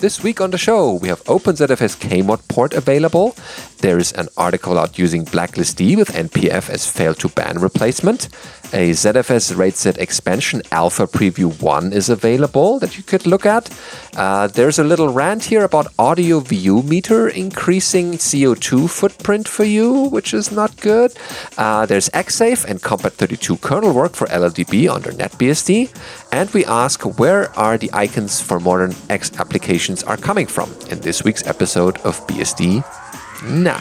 This 0.00 0.22
week 0.22 0.40
on 0.40 0.50
the 0.50 0.56
show, 0.56 0.94
we 0.94 1.08
have 1.08 1.22
OpenZFS 1.24 1.98
KMod 2.00 2.48
port 2.48 2.72
available. 2.72 3.36
There 3.80 3.98
is 3.98 4.12
an 4.12 4.28
article 4.36 4.78
out 4.78 4.98
using 4.98 5.24
BlacklistD 5.24 5.96
with 5.96 6.10
NPF 6.10 6.68
as 6.68 6.84
fail2ban 6.84 7.62
replacement. 7.62 8.28
A 8.74 8.90
ZFS 8.90 9.56
RAID 9.56 9.98
expansion 9.98 10.60
alpha 10.70 11.06
preview 11.06 11.50
1 11.62 11.92
is 11.94 12.10
available 12.10 12.78
that 12.78 12.98
you 12.98 13.02
could 13.02 13.26
look 13.26 13.46
at. 13.46 13.70
Uh, 14.14 14.48
there's 14.48 14.78
a 14.78 14.84
little 14.84 15.08
rant 15.08 15.44
here 15.44 15.64
about 15.64 15.86
audio 15.98 16.40
VU 16.40 16.82
meter 16.82 17.26
increasing 17.28 18.12
CO2 18.12 18.88
footprint 18.90 19.48
for 19.48 19.64
you, 19.64 20.04
which 20.10 20.34
is 20.34 20.52
not 20.52 20.76
good. 20.76 21.12
Uh, 21.56 21.86
there's 21.86 22.10
XSAVE 22.10 22.66
and 22.66 22.82
Compat 22.82 23.12
32 23.12 23.56
kernel 23.56 23.94
work 23.94 24.12
for 24.12 24.26
LLDB 24.26 24.88
under 24.94 25.10
NetBSD. 25.10 25.90
And 26.32 26.50
we 26.50 26.66
ask 26.66 27.00
where 27.18 27.50
are 27.58 27.78
the 27.78 27.90
icons 27.94 28.42
for 28.42 28.60
modern 28.60 28.94
X 29.08 29.32
applications 29.40 30.02
are 30.02 30.18
coming 30.18 30.46
from 30.46 30.70
in 30.90 31.00
this 31.00 31.24
week's 31.24 31.46
episode 31.46 31.96
of 32.00 32.24
BSD 32.26 32.84
Now. 33.42 33.80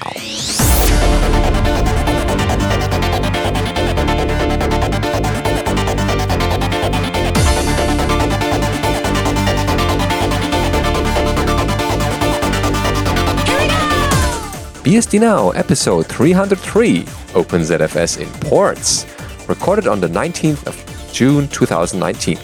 BSD 14.82 15.20
Now, 15.20 15.50
episode 15.52 16.08
303, 16.08 17.04
OpenZFS 17.34 18.22
in 18.22 18.30
ports, 18.40 19.06
recorded 19.50 19.88
on 19.88 20.00
the 20.00 20.08
19th 20.08 20.66
of 20.68 21.12
June 21.12 21.50
2019. 21.50 22.38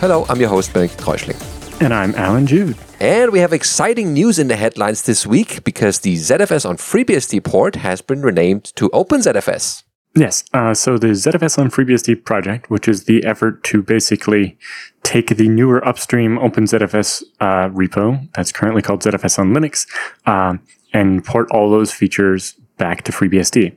Hello, 0.00 0.24
I'm 0.30 0.40
your 0.40 0.48
host, 0.48 0.72
Benedict 0.72 0.98
Reuschling. 1.02 1.51
And 1.82 1.92
I'm 1.92 2.14
Allan 2.14 2.46
Jude. 2.46 2.76
And 3.00 3.32
we 3.32 3.40
have 3.40 3.52
exciting 3.52 4.12
news 4.12 4.38
in 4.38 4.46
the 4.46 4.54
headlines 4.54 5.02
this 5.02 5.26
week 5.26 5.64
because 5.64 5.98
the 5.98 6.14
ZFS 6.14 6.64
on 6.64 6.76
FreeBSD 6.76 7.42
port 7.42 7.74
has 7.74 8.00
been 8.00 8.22
renamed 8.22 8.66
to 8.76 8.88
OpenZFS. 8.90 9.82
Yes, 10.14 10.44
uh, 10.52 10.74
so 10.74 10.96
the 10.96 11.08
ZFS 11.08 11.58
on 11.58 11.72
FreeBSD 11.72 12.24
project, 12.24 12.70
which 12.70 12.86
is 12.86 13.06
the 13.06 13.24
effort 13.24 13.64
to 13.64 13.82
basically 13.82 14.56
take 15.02 15.36
the 15.36 15.48
newer 15.48 15.84
upstream 15.84 16.38
OpenZFS 16.38 17.24
uh, 17.40 17.68
repo 17.70 18.32
that's 18.34 18.52
currently 18.52 18.80
called 18.80 19.02
ZFS 19.02 19.40
on 19.40 19.52
Linux 19.52 19.88
uh, 20.24 20.58
and 20.92 21.24
port 21.24 21.48
all 21.50 21.68
those 21.68 21.92
features 21.92 22.52
back 22.78 23.02
to 23.02 23.10
FreeBSD. 23.10 23.74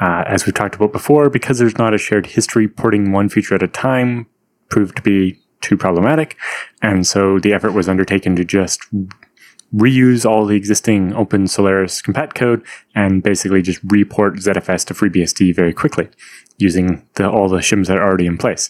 Uh, 0.00 0.24
as 0.26 0.46
we've 0.46 0.54
talked 0.54 0.74
about 0.74 0.90
before, 0.90 1.28
because 1.28 1.58
there's 1.58 1.76
not 1.76 1.92
a 1.92 1.98
shared 1.98 2.24
history, 2.24 2.66
porting 2.66 3.12
one 3.12 3.28
feature 3.28 3.54
at 3.54 3.62
a 3.62 3.68
time 3.68 4.26
proved 4.70 4.96
to 4.96 5.02
be 5.02 5.38
too 5.62 5.76
problematic. 5.76 6.36
And 6.82 7.06
so 7.06 7.38
the 7.38 7.52
effort 7.52 7.72
was 7.72 7.88
undertaken 7.88 8.36
to 8.36 8.44
just 8.44 8.82
reuse 9.74 10.28
all 10.28 10.44
the 10.44 10.56
existing 10.56 11.14
Open 11.14 11.46
Solaris 11.48 12.02
compat 12.02 12.34
code 12.34 12.62
and 12.94 13.22
basically 13.22 13.62
just 13.62 13.80
report 13.84 14.34
ZFS 14.36 14.84
to 14.86 14.94
FreeBSD 14.94 15.54
very 15.54 15.72
quickly 15.72 16.08
using 16.58 17.06
the, 17.14 17.28
all 17.28 17.48
the 17.48 17.58
shims 17.58 17.86
that 17.86 17.96
are 17.96 18.04
already 18.04 18.26
in 18.26 18.36
place. 18.36 18.68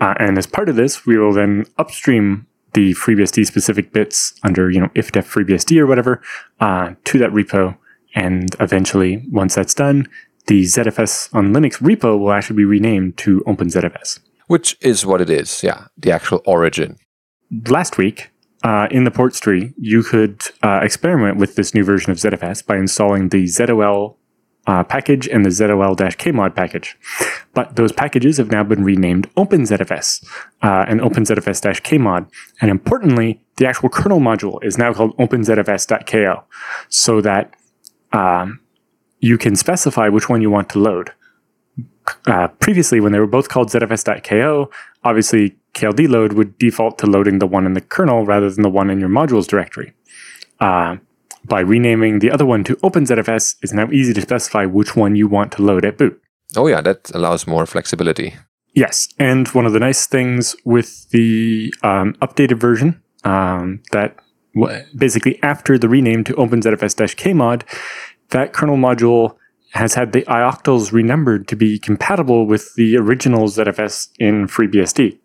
Uh, 0.00 0.14
and 0.18 0.36
as 0.36 0.46
part 0.46 0.68
of 0.68 0.76
this, 0.76 1.06
we 1.06 1.16
will 1.16 1.32
then 1.32 1.64
upstream 1.78 2.46
the 2.74 2.92
FreeBSD 2.92 3.46
specific 3.46 3.92
bits 3.92 4.34
under, 4.42 4.70
you 4.70 4.78
know, 4.78 4.88
ifdef 4.88 5.24
FreeBSD 5.24 5.78
or 5.78 5.86
whatever 5.86 6.20
uh, 6.60 6.94
to 7.04 7.18
that 7.18 7.30
repo. 7.30 7.76
And 8.14 8.54
eventually, 8.60 9.24
once 9.30 9.54
that's 9.54 9.74
done, 9.74 10.08
the 10.46 10.62
ZFS 10.62 11.34
on 11.34 11.52
Linux 11.52 11.80
repo 11.80 12.18
will 12.18 12.32
actually 12.32 12.56
be 12.56 12.64
renamed 12.64 13.16
to 13.18 13.40
OpenZFS. 13.46 14.20
Which 14.46 14.76
is 14.80 15.04
what 15.04 15.20
it 15.20 15.30
is, 15.30 15.62
yeah, 15.62 15.86
the 15.96 16.12
actual 16.12 16.40
origin. 16.46 16.96
Last 17.68 17.98
week, 17.98 18.30
uh, 18.62 18.88
in 18.90 19.04
the 19.04 19.10
ports 19.10 19.40
tree, 19.40 19.74
you 19.76 20.02
could 20.02 20.42
uh, 20.62 20.80
experiment 20.82 21.38
with 21.38 21.56
this 21.56 21.74
new 21.74 21.84
version 21.84 22.10
of 22.10 22.18
ZFS 22.18 22.64
by 22.66 22.76
installing 22.76 23.28
the 23.28 23.44
ZOL 23.44 24.16
uh, 24.66 24.82
package 24.82 25.28
and 25.28 25.44
the 25.44 25.50
ZOL-kmod 25.50 26.54
package. 26.54 26.96
But 27.54 27.76
those 27.76 27.92
packages 27.92 28.36
have 28.38 28.50
now 28.50 28.64
been 28.64 28.84
renamed 28.84 29.32
OpenZFS 29.34 30.26
uh, 30.62 30.84
and 30.88 31.00
OpenZFS-kmod. 31.00 32.28
And 32.60 32.70
importantly, 32.70 33.40
the 33.56 33.66
actual 33.66 33.88
kernel 33.88 34.20
module 34.20 34.62
is 34.64 34.76
now 34.76 34.92
called 34.92 35.16
OpenZFS.ko 35.18 36.44
so 36.88 37.20
that 37.20 37.54
um, 38.12 38.60
you 39.20 39.38
can 39.38 39.56
specify 39.56 40.08
which 40.08 40.28
one 40.28 40.42
you 40.42 40.50
want 40.50 40.68
to 40.70 40.78
load. 40.78 41.12
Uh, 42.26 42.48
previously, 42.48 43.00
when 43.00 43.12
they 43.12 43.18
were 43.18 43.26
both 43.26 43.48
called 43.48 43.70
ZFS.ko, 43.70 44.70
obviously 45.04 45.56
KLD 45.74 46.08
load 46.08 46.32
would 46.32 46.58
default 46.58 46.98
to 46.98 47.06
loading 47.06 47.38
the 47.38 47.46
one 47.46 47.66
in 47.66 47.74
the 47.74 47.80
kernel 47.80 48.24
rather 48.24 48.50
than 48.50 48.62
the 48.62 48.70
one 48.70 48.90
in 48.90 48.98
your 48.98 49.08
modules 49.08 49.46
directory. 49.46 49.92
Uh, 50.60 50.96
by 51.44 51.60
renaming 51.60 52.18
the 52.18 52.30
other 52.30 52.46
one 52.46 52.64
to 52.64 52.76
OpenZFS, 52.76 53.56
it's 53.62 53.72
now 53.72 53.88
easy 53.90 54.12
to 54.14 54.20
specify 54.20 54.64
which 54.64 54.96
one 54.96 55.14
you 55.14 55.28
want 55.28 55.52
to 55.52 55.62
load 55.62 55.84
at 55.84 55.98
boot. 55.98 56.20
Oh, 56.56 56.66
yeah, 56.66 56.80
that 56.80 57.10
allows 57.14 57.46
more 57.46 57.66
flexibility. 57.66 58.34
Yes. 58.74 59.08
And 59.18 59.48
one 59.48 59.66
of 59.66 59.72
the 59.72 59.80
nice 59.80 60.06
things 60.06 60.56
with 60.64 61.08
the 61.10 61.72
um, 61.82 62.14
updated 62.14 62.58
version 62.58 63.00
um, 63.24 63.82
that 63.92 64.16
w- 64.54 64.82
basically 64.96 65.42
after 65.42 65.78
the 65.78 65.88
rename 65.88 66.24
to 66.24 66.34
OpenZFS-kmod, 66.34 67.62
that 68.30 68.52
kernel 68.52 68.76
module 68.76 69.36
has 69.72 69.94
had 69.94 70.12
the 70.12 70.22
ioctls 70.22 70.92
renumbered 70.92 71.48
to 71.48 71.56
be 71.56 71.78
compatible 71.78 72.46
with 72.46 72.74
the 72.76 72.96
original 72.96 73.44
ZFS 73.44 74.08
in 74.18 74.46
FreeBSD. 74.46 75.18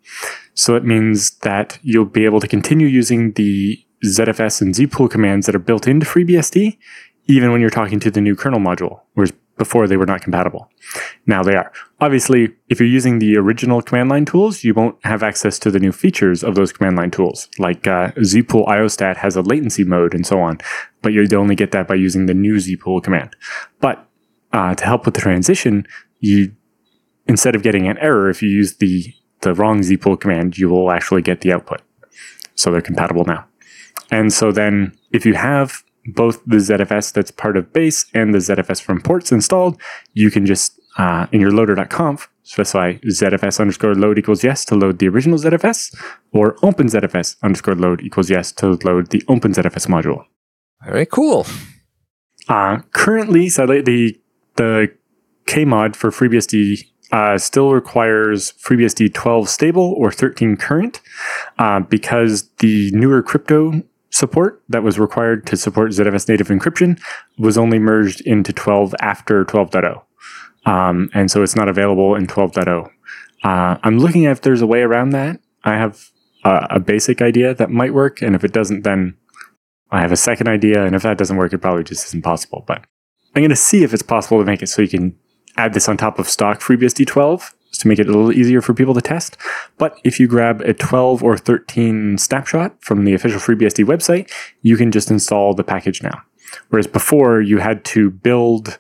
So 0.53 0.75
it 0.75 0.83
means 0.83 1.31
that 1.39 1.79
you'll 1.81 2.05
be 2.05 2.25
able 2.25 2.39
to 2.39 2.47
continue 2.47 2.87
using 2.87 3.33
the 3.33 3.83
ZFS 4.05 4.61
and 4.61 4.73
zpool 4.73 5.09
commands 5.09 5.45
that 5.45 5.55
are 5.55 5.59
built 5.59 5.87
into 5.87 6.05
FreeBSD, 6.05 6.77
even 7.27 7.51
when 7.51 7.61
you're 7.61 7.69
talking 7.69 7.99
to 7.99 8.11
the 8.11 8.21
new 8.21 8.35
kernel 8.35 8.59
module, 8.59 9.01
whereas 9.13 9.31
before 9.57 9.87
they 9.87 9.97
were 9.97 10.07
not 10.07 10.21
compatible. 10.21 10.71
Now 11.27 11.43
they 11.43 11.55
are. 11.55 11.71
Obviously, 11.99 12.55
if 12.69 12.79
you're 12.79 12.89
using 12.89 13.19
the 13.19 13.37
original 13.37 13.81
command 13.81 14.09
line 14.09 14.25
tools, 14.25 14.63
you 14.63 14.73
won't 14.73 14.97
have 15.03 15.21
access 15.21 15.59
to 15.59 15.69
the 15.69 15.79
new 15.79 15.91
features 15.91 16.43
of 16.43 16.55
those 16.55 16.73
command 16.73 16.97
line 16.97 17.11
tools. 17.11 17.47
Like 17.59 17.85
uh, 17.85 18.11
zpool 18.13 18.65
iostat 18.67 19.17
has 19.17 19.35
a 19.35 19.43
latency 19.43 19.83
mode 19.83 20.15
and 20.15 20.25
so 20.25 20.41
on, 20.41 20.57
but 21.03 21.13
you 21.13 21.27
only 21.37 21.55
get 21.55 21.71
that 21.73 21.87
by 21.87 21.93
using 21.93 22.25
the 22.25 22.33
new 22.33 22.55
zpool 22.55 23.03
command. 23.03 23.35
But 23.79 24.07
uh, 24.53 24.75
to 24.75 24.85
help 24.85 25.05
with 25.05 25.15
the 25.15 25.21
transition, 25.21 25.85
you 26.19 26.53
instead 27.27 27.55
of 27.55 27.63
getting 27.63 27.87
an 27.87 27.97
error, 27.99 28.29
if 28.29 28.41
you 28.41 28.49
use 28.49 28.77
the 28.77 29.13
the 29.41 29.53
wrong 29.53 29.79
zpool 29.81 30.19
command, 30.19 30.57
you 30.57 30.69
will 30.69 30.91
actually 30.91 31.21
get 31.21 31.41
the 31.41 31.51
output. 31.51 31.81
So 32.55 32.71
they're 32.71 32.81
compatible 32.81 33.25
now. 33.25 33.45
And 34.11 34.31
so 34.31 34.51
then, 34.51 34.95
if 35.11 35.25
you 35.25 35.33
have 35.33 35.83
both 36.05 36.43
the 36.45 36.57
ZFS 36.57 37.13
that's 37.13 37.31
part 37.31 37.57
of 37.57 37.73
base 37.73 38.05
and 38.13 38.33
the 38.33 38.39
ZFS 38.39 38.81
from 38.81 39.01
ports 39.01 39.31
installed, 39.31 39.79
you 40.13 40.29
can 40.29 40.45
just 40.45 40.79
uh, 40.97 41.27
in 41.31 41.39
your 41.39 41.51
loader.conf 41.51 42.29
specify 42.43 42.93
ZFS 43.05 43.59
underscore 43.59 43.95
load 43.95 44.17
equals 44.17 44.43
yes 44.43 44.65
to 44.65 44.75
load 44.75 44.99
the 44.99 45.07
original 45.07 45.37
ZFS, 45.37 45.95
or 46.33 46.55
OpenZFS 46.57 47.37
underscore 47.41 47.75
load 47.75 48.01
equals 48.01 48.29
yes 48.29 48.51
to 48.53 48.77
load 48.83 49.09
the 49.11 49.21
OpenZFS 49.21 49.87
module. 49.87 50.25
Very 50.83 51.05
cool. 51.05 51.45
Uh, 52.49 52.79
currently, 52.91 53.47
the 53.49 53.81
the 53.85 54.19
KMod 54.55 55.95
for 55.95 56.11
FreeBSD 56.11 56.85
uh, 57.11 57.37
still 57.37 57.73
requires 57.73 58.53
FreeBSD 58.53 59.13
12 59.13 59.49
stable 59.49 59.93
or 59.97 60.11
13 60.11 60.55
current 60.55 61.01
uh, 61.59 61.81
because 61.81 62.49
the 62.59 62.91
newer 62.91 63.21
crypto 63.21 63.83
support 64.11 64.61
that 64.69 64.83
was 64.83 64.99
required 64.99 65.45
to 65.47 65.57
support 65.57 65.91
ZFS 65.91 66.27
native 66.29 66.47
encryption 66.47 67.01
was 67.37 67.57
only 67.57 67.79
merged 67.79 68.21
into 68.21 68.53
12 68.53 68.95
after 68.99 69.43
12.0. 69.45 70.01
Um, 70.65 71.09
and 71.13 71.31
so 71.31 71.43
it's 71.43 71.55
not 71.55 71.67
available 71.67 72.15
in 72.15 72.27
12.0. 72.27 72.89
Uh, 73.43 73.77
I'm 73.83 73.99
looking 73.99 74.25
at 74.25 74.33
if 74.33 74.41
there's 74.41 74.61
a 74.61 74.67
way 74.67 74.81
around 74.81 75.09
that. 75.09 75.39
I 75.63 75.75
have 75.75 76.11
a 76.43 76.79
basic 76.79 77.21
idea 77.21 77.53
that 77.53 77.69
might 77.69 77.93
work. 77.93 78.21
And 78.21 78.35
if 78.35 78.43
it 78.43 78.51
doesn't, 78.51 78.83
then 78.83 79.15
I 79.91 80.01
have 80.01 80.11
a 80.11 80.17
second 80.17 80.47
idea. 80.47 80.85
And 80.85 80.95
if 80.95 81.03
that 81.03 81.17
doesn't 81.17 81.37
work, 81.37 81.53
it 81.53 81.59
probably 81.59 81.83
just 81.83 82.05
isn't 82.07 82.23
possible. 82.23 82.63
But 82.67 82.85
I'm 83.35 83.41
going 83.41 83.49
to 83.49 83.55
see 83.55 83.83
if 83.83 83.93
it's 83.93 84.03
possible 84.03 84.39
to 84.39 84.45
make 84.45 84.61
it 84.61 84.67
so 84.67 84.81
you 84.81 84.87
can 84.87 85.17
add 85.57 85.73
this 85.73 85.87
on 85.87 85.97
top 85.97 86.19
of 86.19 86.27
stock 86.27 86.59
FreeBSD 86.59 87.07
12 87.07 87.53
to 87.73 87.87
make 87.87 87.99
it 87.99 88.07
a 88.07 88.11
little 88.11 88.31
easier 88.31 88.61
for 88.61 88.73
people 88.73 88.93
to 88.93 89.01
test. 89.01 89.37
But 89.77 89.97
if 90.03 90.19
you 90.19 90.27
grab 90.27 90.61
a 90.61 90.73
12 90.73 91.23
or 91.23 91.37
13 91.37 92.17
snapshot 92.17 92.75
from 92.83 93.05
the 93.05 93.13
official 93.13 93.39
FreeBSD 93.39 93.85
website, 93.85 94.31
you 94.61 94.77
can 94.77 94.91
just 94.91 95.09
install 95.09 95.53
the 95.53 95.63
package 95.63 96.03
now. 96.03 96.21
Whereas 96.69 96.87
before, 96.87 97.41
you 97.41 97.59
had 97.59 97.85
to 97.85 98.09
build 98.09 98.77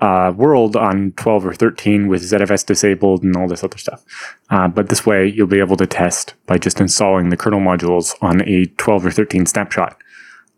uh, 0.00 0.32
world 0.36 0.76
on 0.76 1.12
12 1.12 1.46
or 1.46 1.54
13 1.54 2.08
with 2.08 2.22
ZFS 2.22 2.66
disabled 2.66 3.22
and 3.22 3.36
all 3.36 3.48
this 3.48 3.64
other 3.64 3.78
stuff. 3.78 4.04
Uh, 4.50 4.68
but 4.68 4.88
this 4.88 5.06
way, 5.06 5.26
you'll 5.26 5.46
be 5.46 5.58
able 5.58 5.76
to 5.76 5.86
test 5.86 6.34
by 6.46 6.58
just 6.58 6.80
installing 6.80 7.30
the 7.30 7.36
kernel 7.36 7.60
modules 7.60 8.14
on 8.20 8.42
a 8.48 8.66
12 8.76 9.06
or 9.06 9.10
13 9.10 9.46
snapshot. 9.46 9.96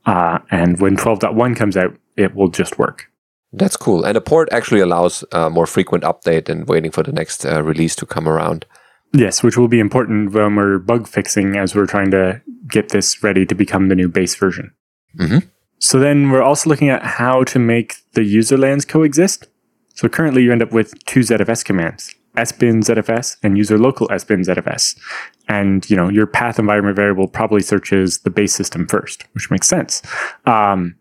Uh, 0.07 0.39
and 0.51 0.81
when 0.81 0.97
12.1 0.97 1.57
comes 1.57 1.77
out, 1.77 1.95
it 2.17 2.35
will 2.35 2.49
just 2.49 2.79
work. 2.79 3.10
That's 3.53 3.77
cool. 3.77 4.05
And 4.05 4.17
the 4.17 4.21
port 4.21 4.49
actually 4.53 4.81
allows 4.81 5.25
uh, 5.33 5.51
more 5.51 5.67
frequent 5.67 6.05
update 6.05 6.49
and 6.49 6.69
waiting 6.69 6.91
for 6.91 7.03
the 7.03 7.13
next 7.13 7.45
uh, 7.45 7.63
release 7.63 7.97
to 7.97 8.07
come 8.07 8.29
around. 8.29 8.65
Yes, 9.13 9.43
which 9.43 9.57
will 9.57 9.69
be 9.69 9.81
important 9.81 10.33
when 10.33 10.55
we're 10.55 10.79
bug 10.79 11.09
fixing 11.09 11.57
as 11.57 11.75
we're 11.75 11.87
trying 11.87 12.13
to 12.13 12.41
get 12.69 12.91
this 12.91 13.23
ready 13.25 13.45
to 13.45 13.55
become 13.55 13.89
the 13.89 13.97
new 13.97 14.09
base 14.09 14.37
version. 14.37 14.73
Mhm. 15.19 15.49
So 15.79 15.99
then 15.99 16.31
we're 16.31 16.43
also 16.43 16.71
looking 16.71 16.91
at 16.91 17.03
how 17.03 17.43
to 17.45 17.59
make 17.59 17.97
the 18.13 18.23
user 18.23 18.57
lands 18.57 18.85
coexist. 18.85 19.49
So 19.95 20.09
currently 20.09 20.43
you 20.43 20.53
end 20.53 20.63
up 20.63 20.73
with 20.73 20.95
two 21.07 21.21
ZFS 21.21 21.65
commands, 21.65 22.15
sbin 22.37 22.85
ZFS 22.85 23.37
and 23.43 23.59
user 23.59 23.79
local 23.79 24.07
sbin 24.09 24.45
ZFS. 24.45 24.95
And 25.49 25.89
you 25.91 25.97
know 25.97 26.09
your 26.09 26.27
path 26.27 26.61
environment 26.61 26.95
variable 26.95 27.27
probably 27.27 27.63
searches 27.63 28.19
the 28.19 28.31
base 28.31 28.53
system 28.55 28.87
first, 28.87 29.25
which 29.33 29.51
makes 29.51 29.67
sense. 29.67 30.03
Um, 30.47 30.95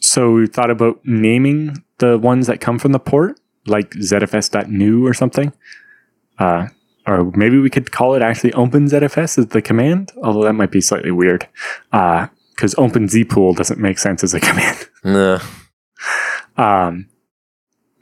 so 0.00 0.32
we 0.32 0.46
thought 0.46 0.70
about 0.70 1.00
naming 1.04 1.82
the 1.98 2.18
ones 2.18 2.46
that 2.46 2.60
come 2.60 2.78
from 2.78 2.92
the 2.92 2.98
port, 2.98 3.38
like 3.66 3.90
ZFS.new 3.90 5.06
or 5.06 5.12
something. 5.12 5.52
Uh, 6.38 6.68
or 7.06 7.30
maybe 7.34 7.58
we 7.58 7.70
could 7.70 7.90
call 7.90 8.14
it 8.14 8.22
actually 8.22 8.50
OpenZFS 8.52 9.38
as 9.38 9.46
the 9.48 9.62
command, 9.62 10.12
although 10.22 10.44
that 10.44 10.52
might 10.52 10.70
be 10.70 10.80
slightly 10.80 11.10
weird. 11.10 11.48
Because 11.90 12.74
OpenZpool 12.74 13.56
doesn't 13.56 13.80
make 13.80 13.98
sense 13.98 14.22
as 14.22 14.34
a 14.34 14.40
command. 14.48 14.88
Nah. 15.02 15.40
Um, 16.56 17.08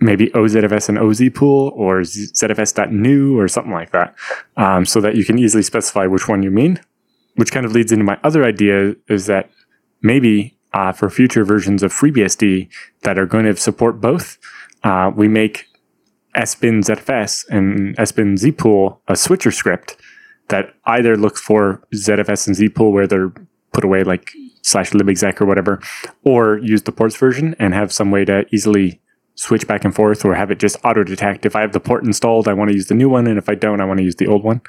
maybe 0.01 0.29
OZFS 0.29 0.89
and 0.89 0.99
OZpool 0.99 1.73
or 1.73 2.01
ZFS.new 2.01 3.39
or 3.39 3.49
something 3.49 3.73
like 3.73 3.93
that, 3.93 4.15
um, 4.57 4.85
so 4.85 5.01
that 5.01 5.15
you 5.15 5.25
can 5.25 5.39
easily 5.39 5.63
specify 5.63 6.07
which 6.07 6.29
one 6.29 6.43
you 6.43 6.51
mean. 6.51 6.81
Which 7.37 7.53
kind 7.53 7.67
of 7.67 7.73
leads 7.73 7.93
into 7.93 8.05
my 8.05 8.19
other 8.25 8.45
idea 8.45 8.95
is 9.09 9.27
that 9.27 9.51
maybe 10.03 10.56
uh, 10.77 10.93
for 10.93 11.09
future 11.09 11.43
versions 11.43 11.83
of 11.83 11.91
FreeBSD 11.91 12.69
that 13.03 13.19
are 13.19 13.25
going 13.25 13.47
to 13.47 13.57
support 13.57 13.99
both, 13.99 14.37
uh, 14.85 15.11
we 15.15 15.27
make 15.27 15.67
sbin 16.37 16.85
ZFS 16.85 17.49
and 17.49 17.97
sbin 17.97 18.35
zpool 18.35 18.99
a 19.09 19.17
switcher 19.17 19.51
script 19.51 19.97
that 20.49 20.75
either 20.85 21.17
looks 21.17 21.41
for 21.41 21.83
ZFS 21.95 22.47
and 22.47 22.57
zpool 22.57 22.93
where 22.93 23.07
they're 23.07 23.33
put 23.73 23.85
away 23.85 24.05
like 24.05 24.35
slash 24.61 24.91
libexec 24.91 25.41
or 25.41 25.47
whatever, 25.47 25.81
or 26.25 26.59
use 26.59 26.83
the 26.83 26.93
ports 26.93 27.17
version 27.17 27.57
and 27.59 27.73
have 27.73 27.91
some 27.91 28.11
way 28.11 28.27
to 28.27 28.45
easily 28.53 29.01
switch 29.35 29.67
back 29.67 29.83
and 29.83 29.95
forth 29.95 30.27
or 30.27 30.35
have 30.35 30.51
it 30.51 30.59
just 30.59 30.77
auto 30.85 31.03
detect. 31.05 31.47
If 31.47 31.57
I 31.57 31.63
have 31.63 31.73
the 31.73 31.81
port 31.81 32.05
installed, 32.05 32.49
I 32.49 32.53
want 32.53 32.69
to 32.71 32.75
use 32.75 32.89
the 32.89 32.95
new 32.95 33.09
one, 33.09 33.27
and 33.27 33.39
if 33.39 33.49
I 33.49 33.55
don't, 33.55 33.81
I 33.81 33.85
want 33.85 33.99
to 33.99 34.05
use 34.05 34.17
the 34.17 34.27
old 34.27 34.45
one. 34.45 34.61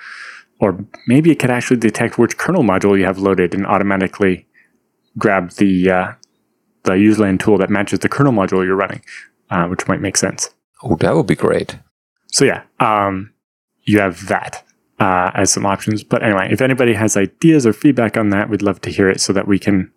Or 0.60 0.86
maybe 1.06 1.32
it 1.32 1.40
could 1.40 1.52
actually 1.52 1.78
detect 1.78 2.18
which 2.18 2.38
kernel 2.38 2.64
module 2.64 2.98
you 2.98 3.06
have 3.06 3.20
loaded 3.20 3.54
and 3.54 3.66
automatically 3.66 4.48
grab 5.18 5.52
the 5.52 5.90
uh, 5.90 6.14
the 6.84 6.94
userland 6.94 7.40
tool 7.40 7.58
that 7.58 7.70
matches 7.70 8.00
the 8.00 8.10
kernel 8.10 8.34
module 8.34 8.66
you're 8.66 8.76
running, 8.76 9.02
uh, 9.50 9.68
which 9.68 9.88
might 9.88 10.02
make 10.02 10.18
sense. 10.18 10.50
Oh, 10.84 10.96
that 10.98 11.16
would 11.16 11.28
be 11.28 11.36
great. 11.36 11.78
So 12.32 12.46
yeah, 12.46 12.64
um, 12.80 13.34
you 13.84 14.00
have 14.00 14.28
that 14.28 14.64
uh, 15.00 15.32
as 15.34 15.52
some 15.52 15.66
options. 15.66 16.04
But 16.04 16.24
anyway, 16.24 16.50
if 16.52 16.62
anybody 16.62 16.94
has 16.94 17.18
ideas 17.18 17.66
or 17.66 17.74
feedback 17.74 18.18
on 18.18 18.30
that, 18.30 18.50
we'd 18.50 18.62
love 18.62 18.82
to 18.82 18.90
hear 18.90 19.10
it 19.10 19.22
so 19.22 19.34
that 19.34 19.48
we 19.48 19.60
can 19.60 19.92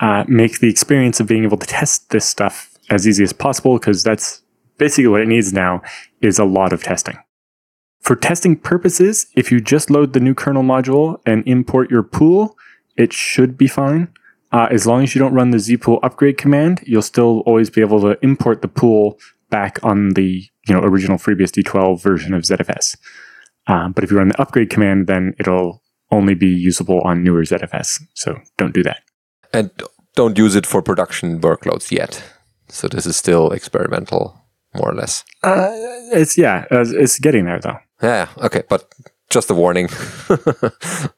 uh, 0.00 0.24
make 0.26 0.60
the 0.60 0.70
experience 0.70 1.20
of 1.20 1.26
being 1.26 1.44
able 1.44 1.58
to 1.58 1.66
test 1.66 2.10
this 2.10 2.26
stuff 2.28 2.76
as 2.90 3.06
easy 3.06 3.22
as 3.22 3.32
possible. 3.32 3.78
Because 3.78 4.02
that's 4.02 4.42
basically 4.78 5.08
what 5.08 5.20
it 5.20 5.28
needs 5.28 5.52
now 5.52 5.82
is 6.20 6.38
a 6.38 6.44
lot 6.44 6.72
of 6.72 6.82
testing. 6.82 7.18
For 8.00 8.16
testing 8.16 8.56
purposes, 8.56 9.26
if 9.34 9.50
you 9.50 9.60
just 9.60 9.90
load 9.90 10.12
the 10.12 10.20
new 10.20 10.34
kernel 10.34 10.62
module 10.62 11.20
and 11.24 11.42
import 11.46 11.90
your 11.90 12.02
pool, 12.02 12.56
it 12.96 13.12
should 13.12 13.56
be 13.56 13.66
fine. 13.66 14.12
Uh, 14.54 14.68
as 14.70 14.86
long 14.86 15.02
as 15.02 15.16
you 15.16 15.18
don't 15.18 15.34
run 15.34 15.50
the 15.50 15.56
zpool 15.56 15.98
upgrade 16.04 16.38
command, 16.38 16.80
you'll 16.86 17.02
still 17.02 17.40
always 17.40 17.68
be 17.70 17.80
able 17.80 18.00
to 18.00 18.16
import 18.22 18.62
the 18.62 18.68
pool 18.68 19.18
back 19.50 19.80
on 19.82 20.10
the 20.10 20.48
you 20.68 20.74
know 20.74 20.80
original 20.80 21.18
FreeBSD 21.18 21.64
12 21.64 22.00
version 22.00 22.32
of 22.32 22.42
ZFS. 22.42 22.96
Um, 23.66 23.90
but 23.92 24.04
if 24.04 24.12
you 24.12 24.16
run 24.16 24.28
the 24.28 24.40
upgrade 24.40 24.70
command, 24.70 25.08
then 25.08 25.34
it'll 25.40 25.82
only 26.12 26.34
be 26.34 26.46
usable 26.46 27.00
on 27.00 27.24
newer 27.24 27.42
ZFS. 27.42 28.00
So 28.14 28.38
don't 28.56 28.72
do 28.72 28.84
that. 28.84 29.02
And 29.52 29.72
don't 30.14 30.38
use 30.38 30.54
it 30.54 30.66
for 30.66 30.82
production 30.82 31.40
workloads 31.40 31.90
yet. 31.90 32.22
So 32.68 32.86
this 32.86 33.06
is 33.06 33.16
still 33.16 33.50
experimental, 33.50 34.40
more 34.72 34.90
or 34.90 34.94
less. 34.94 35.24
Uh, 35.42 35.66
it's 36.12 36.38
yeah, 36.38 36.66
it's 36.70 37.18
getting 37.18 37.46
there 37.46 37.58
though. 37.58 37.78
Yeah, 38.00 38.28
okay, 38.38 38.62
but 38.68 38.94
just 39.30 39.50
a 39.50 39.54
warning. 39.54 39.88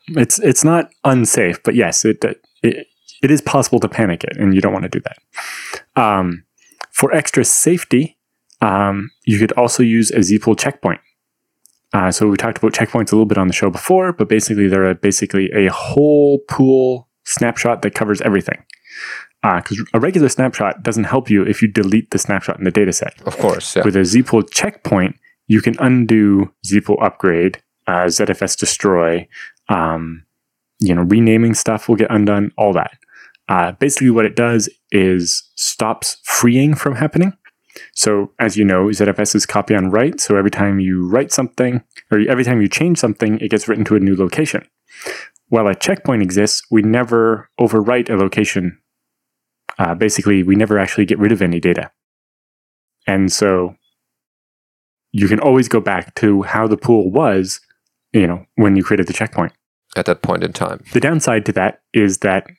It's 0.09 0.38
it's 0.38 0.65
not 0.65 0.88
unsafe, 1.05 1.62
but 1.65 1.75
yes, 1.75 2.05
it 2.05 2.25
it, 2.62 2.87
it 3.22 3.30
is 3.30 3.40
possible 3.40 3.80
to 3.80 3.88
panic 3.88 4.24
it, 4.24 4.36
and 4.36 4.54
you 4.54 4.60
don't 4.60 4.72
want 4.72 4.84
to 4.84 4.88
do 4.88 5.00
that. 5.00 6.00
Um, 6.00 6.44
for 6.90 7.12
extra 7.12 7.44
safety, 7.44 8.16
um, 8.60 9.10
you 9.24 9.38
could 9.38 9.52
also 9.52 9.82
use 9.82 10.10
a 10.10 10.18
zpool 10.18 10.58
checkpoint. 10.58 11.00
Uh, 11.92 12.10
so 12.10 12.28
we 12.28 12.36
talked 12.36 12.58
about 12.58 12.72
checkpoints 12.72 13.12
a 13.12 13.16
little 13.16 13.26
bit 13.26 13.38
on 13.38 13.46
the 13.46 13.52
show 13.54 13.70
before, 13.70 14.12
but 14.12 14.28
basically 14.28 14.68
they're 14.68 14.90
a, 14.90 14.94
basically 14.94 15.50
a 15.52 15.70
whole 15.72 16.40
pool 16.48 17.08
snapshot 17.24 17.82
that 17.82 17.94
covers 17.94 18.20
everything. 18.22 18.62
Because 19.42 19.82
a 19.94 20.00
regular 20.00 20.28
snapshot 20.28 20.82
doesn't 20.82 21.04
help 21.04 21.30
you 21.30 21.42
if 21.44 21.62
you 21.62 21.68
delete 21.68 22.10
the 22.10 22.18
snapshot 22.18 22.58
in 22.58 22.64
the 22.64 22.72
dataset. 22.72 23.24
of 23.26 23.38
course, 23.38 23.76
yeah. 23.76 23.84
With 23.84 23.94
a 23.94 24.00
zpool 24.00 24.48
checkpoint, 24.50 25.16
you 25.46 25.60
can 25.62 25.76
undo 25.78 26.52
zpool 26.66 27.00
upgrade, 27.00 27.62
uh, 27.86 28.06
ZFS 28.06 28.58
destroy, 28.58 29.28
um, 29.68 30.24
you 30.80 30.94
know, 30.94 31.02
renaming 31.02 31.54
stuff 31.54 31.88
will 31.88 31.96
get 31.96 32.10
undone, 32.10 32.52
all 32.58 32.72
that. 32.72 32.98
Uh, 33.48 33.72
basically, 33.72 34.10
what 34.10 34.25
it 34.25 34.37
does 34.37 34.69
is 34.90 35.48
stops 35.54 36.19
freeing 36.25 36.75
from 36.75 36.96
happening. 36.96 37.32
So, 37.94 38.32
as 38.38 38.56
you 38.56 38.64
know, 38.64 38.87
ZFS 38.87 39.34
is 39.34 39.46
copy 39.46 39.75
on 39.75 39.90
write. 39.90 40.20
So 40.20 40.37
every 40.37 40.50
time 40.50 40.81
you 40.81 41.06
write 41.06 41.32
something, 41.32 41.82
or 42.10 42.20
every 42.28 42.44
time 42.44 42.60
you 42.60 42.69
change 42.69 42.98
something, 42.98 43.38
it 43.38 43.50
gets 43.50 43.69
written 43.69 43.84
to 43.87 43.96
a 43.96 44.00
new 44.00 44.16
location. 44.16 44.66
While 45.48 45.69
a 45.69 45.75
checkpoint 45.75 46.22
exists, 46.22 46.62
we 46.70 46.82
never 46.82 47.50
overwrite 47.60 48.10
a 48.10 48.16
location. 48.16 48.78
Uh, 49.78 49.94
basically, 49.94 50.42
we 50.42 50.56
never 50.56 50.78
actually 50.78 51.04
get 51.04 51.19
rid 51.19 51.32
of 51.32 51.42
any 51.42 51.60
data. 51.60 51.90
And 53.06 53.31
so 53.31 53.76
you 55.12 55.28
can 55.28 55.38
always 55.38 55.69
go 55.69 55.81
back 55.81 56.14
to 56.16 56.42
how 56.42 56.66
the 56.66 56.76
pool 56.76 57.10
was, 57.10 57.60
you 58.12 58.26
know, 58.26 58.44
when 58.56 58.76
you 58.76 58.82
created 58.82 59.06
the 59.06 59.12
checkpoint. 59.12 59.52
At 59.96 60.06
that 60.06 60.22
point 60.22 60.42
in 60.42 60.52
time. 60.52 60.82
The 60.92 61.00
downside 61.00 61.46
to 61.46 61.52
that 61.52 61.82
is 61.94 62.19
that, 62.19 62.50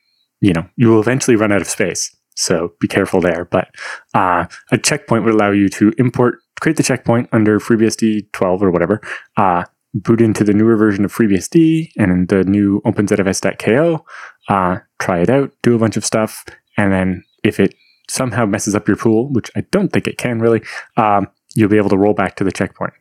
you 0.42 0.54
know, 0.54 0.68
you 0.75 0.89
will 0.89 1.00
eventually 1.00 1.36
run 1.36 1.51
out 1.51 1.62
of 1.62 1.68
space. 1.68 2.16
So 2.36 2.74
be 2.80 2.88
careful 2.88 3.19
there. 3.19 3.45
But 3.45 3.69
uh, 4.13 4.45
a 4.72 4.78
checkpoint 4.78 5.24
would 5.25 5.34
allow 5.34 5.51
you 5.51 5.69
to 5.69 5.92
import, 5.98 6.39
create 6.62 6.78
the 6.78 6.84
checkpoint 6.84 7.30
under 7.31 7.60
FreeBSD 7.60 8.31
12 8.31 8.63
or 8.63 8.72
whatever, 8.72 9.01
uh, 9.38 9.63
boot 9.94 10.22
into 10.22 10.44
the 10.44 10.54
newer 10.54 10.75
version 10.75 11.04
of 11.04 11.13
FreeBSD 11.13 11.89
and 11.98 12.28
the 12.28 12.44
new 12.44 12.81
OpenZFS.ko, 12.86 14.06
uh, 14.50 14.78
try 15.00 15.19
it 15.19 15.30
out, 15.30 15.51
do 15.63 15.75
a 15.75 15.80
bunch 15.80 15.98
of 15.98 16.06
stuff, 16.06 16.45
and 16.78 16.94
then 16.94 17.23
if 17.44 17.59
it 17.59 17.73
somehow 18.09 18.45
messes 18.45 18.76
up 18.76 18.88
your 18.88 18.97
pool, 18.97 19.31
which 19.31 19.50
I 19.56 19.62
don't 19.71 19.92
think 19.92 20.07
it 20.07 20.18
can 20.18 20.40
really, 20.40 20.62
um, 20.95 21.28
you'll 21.56 21.69
be 21.69 21.78
able 21.78 21.90
to 21.90 21.97
roll 21.97 22.14
back 22.14 22.35
to 22.38 22.44
the 22.44 22.52
checkpoint. 22.52 22.94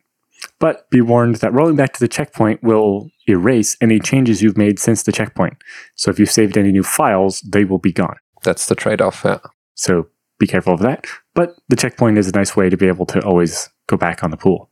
But 0.59 0.89
be 0.89 1.01
warned 1.01 1.35
that 1.37 1.53
rolling 1.53 1.75
back 1.75 1.93
to 1.93 1.99
the 1.99 2.07
checkpoint 2.07 2.63
will 2.63 3.09
erase 3.27 3.77
any 3.81 3.99
changes 3.99 4.41
you've 4.41 4.57
made 4.57 4.79
since 4.79 5.03
the 5.03 5.11
checkpoint. 5.11 5.57
So 5.95 6.09
if 6.09 6.19
you've 6.19 6.31
saved 6.31 6.57
any 6.57 6.71
new 6.71 6.83
files, 6.83 7.41
they 7.41 7.63
will 7.63 7.77
be 7.77 7.91
gone. 7.91 8.17
That's 8.43 8.67
the 8.67 8.75
trade 8.75 9.01
off, 9.01 9.21
yeah. 9.23 9.39
So 9.75 10.07
be 10.39 10.47
careful 10.47 10.73
of 10.73 10.79
that. 10.81 11.05
But 11.35 11.55
the 11.69 11.75
checkpoint 11.75 12.17
is 12.17 12.27
a 12.27 12.31
nice 12.31 12.55
way 12.55 12.69
to 12.69 12.77
be 12.77 12.87
able 12.87 13.05
to 13.07 13.23
always 13.23 13.69
go 13.87 13.97
back 13.97 14.23
on 14.23 14.31
the 14.31 14.37
pool. 14.37 14.71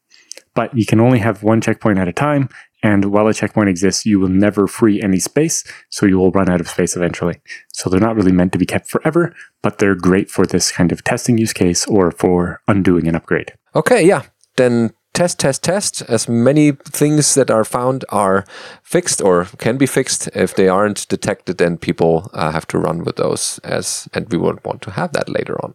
But 0.56 0.75
you 0.75 0.86
can 0.86 1.00
only 1.00 1.20
have 1.20 1.44
one 1.44 1.62
checkpoint 1.62 2.00
at 2.00 2.08
a 2.08 2.13
time. 2.13 2.50
And 2.82 3.06
while 3.06 3.27
a 3.27 3.34
checkpoint 3.34 3.70
exists, 3.70 4.06
you 4.06 4.20
will 4.20 4.30
never 4.30 4.68
free 4.68 5.01
any 5.01 5.20
space. 5.20 5.63
So 5.89 6.06
you 6.06 6.18
will 6.18 6.32
run 6.32 6.50
out 6.50 6.62
of 6.62 6.70
space 6.70 6.96
eventually. 6.96 7.42
So 7.74 7.89
they're 7.89 8.00
not 8.00 8.15
really 8.15 8.32
meant 8.32 8.51
to 8.54 8.58
be 8.58 8.65
kept 8.65 8.89
forever, 8.89 9.36
but 9.62 9.80
they're 9.80 9.96
great 9.96 10.30
for 10.30 10.46
this 10.46 10.72
kind 10.72 10.92
of 10.92 11.04
testing 11.04 11.38
use 11.38 11.51
case 11.51 11.86
or 11.88 12.12
for 12.12 12.62
undoing 12.68 13.08
an 13.08 13.15
upgrade. 13.15 13.54
Okay, 13.75 14.06
yeah. 14.06 14.24
Then 14.56 14.94
test, 15.16 15.40
test, 15.40 15.64
test. 15.64 16.02
As 16.04 16.30
many 16.30 16.74
things 16.74 17.34
that 17.36 17.50
are 17.50 17.64
found 17.64 18.06
are 18.10 18.46
fixed 18.84 19.22
or 19.22 19.46
can 19.58 19.78
be 19.78 19.88
fixed. 19.88 20.28
If 20.36 20.56
they 20.56 20.68
aren't 20.68 21.08
detected, 21.08 21.58
then 21.58 21.78
people 21.78 22.30
uh, 22.34 22.52
have 22.52 22.68
to 22.68 22.78
run 22.78 23.04
with 23.04 23.16
those 23.16 23.60
as, 23.64 24.08
and 24.14 24.30
we 24.32 24.38
won't 24.38 24.64
want 24.66 24.82
to 24.84 24.92
have 24.92 25.14
that 25.14 25.30
later 25.30 25.56
on. 25.64 25.74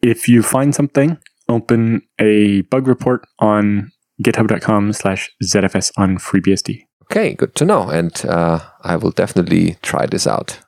If 0.00 0.28
you 0.28 0.42
find 0.42 0.74
something, 0.74 1.18
open 1.48 2.02
a 2.18 2.62
bug 2.62 2.86
report 2.86 3.26
on 3.40 3.92
github.com 4.22 4.92
slash 4.92 5.30
ZFS 5.42 5.92
on 5.96 6.16
FreeBSD. 6.18 6.84
Okay, 7.02 7.34
good 7.34 7.54
to 7.56 7.64
know. 7.64 7.90
And 7.90 8.24
uh, 8.24 8.60
I 8.82 8.96
will 8.96 9.10
definitely 9.10 9.76
try 9.82 10.06
this 10.06 10.26
out. 10.26 10.60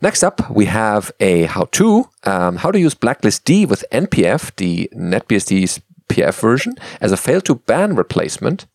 Next 0.00 0.22
up, 0.22 0.48
we 0.50 0.66
have 0.66 1.10
a 1.18 1.42
how-to, 1.42 2.08
um, 2.24 2.56
how 2.56 2.70
to 2.70 2.78
use 2.78 2.94
Blacklist 2.94 3.44
D 3.44 3.66
with 3.66 3.84
NPF, 3.90 4.54
the 4.56 4.88
NetBSD's 4.94 5.80
PF 6.08 6.40
version, 6.40 6.74
as 7.00 7.12
a 7.12 7.16
fail2ban 7.16 7.96
replacement. 7.96 8.66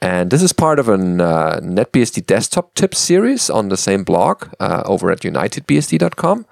And 0.00 0.30
this 0.30 0.42
is 0.42 0.52
part 0.52 0.78
of 0.78 0.88
a 0.88 0.94
uh, 0.94 1.60
NetBSD 1.60 2.26
desktop 2.26 2.74
tips 2.74 2.98
series 2.98 3.48
on 3.48 3.68
the 3.68 3.76
same 3.76 4.04
blog 4.04 4.48
uh, 4.60 4.82
over 4.84 5.10
at 5.10 5.20
unitedbsd.com. 5.20 6.46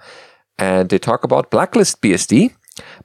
And 0.59 0.89
they 0.89 0.99
talk 0.99 1.25
about 1.25 1.51
Blacklist 1.51 2.01
BSD, 2.01 2.53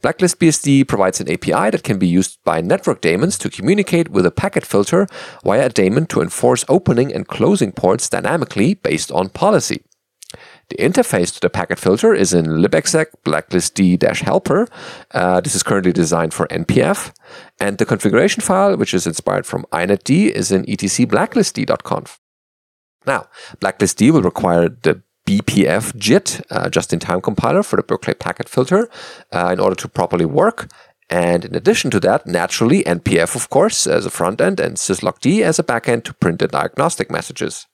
Blacklist 0.01 0.39
BSD 0.39 0.87
provides 0.87 1.19
an 1.19 1.31
API 1.31 1.71
that 1.71 1.83
can 1.83 1.99
be 1.99 2.07
used 2.07 2.39
by 2.43 2.61
network 2.61 3.01
daemons 3.01 3.37
to 3.39 3.49
communicate 3.49 4.09
with 4.09 4.25
a 4.25 4.31
packet 4.31 4.65
filter 4.65 5.07
via 5.43 5.65
a 5.65 5.69
daemon 5.69 6.05
to 6.07 6.21
enforce 6.21 6.63
opening 6.69 7.13
and 7.13 7.27
closing 7.27 7.71
ports 7.71 8.09
dynamically 8.09 8.75
based 8.75 9.11
on 9.11 9.29
policy. 9.29 9.81
The 10.69 10.75
interface 10.77 11.33
to 11.33 11.39
the 11.39 11.49
packet 11.49 11.79
filter 11.79 12.13
is 12.13 12.33
in 12.33 12.45
libexec 12.45 13.07
blacklistd-helper. 13.25 14.67
Uh, 15.11 15.39
this 15.39 15.55
is 15.55 15.63
currently 15.63 15.93
designed 15.93 16.33
for 16.33 16.45
NPF. 16.47 17.13
And 17.59 17.77
the 17.77 17.85
configuration 17.85 18.41
file, 18.41 18.75
which 18.75 18.93
is 18.93 19.07
inspired 19.07 19.45
from 19.45 19.65
inetd, 19.71 20.29
is 20.29 20.51
in 20.51 20.69
etc 20.69 21.05
blacklistd.conf. 21.07 22.19
Now, 23.05 23.27
blacklistd 23.59 24.11
will 24.11 24.21
require 24.21 24.67
the 24.67 25.01
BPF 25.25 25.95
JIT, 25.97 26.41
uh, 26.49 26.69
just-in-time 26.69 27.21
compiler 27.21 27.63
for 27.63 27.77
the 27.77 27.83
Berkeley 27.83 28.13
packet 28.13 28.49
filter, 28.49 28.89
uh, 29.33 29.49
in 29.53 29.59
order 29.59 29.75
to 29.75 29.87
properly 29.87 30.25
work. 30.25 30.69
And 31.09 31.45
in 31.45 31.55
addition 31.55 31.89
to 31.91 31.99
that, 32.01 32.27
naturally, 32.27 32.83
NPF, 32.83 33.35
of 33.35 33.49
course, 33.49 33.87
as 33.87 34.05
a 34.05 34.09
front 34.09 34.41
end, 34.41 34.59
and 34.59 34.75
syslogd 34.75 35.41
as 35.41 35.59
a 35.59 35.63
backend 35.63 36.03
to 36.05 36.13
print 36.13 36.39
the 36.39 36.47
diagnostic 36.47 37.09
messages. 37.09 37.67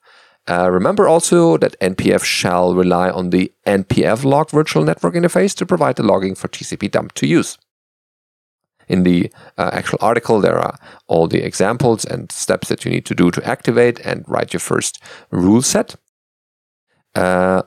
Uh, 0.50 0.70
remember 0.70 1.08
also 1.08 1.58
that 1.58 1.80
NPF 1.80 2.24
shall 2.24 2.76
rely 2.76 3.10
on 3.10 3.30
the 3.30 3.52
NPF 3.66 4.26
log 4.26 4.50
virtual 4.50 4.84
network 4.84 5.14
interface 5.14 5.56
to 5.56 5.66
provide 5.66 5.96
the 5.96 6.04
logging 6.04 6.36
for 6.36 6.50
TCP 6.50 6.92
dump 6.92 7.14
to 7.14 7.28
use. 7.28 7.58
In 8.90 9.04
the 9.04 9.32
uh, 9.58 9.70
actual 9.72 10.00
article, 10.02 10.42
there 10.42 10.60
are 10.60 10.78
all 11.08 11.28
the 11.28 11.42
examples 11.42 12.04
and 12.04 12.30
steps 12.32 12.68
that 12.68 12.84
you 12.84 12.92
need 12.92 13.06
to 13.06 13.16
do 13.16 13.32
to 13.32 13.48
activate 13.48 14.00
and 14.02 14.26
write 14.28 14.52
your 14.52 14.60
first 14.60 15.02
rule 15.32 15.62
set. 15.62 15.96
Uh, 17.16 17.62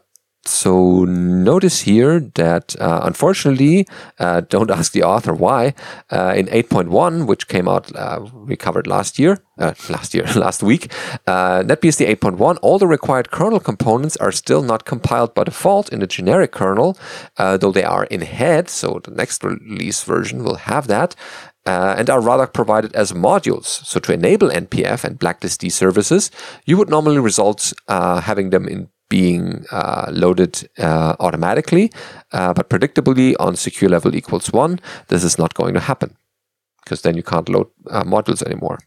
so 0.46 1.04
notice 1.04 1.82
here 1.82 2.20
that 2.34 2.76
uh, 2.80 3.00
unfortunately, 3.04 3.86
uh, 4.18 4.42
don't 4.42 4.70
ask 4.78 4.92
the 4.92 5.02
author 5.02 5.34
why. 5.34 5.74
Uh, 6.10 6.34
in 6.36 6.46
8.1, 6.46 7.26
which 7.26 7.48
came 7.48 7.68
out, 7.68 7.94
uh, 7.94 8.24
we 8.34 8.56
covered 8.56 8.86
last 8.86 9.18
year, 9.18 9.38
uh, 9.58 9.74
last 9.88 10.14
year, 10.14 10.24
last 10.34 10.62
week, 10.62 10.92
uh, 11.26 11.62
NetBSD 11.62 12.06
8.1, 12.16 12.58
all 12.62 12.78
the 12.78 12.86
required 12.86 13.30
kernel 13.30 13.60
components 13.60 14.16
are 14.16 14.32
still 14.32 14.62
not 14.62 14.84
compiled 14.84 15.34
by 15.34 15.44
default 15.44 15.92
in 15.92 16.00
the 16.00 16.06
generic 16.06 16.52
kernel, 16.52 16.98
though 17.36 17.72
they 17.72 17.84
are 17.84 18.04
in 18.04 18.20
head. 18.20 18.68
So 18.68 19.00
the 19.02 19.10
next 19.10 19.42
release 19.44 20.02
version 20.04 20.44
will 20.44 20.56
have 20.56 20.86
that. 20.88 21.14
and 21.66 22.08
are 22.08 22.20
rather 22.20 22.46
provided 22.46 22.94
as 22.94 23.12
modules. 23.12 23.66
So 23.84 23.98
to 23.98 24.12
enable 24.12 24.50
NPF 24.50 25.02
and 25.02 25.18
blacklist 25.18 25.68
services, 25.72 26.30
you 26.64 26.76
would 26.78 26.88
normally 26.88 27.18
result 27.18 27.72
having 27.88 28.50
them 28.50 28.68
in 28.68 28.88
being 29.08 29.64
uh, 29.70 30.06
loaded 30.10 30.68
uh, 30.78 31.14
automatically, 31.20 31.92
uh, 32.32 32.52
but 32.52 32.68
predictably 32.68 33.34
on 33.38 33.56
secure 33.56 33.90
level 33.90 34.14
equals 34.14 34.52
one, 34.52 34.80
this 35.08 35.24
is 35.24 35.38
not 35.38 35.54
going 35.54 35.74
to 35.74 35.80
happen 35.80 36.16
because 36.84 37.02
then 37.02 37.16
you 37.16 37.22
can't 37.22 37.48
load 37.48 37.68
uh, 37.90 38.04
modules 38.04 38.42
anymore. 38.42 38.78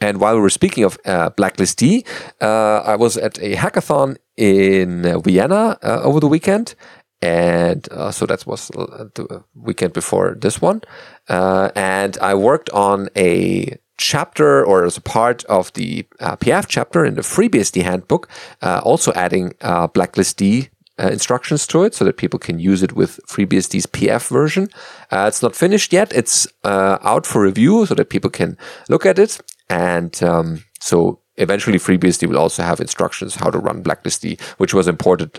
And 0.00 0.20
while 0.20 0.34
we 0.34 0.42
were 0.42 0.50
speaking 0.50 0.84
of 0.84 0.98
uh, 1.06 1.30
BlacklistD, 1.30 2.06
uh, 2.42 2.82
I 2.84 2.96
was 2.96 3.16
at 3.16 3.38
a 3.38 3.54
hackathon 3.54 4.18
in 4.36 5.22
Vienna 5.22 5.78
over 5.82 6.20
the 6.20 6.28
weekend. 6.28 6.74
And 7.22 7.88
so 8.10 8.26
that 8.26 8.46
was 8.46 8.68
the 8.68 9.42
weekend 9.54 9.94
before 9.94 10.36
this 10.38 10.60
one. 10.60 10.82
and 11.28 12.18
I 12.18 12.34
worked 12.34 12.68
on 12.70 13.08
a 13.16 13.78
chapter 13.96 14.64
or 14.64 14.84
as 14.84 14.96
a 14.96 15.00
part 15.00 15.44
of 15.44 15.72
the 15.74 16.06
uh, 16.20 16.36
PF 16.36 16.66
chapter 16.68 17.04
in 17.04 17.14
the 17.14 17.22
FreeBSD 17.22 17.82
handbook, 17.82 18.28
uh, 18.62 18.80
also 18.84 19.12
adding 19.14 19.54
uh, 19.60 19.88
blacklistd 19.88 20.68
uh, 20.98 21.08
instructions 21.08 21.66
to 21.66 21.84
it 21.84 21.94
so 21.94 22.04
that 22.04 22.16
people 22.16 22.38
can 22.38 22.58
use 22.58 22.82
it 22.82 22.92
with 22.92 23.20
FreeBSD's 23.26 23.86
PF 23.86 24.28
version. 24.28 24.68
Uh, 25.10 25.26
it's 25.28 25.42
not 25.42 25.54
finished 25.54 25.92
yet. 25.92 26.12
It's 26.12 26.46
uh, 26.64 26.98
out 27.02 27.26
for 27.26 27.42
review 27.42 27.86
so 27.86 27.94
that 27.94 28.10
people 28.10 28.30
can 28.30 28.56
look 28.88 29.04
at 29.06 29.18
it. 29.18 29.40
And 29.68 30.22
um, 30.22 30.64
so 30.80 31.20
eventually 31.36 31.78
FreeBSD 31.78 32.28
will 32.28 32.38
also 32.38 32.62
have 32.62 32.80
instructions 32.80 33.34
how 33.34 33.50
to 33.50 33.58
run 33.58 33.82
blacklistd, 33.82 34.40
which 34.58 34.72
was 34.72 34.88
imported 34.88 35.38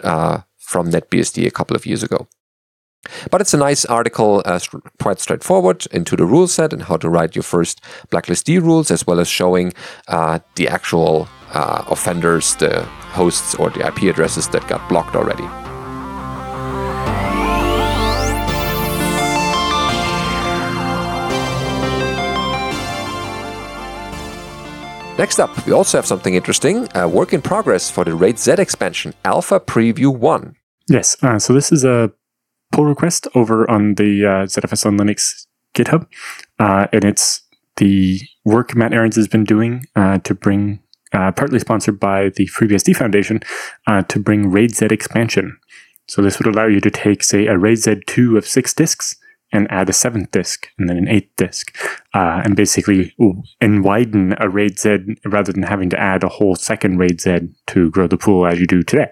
from 0.58 0.92
NetBSD 0.92 1.48
a 1.48 1.52
couple 1.52 1.76
of 1.76 1.86
years 1.86 2.04
ago. 2.04 2.28
But 3.32 3.42
it's 3.42 3.54
a 3.54 3.58
nice 3.58 3.86
article, 3.86 4.42
uh, 4.46 4.60
quite 5.02 5.20
straightforward 5.20 5.86
into 5.92 6.16
the 6.16 6.26
rule 6.26 6.48
set 6.48 6.74
and 6.74 6.84
how 6.84 6.98
to 6.98 7.10
write 7.10 7.36
your 7.36 7.44
first 7.44 7.82
blacklistd 8.10 8.62
rules, 8.62 8.92
as 8.92 9.06
well 9.08 9.20
as 9.20 9.28
showing 9.28 9.74
uh, 10.08 10.40
the 10.56 10.68
actual 10.68 11.28
uh, 11.54 11.84
offenders, 11.88 12.56
the 12.56 12.84
hosts, 13.14 13.56
or 13.56 13.70
the 13.70 13.86
IP 13.86 14.04
addresses 14.04 14.48
that 14.50 14.68
got 14.68 14.88
blocked 14.90 15.16
already. 15.16 15.48
Next 25.18 25.40
up, 25.40 25.66
we 25.66 25.74
also 25.74 25.98
have 25.98 26.06
something 26.06 26.36
interesting 26.36 26.88
a 26.94 27.08
work 27.08 27.34
in 27.34 27.42
progress 27.42 27.90
for 27.90 28.04
the 28.04 28.14
RAID 28.14 28.38
Z 28.38 28.52
expansion, 28.60 29.16
Alpha 29.26 29.60
Preview 29.60 30.16
1. 30.16 30.56
Yes, 30.90 31.18
uh, 31.24 31.40
so 31.40 31.54
this 31.54 31.72
is 31.72 31.84
a 31.84 32.12
pull 32.72 32.86
request 32.86 33.28
over 33.36 33.70
on 33.70 33.96
the 33.96 34.26
uh, 34.26 34.46
ZFS 34.46 34.86
on 34.86 34.98
Linux 34.98 35.48
GitHub, 35.74 36.08
uh, 36.60 36.88
and 36.92 37.04
it's 37.04 37.42
the 37.78 38.20
work 38.44 38.76
Matt 38.76 38.94
Ahrens 38.94 39.16
has 39.16 39.28
been 39.28 39.44
doing 39.44 39.86
uh, 39.96 40.18
to 40.20 40.34
bring, 40.34 40.80
uh, 41.14 41.32
partly 41.32 41.60
sponsored 41.60 42.00
by 42.00 42.30
the 42.30 42.48
FreeBSD 42.48 42.96
Foundation, 42.96 43.42
uh, 43.86 44.02
to 44.04 44.20
bring 44.20 44.52
RAID 44.52 44.76
Z 44.76 44.88
expansion. 44.90 45.58
So 46.08 46.22
this 46.22 46.40
would 46.40 46.48
allow 46.48 46.66
you 46.68 46.80
to 46.82 46.92
take, 46.92 47.24
say, 47.24 47.48
a 47.48 47.58
RAID 47.58 47.78
Z2 47.78 48.38
of 48.38 48.48
six 48.48 48.74
disks 48.74 49.16
and 49.54 49.70
add 49.72 49.90
a 49.90 49.94
seventh 49.94 50.32
disk 50.32 50.68
and 50.78 50.90
then 50.90 50.98
an 50.98 51.08
eighth 51.08 51.34
disk, 51.38 51.78
uh, 52.14 52.42
and 52.44 52.56
basically 52.56 53.14
and 53.62 53.84
widen 53.84 54.36
a 54.40 54.50
RAID 54.50 54.80
Z 54.80 54.98
rather 55.26 55.54
than 55.54 55.64
having 55.64 55.90
to 55.92 56.00
add 56.00 56.24
a 56.24 56.30
whole 56.30 56.56
second 56.56 56.98
RAID 56.98 57.22
Z 57.22 57.40
to 57.68 57.90
grow 57.92 58.08
the 58.08 58.18
pool 58.18 58.46
as 58.46 58.60
you 58.60 58.68
do 58.68 58.84
today. 58.84 59.12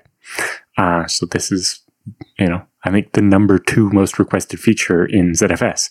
so 1.07 1.25
this 1.25 1.51
is, 1.51 1.85
you 2.39 2.47
know, 2.47 2.65
I 2.83 2.91
think 2.91 3.13
the 3.13 3.21
number 3.21 3.57
two 3.57 3.89
most 3.89 4.19
requested 4.19 4.59
feature 4.59 5.05
in 5.05 5.31
ZFS. 5.31 5.89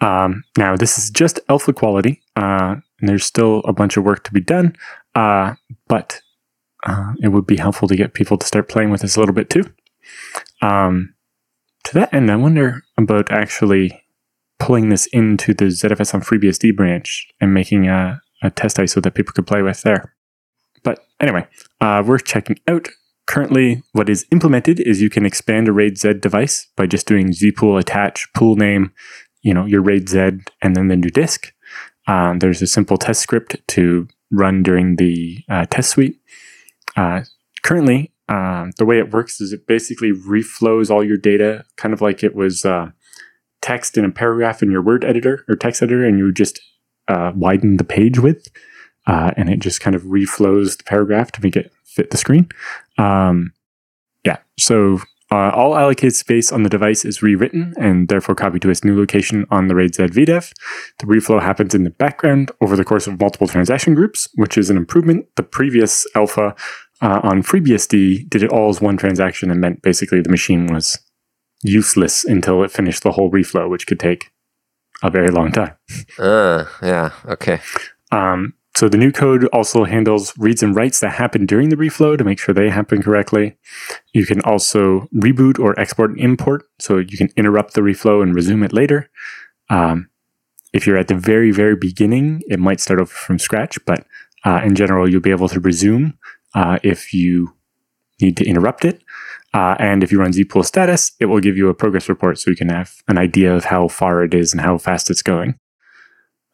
Um, 0.00 0.44
now, 0.56 0.76
this 0.76 0.98
is 0.98 1.10
just 1.10 1.40
alpha 1.48 1.72
quality, 1.72 2.22
uh, 2.36 2.76
and 3.00 3.08
there's 3.08 3.24
still 3.24 3.60
a 3.64 3.72
bunch 3.72 3.96
of 3.96 4.04
work 4.04 4.24
to 4.24 4.32
be 4.32 4.40
done, 4.40 4.76
uh, 5.14 5.54
but 5.88 6.20
uh, 6.84 7.12
it 7.20 7.28
would 7.28 7.46
be 7.46 7.56
helpful 7.56 7.88
to 7.88 7.96
get 7.96 8.14
people 8.14 8.38
to 8.38 8.46
start 8.46 8.68
playing 8.68 8.90
with 8.90 9.00
this 9.00 9.16
a 9.16 9.20
little 9.20 9.34
bit 9.34 9.50
too. 9.50 9.64
Um, 10.62 11.14
to 11.84 11.94
that 11.94 12.14
end, 12.14 12.30
I 12.30 12.36
wonder 12.36 12.84
about 12.96 13.30
actually 13.30 14.02
pulling 14.58 14.88
this 14.88 15.06
into 15.06 15.52
the 15.54 15.66
ZFS 15.66 16.14
on 16.14 16.20
FreeBSD 16.22 16.76
branch 16.76 17.28
and 17.40 17.52
making 17.52 17.88
a, 17.88 18.20
a 18.42 18.50
test 18.50 18.76
ISO 18.76 19.02
that 19.02 19.14
people 19.14 19.32
could 19.32 19.46
play 19.46 19.62
with 19.62 19.82
there. 19.82 20.14
But 20.82 21.04
anyway, 21.20 21.46
uh, 21.80 22.02
worth 22.06 22.24
checking 22.24 22.58
out. 22.68 22.88
Currently, 23.26 23.82
what 23.92 24.08
is 24.08 24.24
implemented 24.30 24.78
is 24.80 25.02
you 25.02 25.10
can 25.10 25.26
expand 25.26 25.68
a 25.68 25.72
RAID 25.72 25.98
Z 25.98 26.14
device 26.14 26.68
by 26.76 26.86
just 26.86 27.06
doing 27.06 27.30
zpool 27.30 27.78
attach 27.78 28.32
pool 28.34 28.54
name, 28.54 28.92
you 29.42 29.52
know, 29.52 29.64
your 29.64 29.82
RAID 29.82 30.08
Z, 30.08 30.18
and 30.62 30.76
then 30.76 30.88
the 30.88 30.96
new 30.96 31.10
disk. 31.10 31.52
Um, 32.06 32.38
there's 32.38 32.62
a 32.62 32.68
simple 32.68 32.96
test 32.96 33.20
script 33.20 33.56
to 33.68 34.06
run 34.30 34.62
during 34.62 34.96
the 34.96 35.38
uh, 35.48 35.66
test 35.68 35.90
suite. 35.90 36.20
Uh, 36.96 37.22
currently, 37.62 38.12
um, 38.28 38.72
the 38.78 38.84
way 38.84 38.98
it 38.98 39.12
works 39.12 39.40
is 39.40 39.52
it 39.52 39.66
basically 39.66 40.12
reflows 40.12 40.90
all 40.90 41.04
your 41.04 41.16
data, 41.16 41.64
kind 41.76 41.92
of 41.92 42.00
like 42.00 42.22
it 42.22 42.34
was 42.34 42.64
uh, 42.64 42.90
text 43.60 43.98
in 43.98 44.04
a 44.04 44.10
paragraph 44.10 44.62
in 44.62 44.70
your 44.70 44.82
Word 44.82 45.04
editor 45.04 45.44
or 45.48 45.56
text 45.56 45.82
editor, 45.82 46.04
and 46.04 46.18
you 46.18 46.32
just 46.32 46.60
uh, 47.08 47.32
widen 47.34 47.76
the 47.76 47.84
page 47.84 48.18
width, 48.18 48.48
uh, 49.06 49.32
and 49.36 49.48
it 49.48 49.60
just 49.60 49.80
kind 49.80 49.96
of 49.96 50.02
reflows 50.02 50.78
the 50.78 50.84
paragraph 50.84 51.32
to 51.32 51.42
make 51.42 51.56
it 51.56 51.72
fit 51.84 52.10
the 52.10 52.16
screen. 52.16 52.48
Um, 52.98 53.52
yeah, 54.24 54.38
so 54.58 55.00
uh, 55.30 55.50
all 55.50 55.76
allocated 55.76 56.14
space 56.14 56.52
on 56.52 56.62
the 56.62 56.68
device 56.68 57.04
is 57.04 57.22
rewritten 57.22 57.74
and 57.78 58.08
therefore 58.08 58.34
copied 58.34 58.62
to 58.62 58.70
its 58.70 58.84
new 58.84 58.96
location 58.98 59.44
on 59.50 59.66
the 59.66 59.74
RAID 59.74 59.94
Z 59.94 60.02
VDEV. 60.04 60.52
The 60.98 61.06
reflow 61.06 61.42
happens 61.42 61.74
in 61.74 61.84
the 61.84 61.90
background 61.90 62.52
over 62.60 62.76
the 62.76 62.84
course 62.84 63.06
of 63.06 63.20
multiple 63.20 63.48
transaction 63.48 63.94
groups, 63.94 64.28
which 64.36 64.56
is 64.56 64.70
an 64.70 64.76
improvement. 64.76 65.26
The 65.36 65.42
previous 65.42 66.06
alpha 66.14 66.54
uh, 67.02 67.20
on 67.22 67.42
FreeBSD 67.42 68.30
did 68.30 68.42
it 68.42 68.50
all 68.50 68.68
as 68.68 68.80
one 68.80 68.96
transaction 68.96 69.50
and 69.50 69.60
meant 69.60 69.82
basically 69.82 70.20
the 70.20 70.30
machine 70.30 70.66
was 70.68 70.98
useless 71.62 72.24
until 72.24 72.62
it 72.62 72.70
finished 72.70 73.02
the 73.02 73.12
whole 73.12 73.30
reflow, 73.30 73.68
which 73.68 73.86
could 73.86 74.00
take 74.00 74.30
a 75.02 75.10
very 75.10 75.28
long 75.28 75.50
time. 75.50 75.74
Uh, 76.18 76.66
yeah, 76.80 77.10
okay. 77.26 77.60
Um, 78.12 78.54
so 78.76 78.90
the 78.90 78.98
new 78.98 79.10
code 79.10 79.46
also 79.54 79.84
handles 79.84 80.34
reads 80.36 80.62
and 80.62 80.76
writes 80.76 81.00
that 81.00 81.14
happen 81.14 81.46
during 81.46 81.70
the 81.70 81.76
reflow 81.76 82.18
to 82.18 82.24
make 82.24 82.38
sure 82.38 82.54
they 82.54 82.68
happen 82.68 83.02
correctly. 83.02 83.56
You 84.12 84.26
can 84.26 84.42
also 84.42 85.08
reboot 85.14 85.58
or 85.58 85.78
export 85.80 86.10
and 86.10 86.20
import, 86.20 86.64
so 86.78 86.98
you 86.98 87.16
can 87.16 87.30
interrupt 87.38 87.72
the 87.72 87.80
reflow 87.80 88.22
and 88.22 88.34
resume 88.34 88.62
it 88.62 88.74
later. 88.74 89.08
Um, 89.70 90.10
if 90.74 90.86
you're 90.86 90.98
at 90.98 91.08
the 91.08 91.14
very, 91.14 91.52
very 91.52 91.74
beginning, 91.74 92.42
it 92.48 92.60
might 92.60 92.80
start 92.80 93.00
over 93.00 93.10
from 93.10 93.38
scratch, 93.38 93.78
but 93.86 94.06
uh, 94.44 94.60
in 94.62 94.74
general, 94.74 95.08
you'll 95.08 95.22
be 95.22 95.30
able 95.30 95.48
to 95.48 95.58
resume 95.58 96.18
uh, 96.54 96.78
if 96.82 97.14
you 97.14 97.54
need 98.20 98.36
to 98.36 98.44
interrupt 98.44 98.84
it. 98.84 99.02
Uh, 99.54 99.74
and 99.78 100.02
if 100.02 100.12
you 100.12 100.20
run 100.20 100.32
zpool 100.32 100.62
status, 100.62 101.12
it 101.18 101.26
will 101.26 101.40
give 101.40 101.56
you 101.56 101.70
a 101.70 101.74
progress 101.74 102.10
report 102.10 102.38
so 102.38 102.50
you 102.50 102.56
can 102.56 102.68
have 102.68 103.02
an 103.08 103.16
idea 103.16 103.54
of 103.56 103.64
how 103.64 103.88
far 103.88 104.22
it 104.22 104.34
is 104.34 104.52
and 104.52 104.60
how 104.60 104.76
fast 104.76 105.08
it's 105.08 105.22
going. 105.22 105.58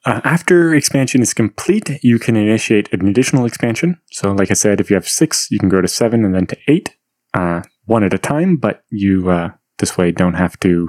Uh, 0.04 0.21
after 0.25 0.75
expansion 0.75 1.23
is 1.23 1.32
complete, 1.32 2.02
you 2.02 2.18
can 2.18 2.37
initiate 2.37 2.92
an 2.92 3.06
additional 3.06 3.47
expansion. 3.47 4.00
So, 4.11 4.32
like 4.32 4.50
I 4.50 4.54
said, 4.54 4.80
if 4.80 4.90
you 4.90 4.94
have 4.94 5.09
six, 5.09 5.49
you 5.50 5.59
can 5.59 5.68
go 5.68 5.80
to 5.80 5.88
seven 5.88 6.25
and 6.25 6.35
then 6.35 6.47
to 6.47 6.59
eight, 6.66 6.97
uh, 7.35 7.62
one 7.85 8.02
at 8.02 8.14
a 8.14 8.18
time. 8.18 8.56
But 8.56 8.82
you 8.90 9.30
uh, 9.30 9.50
this 9.78 9.97
way 9.97 10.11
don't 10.11 10.35
have 10.35 10.59
to. 10.61 10.88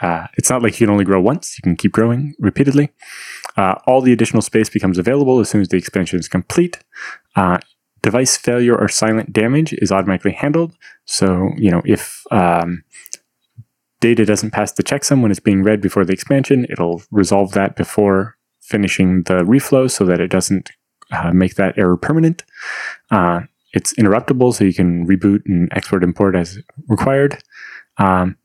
Uh, 0.00 0.26
it's 0.36 0.50
not 0.50 0.62
like 0.62 0.80
you 0.80 0.86
can 0.86 0.92
only 0.92 1.04
grow 1.04 1.20
once; 1.20 1.56
you 1.56 1.62
can 1.62 1.76
keep 1.76 1.92
growing 1.92 2.34
repeatedly. 2.40 2.90
Uh, 3.56 3.76
all 3.86 4.00
the 4.00 4.12
additional 4.12 4.42
space 4.42 4.68
becomes 4.68 4.98
available 4.98 5.38
as 5.38 5.48
soon 5.48 5.60
as 5.60 5.68
the 5.68 5.76
expansion 5.76 6.18
is 6.18 6.28
complete. 6.28 6.78
Uh, 7.36 7.58
device 8.02 8.36
failure 8.36 8.76
or 8.76 8.88
silent 8.88 9.32
damage 9.32 9.72
is 9.74 9.92
automatically 9.92 10.32
handled. 10.32 10.74
So, 11.04 11.50
you 11.56 11.70
know, 11.70 11.82
if 11.84 12.22
um, 12.30 12.82
data 14.00 14.24
doesn't 14.24 14.50
pass 14.50 14.72
the 14.72 14.82
checksum 14.82 15.22
when 15.22 15.30
it's 15.30 15.40
being 15.40 15.62
read 15.62 15.80
before 15.80 16.04
the 16.04 16.12
expansion, 16.12 16.66
it'll 16.70 17.02
resolve 17.10 17.52
that 17.52 17.76
before 17.76 18.36
finishing 18.60 19.22
the 19.24 19.42
reflow 19.44 19.90
so 19.90 20.04
that 20.04 20.20
it 20.20 20.28
doesn't 20.28 20.70
uh, 21.12 21.32
make 21.32 21.54
that 21.56 21.76
error 21.78 21.96
permanent. 21.96 22.44
Uh, 23.10 23.42
it's 23.72 23.94
interruptible, 23.94 24.54
so 24.54 24.64
you 24.64 24.74
can 24.74 25.06
reboot 25.06 25.42
and 25.46 25.68
export 25.72 26.02
import 26.02 26.34
as 26.34 26.58
required. 26.88 27.42
Um, 27.98 28.36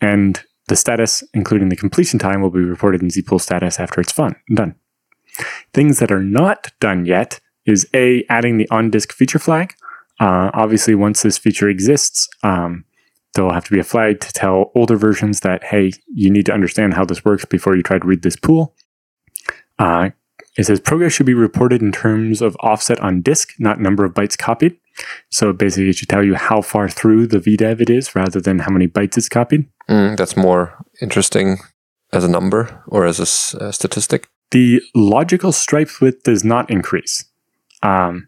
and 0.00 0.42
the 0.68 0.76
status, 0.76 1.22
including 1.34 1.68
the 1.68 1.76
completion 1.76 2.18
time, 2.18 2.40
will 2.40 2.50
be 2.50 2.60
reported 2.60 3.02
in 3.02 3.08
zpool 3.08 3.40
status 3.40 3.78
after 3.78 4.00
it's 4.00 4.12
fun, 4.12 4.36
done. 4.54 4.74
Things 5.72 5.98
that 5.98 6.10
are 6.10 6.22
not 6.22 6.72
done 6.80 7.04
yet 7.04 7.40
is 7.66 7.86
A, 7.94 8.24
adding 8.28 8.58
the 8.58 8.68
on 8.70 8.90
disk 8.90 9.12
feature 9.12 9.38
flag. 9.38 9.74
Uh, 10.20 10.50
obviously, 10.54 10.94
once 10.94 11.22
this 11.22 11.38
feature 11.38 11.68
exists, 11.68 12.28
um, 12.42 12.84
there'll 13.38 13.54
have 13.54 13.64
to 13.64 13.70
be 13.72 13.78
a 13.78 13.84
flag 13.84 14.18
to 14.18 14.32
tell 14.32 14.72
older 14.74 14.96
versions 14.96 15.40
that, 15.40 15.62
hey, 15.62 15.92
you 16.12 16.28
need 16.28 16.44
to 16.46 16.52
understand 16.52 16.94
how 16.94 17.04
this 17.04 17.24
works 17.24 17.44
before 17.44 17.76
you 17.76 17.84
try 17.84 17.96
to 17.96 18.06
read 18.06 18.22
this 18.22 18.34
pool. 18.34 18.74
Uh, 19.78 20.10
it 20.56 20.64
says 20.64 20.80
progress 20.80 21.12
should 21.12 21.26
be 21.26 21.34
reported 21.34 21.80
in 21.80 21.92
terms 21.92 22.42
of 22.42 22.56
offset 22.58 22.98
on 22.98 23.22
disk, 23.22 23.54
not 23.60 23.80
number 23.80 24.04
of 24.04 24.12
bytes 24.12 24.36
copied. 24.36 24.76
So 25.30 25.52
basically, 25.52 25.90
it 25.90 25.96
should 25.96 26.08
tell 26.08 26.24
you 26.24 26.34
how 26.34 26.60
far 26.62 26.88
through 26.88 27.28
the 27.28 27.38
VDEV 27.38 27.82
it 27.82 27.90
is 27.90 28.16
rather 28.16 28.40
than 28.40 28.58
how 28.58 28.72
many 28.72 28.88
bytes 28.88 29.16
it's 29.16 29.28
copied. 29.28 29.68
Mm, 29.88 30.16
that's 30.16 30.36
more 30.36 30.84
interesting 31.00 31.58
as 32.12 32.24
a 32.24 32.28
number 32.28 32.82
or 32.88 33.06
as 33.06 33.20
a, 33.20 33.66
a 33.66 33.72
statistic. 33.72 34.28
The 34.50 34.82
logical 34.96 35.52
stripe 35.52 36.00
width 36.00 36.24
does 36.24 36.42
not 36.42 36.68
increase. 36.68 37.24
Um, 37.84 38.26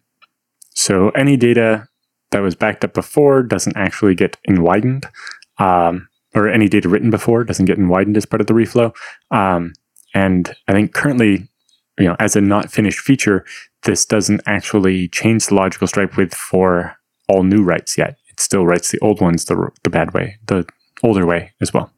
so 0.70 1.08
any 1.10 1.36
data 1.36 1.88
that 2.30 2.40
was 2.40 2.54
backed 2.54 2.84
up 2.84 2.94
before 2.94 3.42
doesn't 3.42 3.76
actually 3.76 4.14
get 4.14 4.36
widened, 4.48 5.06
um, 5.58 6.08
or 6.34 6.48
any 6.48 6.68
data 6.68 6.88
written 6.88 7.10
before 7.10 7.44
doesn't 7.44 7.66
get 7.66 7.78
widened 7.78 8.16
as 8.16 8.26
part 8.26 8.40
of 8.40 8.46
the 8.46 8.54
reflow. 8.54 8.94
Um, 9.30 9.72
and 10.14 10.54
I 10.68 10.72
think 10.72 10.94
currently, 10.94 11.48
you 11.98 12.06
know, 12.06 12.16
as 12.18 12.36
a 12.36 12.40
not 12.40 12.70
finished 12.70 13.00
feature, 13.00 13.44
this 13.82 14.04
doesn't 14.04 14.42
actually 14.46 15.08
change 15.08 15.46
the 15.46 15.54
logical 15.54 15.86
stripe 15.86 16.16
width 16.16 16.34
for 16.34 16.96
all 17.28 17.42
new 17.42 17.62
writes 17.62 17.96
yet. 17.98 18.16
It 18.28 18.40
still 18.40 18.66
writes 18.66 18.90
the 18.90 18.98
old 19.00 19.20
ones 19.20 19.44
the, 19.44 19.70
the 19.82 19.90
bad 19.90 20.14
way, 20.14 20.38
the 20.46 20.66
older 21.02 21.26
way 21.26 21.52
as 21.60 21.72
well. 21.72 21.92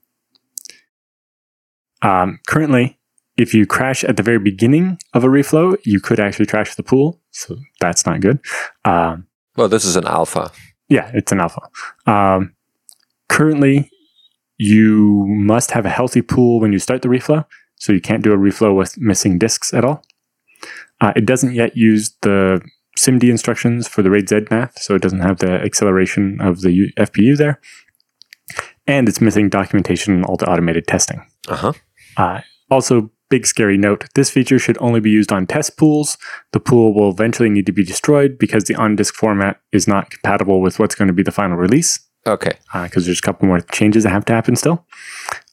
Um, 2.02 2.40
currently, 2.46 2.98
if 3.36 3.54
you 3.54 3.66
crash 3.66 4.04
at 4.04 4.16
the 4.16 4.22
very 4.22 4.38
beginning 4.38 4.98
of 5.14 5.24
a 5.24 5.28
reflow, 5.28 5.76
you 5.84 6.00
could 6.00 6.20
actually 6.20 6.46
crash 6.46 6.74
the 6.74 6.82
pool. 6.82 7.20
So 7.30 7.56
that's 7.80 8.04
not 8.04 8.20
good. 8.20 8.40
Um, 8.84 9.26
well, 9.56 9.68
this 9.68 9.84
is 9.84 9.96
an 9.96 10.06
alpha. 10.06 10.50
Yeah, 10.88 11.10
it's 11.14 11.32
an 11.32 11.40
alpha. 11.40 11.62
Um, 12.06 12.54
currently, 13.28 13.90
you 14.58 15.24
must 15.26 15.72
have 15.72 15.86
a 15.86 15.90
healthy 15.90 16.22
pool 16.22 16.60
when 16.60 16.72
you 16.72 16.78
start 16.78 17.02
the 17.02 17.08
reflow. 17.08 17.44
So 17.76 17.92
you 17.92 18.00
can't 18.00 18.22
do 18.22 18.32
a 18.32 18.36
reflow 18.36 18.76
with 18.76 18.96
missing 18.98 19.38
disks 19.38 19.74
at 19.74 19.84
all. 19.84 20.04
Uh, 21.00 21.12
it 21.16 21.26
doesn't 21.26 21.54
yet 21.54 21.76
use 21.76 22.14
the 22.22 22.60
SIMD 22.96 23.28
instructions 23.28 23.88
for 23.88 24.02
the 24.02 24.10
RAID 24.10 24.28
Z 24.28 24.40
math, 24.50 24.80
so 24.80 24.94
it 24.94 25.02
doesn't 25.02 25.20
have 25.20 25.38
the 25.38 25.50
acceleration 25.50 26.40
of 26.40 26.60
the 26.60 26.72
U- 26.72 26.92
FPU 26.96 27.36
there. 27.36 27.60
And 28.86 29.08
it's 29.08 29.20
missing 29.20 29.48
documentation 29.48 30.14
and 30.14 30.24
all 30.24 30.36
the 30.36 30.48
automated 30.48 30.86
testing. 30.86 31.26
Uh-huh. 31.48 31.72
Uh, 32.16 32.42
also, 32.70 33.10
big 33.32 33.46
scary 33.46 33.78
note 33.78 34.04
this 34.14 34.28
feature 34.28 34.58
should 34.58 34.76
only 34.78 35.00
be 35.00 35.08
used 35.08 35.32
on 35.32 35.46
test 35.46 35.78
pools. 35.78 36.18
The 36.52 36.60
pool 36.60 36.92
will 36.92 37.10
eventually 37.10 37.48
need 37.48 37.64
to 37.64 37.72
be 37.72 37.82
destroyed 37.82 38.36
because 38.38 38.64
the 38.64 38.74
on 38.74 38.94
disk 38.94 39.14
format 39.14 39.58
is 39.72 39.88
not 39.88 40.10
compatible 40.10 40.60
with 40.60 40.78
what's 40.78 40.94
going 40.94 41.08
to 41.08 41.14
be 41.14 41.22
the 41.22 41.32
final 41.32 41.56
release. 41.56 41.98
Okay. 42.26 42.52
Because 42.74 43.04
uh, 43.04 43.06
there's 43.06 43.20
a 43.20 43.22
couple 43.22 43.48
more 43.48 43.60
changes 43.60 44.04
that 44.04 44.10
have 44.10 44.26
to 44.26 44.34
happen 44.34 44.54
still. 44.54 44.86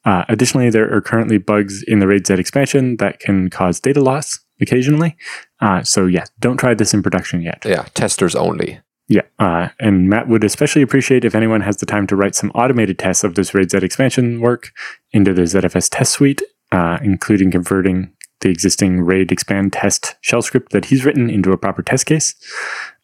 Uh, 0.04 0.26
additionally, 0.28 0.70
there 0.70 0.94
are 0.94 1.00
currently 1.00 1.38
bugs 1.38 1.82
in 1.84 2.00
the 2.00 2.08
RAID 2.08 2.28
Z 2.28 2.34
expansion 2.34 2.98
that 2.98 3.22
can 3.22 3.50
cause 3.50 3.80
data 3.80 4.02
loss 4.02 4.40
occasionally. 4.60 5.16
Uh, 5.62 5.82
so, 5.82 6.06
yeah, 6.06 6.26
don't 6.40 6.58
try 6.58 6.74
this 6.74 6.94
in 6.94 7.02
production 7.02 7.42
yet. 7.42 7.64
Yeah, 7.66 7.86
testers 7.94 8.36
only. 8.36 8.82
Yeah, 9.08 9.24
uh, 9.40 9.70
and 9.80 10.10
Matt 10.10 10.28
would 10.28 10.44
especially 10.44 10.82
appreciate 10.82 11.24
if 11.24 11.34
anyone 11.34 11.62
has 11.62 11.78
the 11.78 11.86
time 11.86 12.08
to 12.08 12.16
write 12.18 12.36
some 12.36 12.52
automated 12.52 13.00
tests 13.00 13.24
of 13.24 13.36
this 13.36 13.54
RAID 13.54 13.72
Z 13.72 13.78
expansion 13.78 14.42
work 14.42 14.72
into 15.12 15.34
the 15.34 15.44
ZFS 15.44 15.88
test 15.90 16.12
suite, 16.12 16.42
uh, 16.72 17.00
including 17.02 17.52
converting 17.52 18.14
the 18.42 18.50
existing 18.50 19.02
RAID 19.02 19.32
expand 19.32 19.74
test 19.74 20.16
shell 20.22 20.42
script 20.42 20.72
that 20.72 20.86
he's 20.86 21.04
written 21.04 21.30
into 21.30 21.52
a 21.52 21.58
proper 21.58 21.82
test 21.82 22.06
case. 22.06 22.36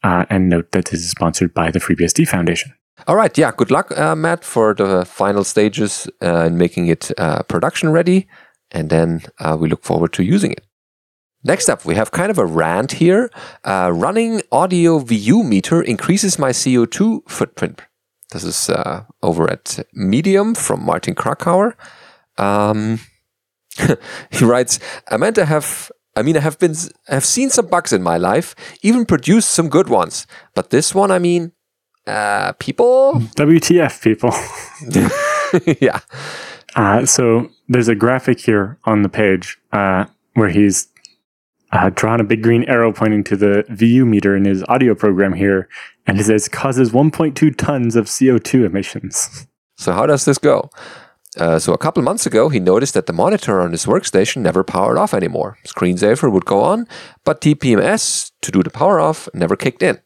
Uh, 0.04 0.26
and 0.30 0.50
note 0.50 0.72
that 0.72 0.86
this 0.86 1.02
is 1.02 1.10
sponsored 1.10 1.54
by 1.54 1.72
the 1.72 1.80
FreeBSD 1.80 2.28
Foundation. 2.28 2.74
All 3.08 3.16
right, 3.16 3.38
yeah, 3.38 3.52
good 3.56 3.72
luck, 3.72 3.92
uh, 3.98 4.16
Matt, 4.16 4.44
for 4.44 4.74
the 4.74 5.04
final 5.04 5.44
stages 5.44 6.08
uh, 6.22 6.46
in 6.46 6.58
making 6.58 6.88
it 6.88 7.12
uh, 7.18 7.44
production 7.44 7.90
ready. 7.90 8.28
And 8.72 8.90
then 8.90 9.22
we 9.58 9.70
look 9.70 9.84
forward 9.84 10.14
to 10.14 10.24
using 10.24 10.52
it. 10.52 10.66
Next 11.44 11.70
up, 11.70 11.86
we 11.86 11.96
have 11.96 12.12
kind 12.12 12.32
of 12.32 12.40
a 12.40 12.46
rant 12.46 12.94
here. 12.94 13.30
Running 13.66 14.42
audio 14.52 15.00
VU 15.00 15.44
meter 15.44 15.82
increases 15.82 16.40
my 16.40 16.50
CO2 16.50 17.30
footprint. 17.30 17.82
This 18.32 18.44
is 18.44 18.70
over 19.22 19.50
at 19.50 19.86
Medium 19.94 20.56
from 20.56 20.84
Martin 20.84 21.14
Cracauer. 21.14 21.74
Um, 22.38 23.00
he 24.32 24.46
writes, 24.46 24.80
I 25.10 25.18
meant 25.18 25.36
to 25.36 25.46
have 25.46 25.92
I 26.18 26.22
mean, 26.22 26.38
I 26.38 26.40
have 26.40 26.58
been, 26.60 26.74
I 27.10 27.16
have 27.16 27.26
seen 27.26 27.50
some 27.50 27.68
bugs 27.68 27.92
in 27.92 28.02
my 28.02 28.18
life, 28.18 28.56
even 28.82 29.06
produced 29.06 29.50
some 29.50 29.68
good 29.68 29.90
ones. 29.90 30.26
But 30.54 30.70
this 30.70 30.96
one, 30.96 31.12
I 31.12 31.20
mean, 31.20 31.52
uh, 32.08 32.54
people. 32.54 33.16
WTF, 33.36 34.02
people. 34.02 34.32
yeah. 35.82 36.00
Uh, 36.76 37.06
so 37.06 37.50
there's 37.68 37.88
a 37.88 37.96
graphic 37.96 38.40
here 38.40 38.80
on 38.86 39.02
the 39.02 39.10
page 39.10 39.58
uh, 39.74 40.06
where 40.36 40.50
he's 40.50 40.88
uh, 41.72 41.90
drawn 41.94 42.22
a 42.22 42.24
big 42.24 42.42
green 42.42 42.64
arrow 42.64 42.94
pointing 42.94 43.24
to 43.26 43.36
the 43.36 43.66
VU 43.70 44.06
meter 44.06 44.36
in 44.36 44.46
his 44.46 44.64
audio 44.68 44.96
program 44.96 45.34
here, 45.34 45.68
and 46.08 46.20
it 46.20 46.26
says 46.26 46.48
causes 46.48 46.92
1.2 46.92 47.56
tons 47.58 47.96
of 47.96 48.06
CO2 48.06 48.66
emissions. 48.66 49.48
So 49.78 49.92
how 49.92 50.06
does 50.06 50.24
this 50.24 50.38
go? 50.38 50.70
Uh, 51.38 51.60
so 51.60 51.74
a 51.74 51.78
couple 51.78 52.02
months 52.04 52.26
ago, 52.26 52.50
he 52.50 52.60
noticed 52.60 52.94
that 52.94 53.06
the 53.06 53.14
monitor 53.14 53.62
on 53.62 53.72
his 53.72 53.86
workstation 53.86 54.42
never 54.42 54.64
powered 54.64 54.98
off 54.98 55.14
anymore. 55.14 55.58
Screensaver 55.66 56.32
would 56.32 56.46
go 56.46 56.62
on, 56.62 56.88
but 57.24 57.42
DPMS 57.42 58.32
to 58.42 58.52
do 58.52 58.64
the 58.64 58.70
power 58.70 59.00
off 59.00 59.28
never 59.34 59.56
kicked 59.56 59.84
in. 59.84 60.00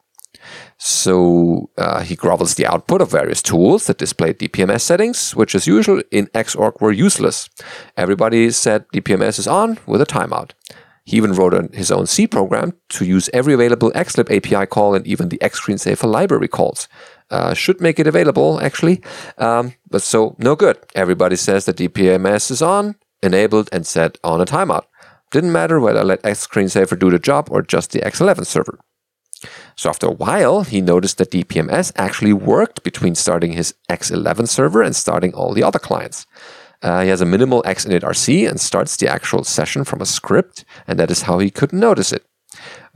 So 0.77 1.69
uh, 1.77 2.01
he 2.01 2.15
grovels 2.15 2.55
the 2.55 2.65
output 2.65 3.01
of 3.01 3.11
various 3.11 3.41
tools 3.41 3.87
that 3.87 3.97
displayed 3.97 4.39
DPMS 4.39 4.81
settings, 4.81 5.35
which 5.35 5.53
as 5.53 5.67
usual 5.67 6.01
in 6.11 6.27
Xorg 6.27 6.79
were 6.79 6.91
useless. 6.91 7.49
Everybody 7.97 8.49
said 8.51 8.85
DPMS 8.93 9.39
is 9.39 9.47
on 9.47 9.77
with 9.85 10.01
a 10.01 10.05
timeout. 10.05 10.51
He 11.03 11.17
even 11.17 11.33
wrote 11.33 11.53
an, 11.55 11.69
his 11.73 11.91
own 11.91 12.05
C 12.05 12.27
program 12.27 12.73
to 12.89 13.03
use 13.03 13.29
every 13.33 13.53
available 13.53 13.91
XLib 13.91 14.29
API 14.29 14.67
call 14.67 14.93
and 14.93 15.05
even 15.07 15.29
the 15.29 15.39
Xscreensaver 15.39 16.09
library 16.09 16.47
calls. 16.47 16.87
Uh, 17.31 17.53
should 17.53 17.79
make 17.79 17.99
it 17.99 18.07
available, 18.07 18.59
actually. 18.61 19.01
Um, 19.37 19.73
but 19.89 20.01
so, 20.01 20.35
no 20.39 20.55
good. 20.55 20.77
Everybody 20.95 21.35
says 21.35 21.65
that 21.65 21.77
DPMS 21.77 22.49
is 22.49 22.61
on, 22.61 22.95
enabled, 23.21 23.69
and 23.71 23.85
set 23.85 24.17
on 24.23 24.41
a 24.41 24.45
timeout. 24.45 24.85
Didn't 25.31 25.51
matter 25.51 25.79
whether 25.79 25.99
I 25.99 26.03
let 26.03 26.25
X 26.25 26.47
Screensaver 26.47 26.97
do 26.97 27.11
the 27.11 27.19
job 27.19 27.49
or 27.51 27.61
just 27.61 27.91
the 27.91 27.99
X11 27.99 28.47
server. 28.47 28.79
So 29.75 29.89
after 29.89 30.07
a 30.07 30.11
while, 30.11 30.63
he 30.63 30.81
noticed 30.81 31.19
that 31.19 31.31
DPMS 31.31 31.91
actually 31.95 32.33
worked 32.33 32.83
between 32.83 33.15
starting 33.15 33.53
his 33.53 33.73
X11 33.89 34.47
server 34.47 34.81
and 34.81 34.95
starting 34.95 35.33
all 35.33 35.53
the 35.53 35.63
other 35.63 35.79
clients. 35.79 36.25
Uh, 36.81 37.01
he 37.03 37.09
has 37.09 37.21
a 37.21 37.25
minimal 37.25 37.61
xinitrc 37.63 38.49
and 38.49 38.59
starts 38.59 38.95
the 38.97 39.07
actual 39.07 39.43
session 39.43 39.83
from 39.83 40.01
a 40.01 40.05
script, 40.05 40.65
and 40.87 40.97
that 40.97 41.11
is 41.11 41.23
how 41.23 41.39
he 41.39 41.49
could 41.49 41.73
notice 41.73 42.11
it. 42.11 42.25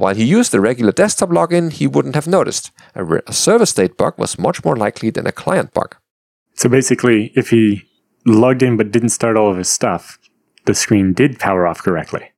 While 0.04 0.16
he 0.16 0.26
used 0.26 0.52
the 0.52 0.60
regular 0.60 0.92
desktop 0.92 1.30
login, 1.30 1.72
he 1.72 1.88
wouldn't 1.88 2.16
have 2.16 2.28
noticed. 2.28 2.72
A, 2.94 3.06
re- 3.06 3.22
a 3.26 3.32
server 3.32 3.66
state 3.66 3.96
bug 3.96 4.16
was 4.18 4.38
much 4.38 4.66
more 4.66 4.76
likely 4.76 5.12
than 5.12 5.26
a 5.26 5.32
client 5.32 5.74
bug. 5.74 5.96
So 6.56 6.68
basically, 6.68 7.32
if 7.36 7.52
he 7.52 7.88
logged 8.26 8.62
in 8.63 8.76
but 8.76 8.92
didn't 8.92 9.16
start 9.16 9.38
all 9.38 9.50
of 9.50 9.56
his 9.56 9.70
stuff, 9.70 10.20
the 10.66 10.74
screen 10.74 11.13
did 11.13 11.39
power 11.39 11.66
off 11.66 11.82
correctly. 11.82 12.34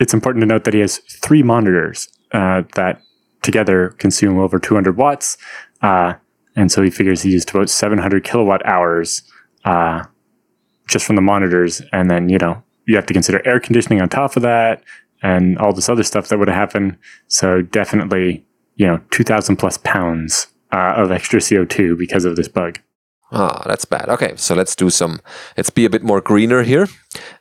It's 0.00 0.12
important 0.12 0.42
to 0.42 0.46
note 0.46 0.64
that 0.64 0.74
he 0.74 0.80
has 0.80 0.98
three 0.98 1.44
monitors 1.44 2.08
uh, 2.32 2.64
that 2.74 3.00
together 3.42 3.90
consume 3.98 4.40
over 4.40 4.58
200 4.58 4.96
watts. 4.96 5.38
Uh, 5.82 6.14
and 6.56 6.72
so 6.72 6.82
he 6.82 6.90
figures 6.90 7.22
he 7.22 7.30
used 7.30 7.50
about 7.50 7.70
700 7.70 8.24
kilowatt 8.24 8.66
hours 8.66 9.22
uh, 9.64 10.02
just 10.88 11.04
from 11.06 11.14
the 11.14 11.22
monitors. 11.22 11.82
And 11.92 12.10
then, 12.10 12.28
you 12.30 12.38
know, 12.38 12.64
you 12.84 12.96
have 12.96 13.06
to 13.06 13.14
consider 13.14 13.46
air 13.46 13.60
conditioning 13.60 14.00
on 14.00 14.08
top 14.08 14.34
of 14.34 14.42
that 14.42 14.82
and 15.22 15.58
all 15.58 15.72
this 15.72 15.88
other 15.88 16.02
stuff 16.02 16.28
that 16.28 16.38
would 16.38 16.48
have 16.48 16.56
happened. 16.56 16.96
So 17.28 17.62
definitely, 17.62 18.44
you 18.76 18.86
know, 18.86 19.00
2,000 19.10 19.56
plus 19.56 19.78
pounds 19.78 20.48
uh, 20.72 20.94
of 20.96 21.10
extra 21.10 21.40
CO2 21.40 21.96
because 21.98 22.24
of 22.24 22.36
this 22.36 22.48
bug. 22.48 22.78
Ah, 23.32 23.64
that's 23.66 23.84
bad. 23.84 24.08
Okay, 24.08 24.34
so 24.36 24.54
let's 24.54 24.76
do 24.76 24.88
some, 24.88 25.18
let's 25.56 25.70
be 25.70 25.84
a 25.84 25.90
bit 25.90 26.04
more 26.04 26.20
greener 26.20 26.62
here. 26.62 26.86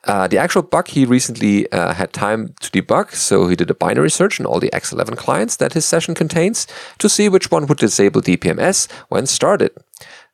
Uh, 0.06 0.28
the 0.28 0.38
actual 0.38 0.64
bug 0.64 0.88
he 0.88 1.06
recently 1.06 1.72
uh, 1.72 1.94
had 1.94 2.12
time 2.12 2.56
to 2.60 2.72
debug, 2.72 3.14
so 3.14 3.48
he 3.48 3.56
did 3.56 3.70
a 3.70 3.76
binary 3.76 4.10
search 4.10 4.40
on 4.40 4.48
all 4.48 4.60
the 4.60 4.72
X11 4.72 5.16
clients 5.16 5.58
that 5.58 5.74
his 5.74 5.86
session 5.86 6.16
contains 6.16 6.66
to 6.98 7.08
see 7.08 7.30
which 7.30 7.52
one 7.52 7.68
would 7.68 7.78
disable 7.78 8.22
DPMS 8.22 8.92
when 9.10 9.28
started. 9.28 9.72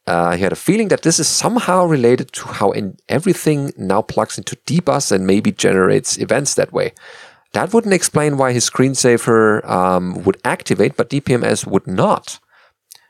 Uh, 0.07 0.35
he 0.35 0.41
had 0.41 0.53
a 0.53 0.55
feeling 0.55 0.87
that 0.87 1.03
this 1.03 1.19
is 1.19 1.27
somehow 1.27 1.85
related 1.85 2.31
to 2.31 2.47
how 2.47 2.71
in 2.71 2.97
everything 3.07 3.71
now 3.77 4.01
plugs 4.01 4.37
into 4.37 4.55
dbus 4.65 5.11
and 5.11 5.27
maybe 5.27 5.51
generates 5.51 6.17
events 6.17 6.55
that 6.55 6.73
way. 6.73 6.91
That 7.53 7.73
wouldn't 7.73 7.93
explain 7.93 8.37
why 8.37 8.53
his 8.53 8.69
screensaver 8.69 9.67
um, 9.69 10.23
would 10.23 10.39
activate, 10.45 10.95
but 10.95 11.09
DPMS 11.09 11.67
would 11.67 11.85
not. 11.85 12.39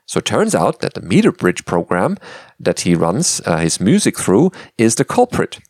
So 0.06 0.18
it 0.18 0.24
turns 0.24 0.54
out 0.54 0.80
that 0.80 0.94
the 0.94 1.00
meter 1.00 1.32
bridge 1.32 1.64
program 1.64 2.18
that 2.58 2.80
he 2.80 2.94
runs 2.94 3.40
uh, 3.46 3.58
his 3.58 3.80
music 3.80 4.18
through 4.18 4.50
is 4.76 4.96
the 4.96 5.04
culprit. 5.04 5.60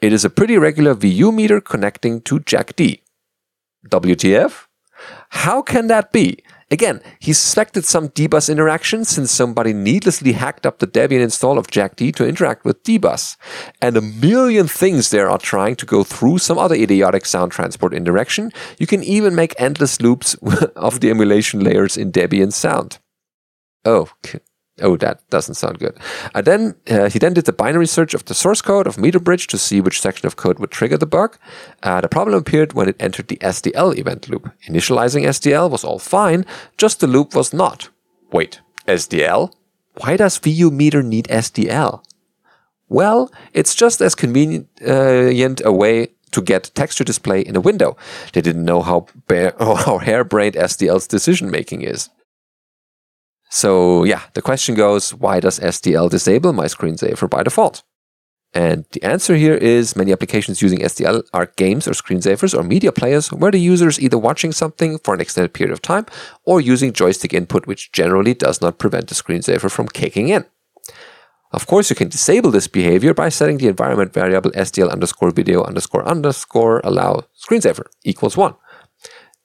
It 0.00 0.12
is 0.12 0.24
a 0.24 0.30
pretty 0.30 0.58
regular 0.58 0.94
VU 0.94 1.30
meter 1.30 1.60
connecting 1.60 2.20
to 2.22 2.40
jackd. 2.40 3.00
WTF? 3.88 4.66
How 5.30 5.62
can 5.62 5.86
that 5.86 6.12
be? 6.12 6.42
Again, 6.70 7.00
he 7.18 7.32
suspected 7.32 7.84
some 7.84 8.10
dbus 8.10 8.48
interaction 8.48 9.04
since 9.04 9.32
somebody 9.32 9.72
needlessly 9.72 10.32
hacked 10.32 10.64
up 10.64 10.78
the 10.78 10.86
Debian 10.86 11.20
install 11.20 11.58
of 11.58 11.66
jackd 11.66 12.14
to 12.14 12.26
interact 12.26 12.64
with 12.64 12.82
dbus. 12.84 13.36
And 13.82 13.96
a 13.96 14.00
million 14.00 14.68
things 14.68 15.10
there 15.10 15.28
are 15.28 15.38
trying 15.38 15.74
to 15.76 15.86
go 15.86 16.04
through 16.04 16.38
some 16.38 16.58
other 16.58 16.76
idiotic 16.76 17.26
sound 17.26 17.50
transport 17.50 17.92
indirection. 17.92 18.52
You 18.78 18.86
can 18.86 19.02
even 19.02 19.34
make 19.34 19.54
endless 19.58 20.00
loops 20.00 20.34
of 20.76 21.00
the 21.00 21.10
emulation 21.10 21.60
layers 21.60 21.96
in 21.96 22.12
Debian 22.12 22.52
sound. 22.52 22.98
Oh, 23.84 24.10
oh, 24.80 24.96
that 24.96 25.28
doesn't 25.30 25.54
sound 25.54 25.78
good. 25.78 25.98
And 26.34 26.46
then 26.46 26.74
uh, 26.88 27.08
he 27.08 27.18
then 27.18 27.34
did 27.34 27.46
the 27.46 27.52
binary 27.52 27.86
search 27.86 28.14
of 28.14 28.24
the 28.24 28.34
source 28.34 28.62
code 28.62 28.86
of 28.86 28.96
MeterBridge 28.96 29.46
to 29.48 29.58
see 29.58 29.80
which 29.80 30.00
section 30.00 30.26
of 30.26 30.36
code 30.36 30.58
would 30.58 30.70
trigger 30.70 30.96
the 30.96 31.06
bug. 31.06 31.36
Uh, 31.82 32.00
the 32.00 32.08
problem 32.08 32.36
appeared 32.36 32.72
when 32.72 32.88
it 32.88 32.96
entered 33.00 33.28
the 33.28 33.36
SDL 33.38 33.96
event 33.96 34.28
loop. 34.28 34.50
Initializing 34.68 35.24
SDL 35.24 35.70
was 35.70 35.84
all 35.84 35.98
fine, 35.98 36.44
just 36.76 37.00
the 37.00 37.06
loop 37.06 37.34
was 37.34 37.52
not. 37.52 37.88
Wait, 38.32 38.60
SDL? 38.86 39.52
Why 39.98 40.16
does 40.16 40.38
VU 40.38 40.70
meter 40.70 41.02
need 41.02 41.26
SDL? 41.26 42.02
Well, 42.88 43.30
it's 43.52 43.74
just 43.74 44.00
as 44.00 44.14
convenient 44.14 44.68
uh, 44.86 45.30
a 45.64 45.72
way 45.72 46.08
to 46.32 46.42
get 46.42 46.70
texture 46.74 47.04
display 47.04 47.40
in 47.40 47.56
a 47.56 47.60
window. 47.60 47.96
They 48.32 48.40
didn't 48.40 48.64
know 48.64 48.82
how, 48.82 49.06
bare, 49.26 49.54
how 49.58 49.98
harebrained 49.98 50.54
SDL's 50.54 51.06
decision 51.06 51.50
making 51.50 51.82
is. 51.82 52.10
So 53.50 54.04
yeah, 54.04 54.22
the 54.34 54.42
question 54.42 54.74
goes, 54.74 55.12
why 55.12 55.40
does 55.40 55.58
SDL 55.58 56.08
disable 56.08 56.52
my 56.52 56.66
screensaver 56.66 57.28
by 57.28 57.42
default? 57.42 57.82
And 58.52 58.84
the 58.92 59.02
answer 59.04 59.36
here 59.36 59.54
is 59.54 59.94
many 59.94 60.12
applications 60.12 60.60
using 60.60 60.80
SDL 60.80 61.22
are 61.32 61.52
games 61.56 61.86
or 61.86 61.92
screensavers 61.92 62.56
or 62.56 62.64
media 62.64 62.90
players 62.90 63.32
where 63.32 63.52
the 63.52 63.60
user 63.60 63.88
is 63.88 64.00
either 64.00 64.18
watching 64.18 64.50
something 64.50 64.98
for 64.98 65.14
an 65.14 65.20
extended 65.20 65.52
period 65.52 65.72
of 65.72 65.82
time 65.82 66.06
or 66.44 66.60
using 66.60 66.92
joystick 66.92 67.32
input, 67.32 67.66
which 67.66 67.92
generally 67.92 68.34
does 68.34 68.60
not 68.60 68.78
prevent 68.78 69.08
the 69.08 69.14
screensaver 69.14 69.70
from 69.70 69.86
kicking 69.86 70.28
in. 70.28 70.44
Of 71.52 71.66
course, 71.66 71.90
you 71.90 71.96
can 71.96 72.08
disable 72.08 72.50
this 72.50 72.68
behavior 72.68 73.14
by 73.14 73.28
setting 73.28 73.58
the 73.58 73.68
environment 73.68 74.12
variable 74.12 74.50
SDL 74.52 74.90
underscore 74.90 75.30
video 75.30 75.64
underscore 75.64 76.06
underscore 76.06 76.80
allow 76.82 77.24
screensaver 77.36 77.86
equals 78.04 78.36
one. 78.36 78.54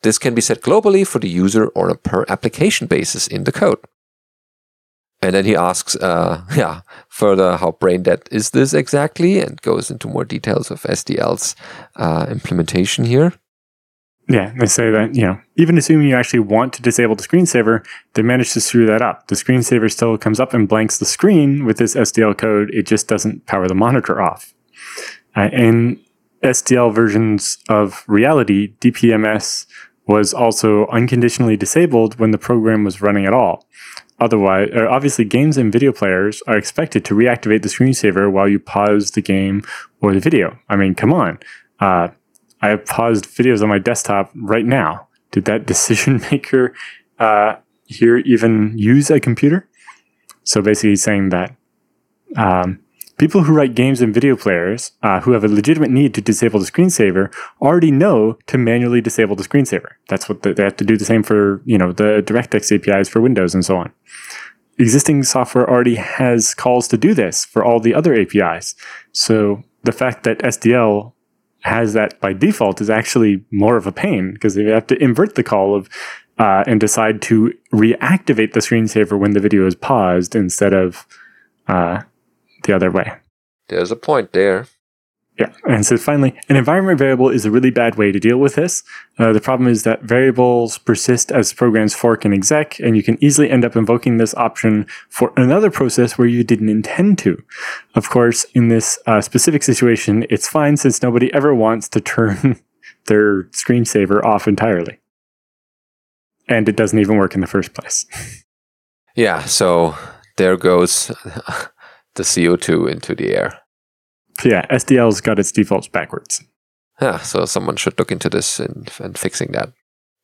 This 0.01 0.17
can 0.19 0.35
be 0.35 0.41
set 0.41 0.61
globally 0.61 1.05
for 1.05 1.19
the 1.19 1.29
user 1.29 1.67
or 1.69 1.89
a 1.89 1.97
per 1.97 2.25
application 2.27 2.87
basis 2.87 3.27
in 3.27 3.43
the 3.43 3.51
code. 3.51 3.79
And 5.25 5.33
then 5.33 5.45
he 5.45 5.55
asks, 5.55 5.95
uh, 5.95 6.43
yeah, 6.55 6.81
further, 7.09 7.57
how 7.57 7.71
brain 7.71 8.03
dead 8.03 8.23
is 8.31 8.51
this 8.51 8.73
exactly? 8.73 9.39
And 9.39 9.61
goes 9.61 9.89
into 9.89 10.07
more 10.07 10.25
details 10.25 10.69
of 10.69 10.83
SDL's 10.83 11.55
uh, 11.95 12.27
implementation 12.29 13.05
here. 13.05 13.33
Yeah, 14.27 14.53
they 14.57 14.65
say 14.65 14.89
that, 14.89 15.13
you 15.13 15.21
know, 15.21 15.39
even 15.55 15.77
assuming 15.77 16.07
you 16.07 16.15
actually 16.15 16.39
want 16.39 16.73
to 16.73 16.81
disable 16.81 17.15
the 17.15 17.21
screensaver, 17.21 17.85
they 18.13 18.23
managed 18.23 18.53
to 18.53 18.61
screw 18.61 18.87
that 18.87 19.01
up. 19.01 19.27
The 19.27 19.35
screensaver 19.35 19.91
still 19.91 20.17
comes 20.17 20.39
up 20.39 20.53
and 20.53 20.67
blanks 20.67 20.97
the 20.97 21.05
screen 21.05 21.63
with 21.63 21.77
this 21.77 21.95
SDL 21.95 22.35
code. 22.35 22.71
It 22.71 22.87
just 22.87 23.07
doesn't 23.07 23.45
power 23.45 23.67
the 23.67 23.75
monitor 23.75 24.19
off. 24.19 24.53
Uh, 25.35 25.49
in 25.53 25.99
SDL 26.41 26.93
versions 26.93 27.59
of 27.69 28.03
reality, 28.07 28.73
DPMS 28.79 29.67
was 30.07 30.33
also 30.33 30.87
unconditionally 30.87 31.57
disabled 31.57 32.19
when 32.19 32.31
the 32.31 32.37
program 32.37 32.83
was 32.83 33.01
running 33.01 33.25
at 33.25 33.33
all. 33.33 33.67
Otherwise, 34.19 34.69
uh, 34.73 34.87
obviously, 34.89 35.25
games 35.25 35.57
and 35.57 35.71
video 35.71 35.91
players 35.91 36.41
are 36.47 36.57
expected 36.57 37.03
to 37.05 37.13
reactivate 37.13 37.61
the 37.61 37.69
screensaver 37.69 38.31
while 38.31 38.47
you 38.47 38.59
pause 38.59 39.11
the 39.11 39.21
game 39.21 39.61
or 40.01 40.13
the 40.13 40.19
video. 40.19 40.57
I 40.69 40.77
mean, 40.77 40.95
come 40.95 41.11
on. 41.11 41.39
Uh, 41.79 42.09
I 42.61 42.69
have 42.69 42.85
paused 42.85 43.25
videos 43.25 43.61
on 43.61 43.69
my 43.69 43.79
desktop 43.79 44.31
right 44.35 44.65
now. 44.65 45.07
Did 45.31 45.45
that 45.45 45.65
decision 45.65 46.21
maker 46.31 46.73
uh, 47.19 47.57
here 47.85 48.17
even 48.19 48.77
use 48.77 49.11
a 49.11 49.19
computer? 49.19 49.67
So 50.43 50.61
basically, 50.61 50.95
saying 50.95 51.29
that 51.29 51.55
um, 52.37 52.79
People 53.17 53.43
who 53.43 53.53
write 53.53 53.75
games 53.75 54.01
and 54.01 54.13
video 54.13 54.35
players 54.35 54.91
uh, 55.01 55.21
who 55.21 55.31
have 55.31 55.43
a 55.43 55.47
legitimate 55.47 55.89
need 55.89 56.13
to 56.15 56.21
disable 56.21 56.59
the 56.59 56.65
screensaver 56.65 57.33
already 57.61 57.91
know 57.91 58.37
to 58.47 58.57
manually 58.57 58.99
disable 58.99 59.37
the 59.37 59.43
screensaver. 59.43 59.91
That's 60.09 60.27
what 60.27 60.43
the, 60.43 60.53
they 60.53 60.63
have 60.63 60.75
to 60.77 60.83
do 60.83 60.97
the 60.97 61.05
same 61.05 61.23
for, 61.23 61.61
you 61.65 61.77
know, 61.77 61.93
the 61.93 62.21
DirectX 62.25 62.75
APIs 62.75 63.07
for 63.07 63.21
Windows 63.21 63.53
and 63.53 63.63
so 63.63 63.77
on. 63.77 63.93
Existing 64.77 65.23
software 65.23 65.69
already 65.69 65.95
has 65.95 66.53
calls 66.53 66.89
to 66.89 66.97
do 66.97 67.13
this 67.13 67.45
for 67.45 67.63
all 67.63 67.79
the 67.79 67.93
other 67.93 68.13
APIs. 68.13 68.75
So 69.13 69.63
the 69.83 69.93
fact 69.93 70.23
that 70.23 70.39
SDL 70.39 71.13
has 71.61 71.93
that 71.93 72.19
by 72.19 72.33
default 72.33 72.81
is 72.81 72.89
actually 72.89 73.45
more 73.49 73.77
of 73.77 73.87
a 73.87 73.91
pain 73.91 74.33
because 74.33 74.55
they 74.55 74.65
have 74.65 74.87
to 74.87 75.01
invert 75.01 75.35
the 75.35 75.43
call 75.43 75.73
of 75.73 75.89
uh, 76.37 76.65
and 76.67 76.81
decide 76.81 77.21
to 77.21 77.53
reactivate 77.73 78.51
the 78.51 78.59
screensaver 78.59 79.17
when 79.17 79.31
the 79.31 79.39
video 79.39 79.65
is 79.65 79.73
paused 79.73 80.35
instead 80.35 80.73
of 80.73 81.07
uh, 81.67 82.01
the 82.65 82.75
other 82.75 82.91
way. 82.91 83.11
There's 83.69 83.91
a 83.91 83.95
point 83.95 84.33
there. 84.33 84.67
Yeah. 85.37 85.51
And 85.67 85.85
so 85.85 85.97
finally, 85.97 86.33
an 86.47 86.55
environment 86.55 86.97
variable 86.97 87.29
is 87.29 87.45
a 87.45 87.51
really 87.51 87.69
bad 87.69 87.95
way 87.95 88.13
to 88.13 88.19
deal 88.21 88.37
with 88.37 88.55
this. 88.55 88.83
Uh, 89.19 89.33
the 89.33 89.41
problem 89.41 89.67
is 89.67 89.83
that 89.83 90.01
variables 90.01 90.77
persist 90.77 91.29
as 91.29 91.51
programs 91.51 91.93
fork 91.93 92.23
and 92.23 92.33
exec, 92.33 92.79
and 92.79 92.95
you 92.95 93.03
can 93.03 93.21
easily 93.21 93.49
end 93.49 93.65
up 93.65 93.75
invoking 93.75 94.15
this 94.15 94.33
option 94.35 94.85
for 95.09 95.33
another 95.35 95.69
process 95.69 96.17
where 96.17 96.27
you 96.27 96.43
didn't 96.45 96.69
intend 96.69 97.17
to. 97.19 97.43
Of 97.95 98.09
course, 98.09 98.45
in 98.53 98.69
this 98.69 98.97
uh, 99.07 99.19
specific 99.19 99.63
situation, 99.63 100.25
it's 100.29 100.47
fine 100.47 100.77
since 100.77 101.03
nobody 101.03 101.33
ever 101.33 101.53
wants 101.53 101.89
to 101.89 101.99
turn 101.99 102.61
their 103.07 103.43
screensaver 103.45 104.23
off 104.23 104.47
entirely. 104.47 104.99
And 106.47 106.69
it 106.69 106.77
doesn't 106.77 106.99
even 106.99 107.17
work 107.17 107.35
in 107.35 107.41
the 107.41 107.47
first 107.47 107.73
place. 107.73 108.05
Yeah. 109.17 109.45
So 109.45 109.95
there 110.35 110.57
goes 110.57 111.09
the 112.15 112.23
CO2 112.23 112.89
into 112.89 113.15
the 113.15 113.35
air. 113.35 113.59
Yeah, 114.43 114.65
SDL's 114.67 115.21
got 115.21 115.39
its 115.39 115.51
defaults 115.51 115.87
backwards. 115.87 116.43
Yeah, 117.01 117.19
so 117.19 117.45
someone 117.45 117.75
should 117.75 117.97
look 117.99 118.11
into 118.11 118.29
this 118.29 118.59
and, 118.59 118.91
and 118.99 119.17
fixing 119.17 119.51
that. 119.51 119.71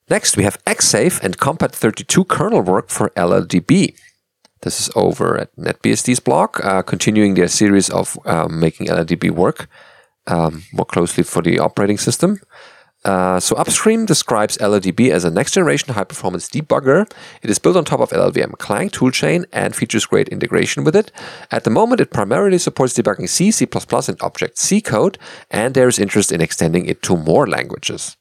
Next, 0.09 0.35
we 0.35 0.43
have 0.43 0.63
XSAVE 0.65 1.23
and 1.23 1.37
Compat32 1.37 2.27
kernel 2.27 2.61
work 2.61 2.89
for 2.89 3.09
LLDB. 3.11 3.95
This 4.61 4.79
is 4.79 4.89
over 4.95 5.37
at 5.37 5.55
NetBSD's 5.55 6.19
blog, 6.19 6.59
uh, 6.63 6.81
continuing 6.81 7.33
their 7.33 7.47
series 7.47 7.89
of 7.89 8.17
um, 8.25 8.59
making 8.59 8.87
LLDB 8.87 9.31
work 9.31 9.69
um, 10.27 10.63
more 10.73 10.85
closely 10.85 11.23
for 11.23 11.41
the 11.41 11.59
operating 11.59 11.97
system. 11.97 12.39
Uh, 13.03 13.39
so 13.39 13.55
Upstream 13.55 14.05
describes 14.05 14.57
LLDB 14.57 15.09
as 15.09 15.23
a 15.23 15.31
next-generation 15.31 15.93
high-performance 15.93 16.49
debugger. 16.49 17.11
It 17.41 17.49
is 17.49 17.59
built 17.59 17.75
on 17.75 17.85
top 17.85 17.99
of 17.99 18.11
LLVM 18.11 18.57
Clang 18.59 18.89
toolchain 18.89 19.45
and 19.51 19.75
features 19.75 20.05
great 20.05 20.29
integration 20.29 20.83
with 20.83 20.95
it. 20.95 21.11
At 21.49 21.63
the 21.63 21.69
moment, 21.69 22.01
it 22.01 22.11
primarily 22.11 22.59
supports 22.59 22.93
debugging 22.93 23.27
C, 23.27 23.51
C++, 23.51 23.65
and 23.65 24.21
Object-C 24.21 24.81
code, 24.81 25.17
and 25.49 25.73
there 25.73 25.87
is 25.87 25.97
interest 25.97 26.31
in 26.31 26.41
extending 26.41 26.85
it 26.85 27.01
to 27.03 27.17
more 27.17 27.47
languages. 27.47 28.17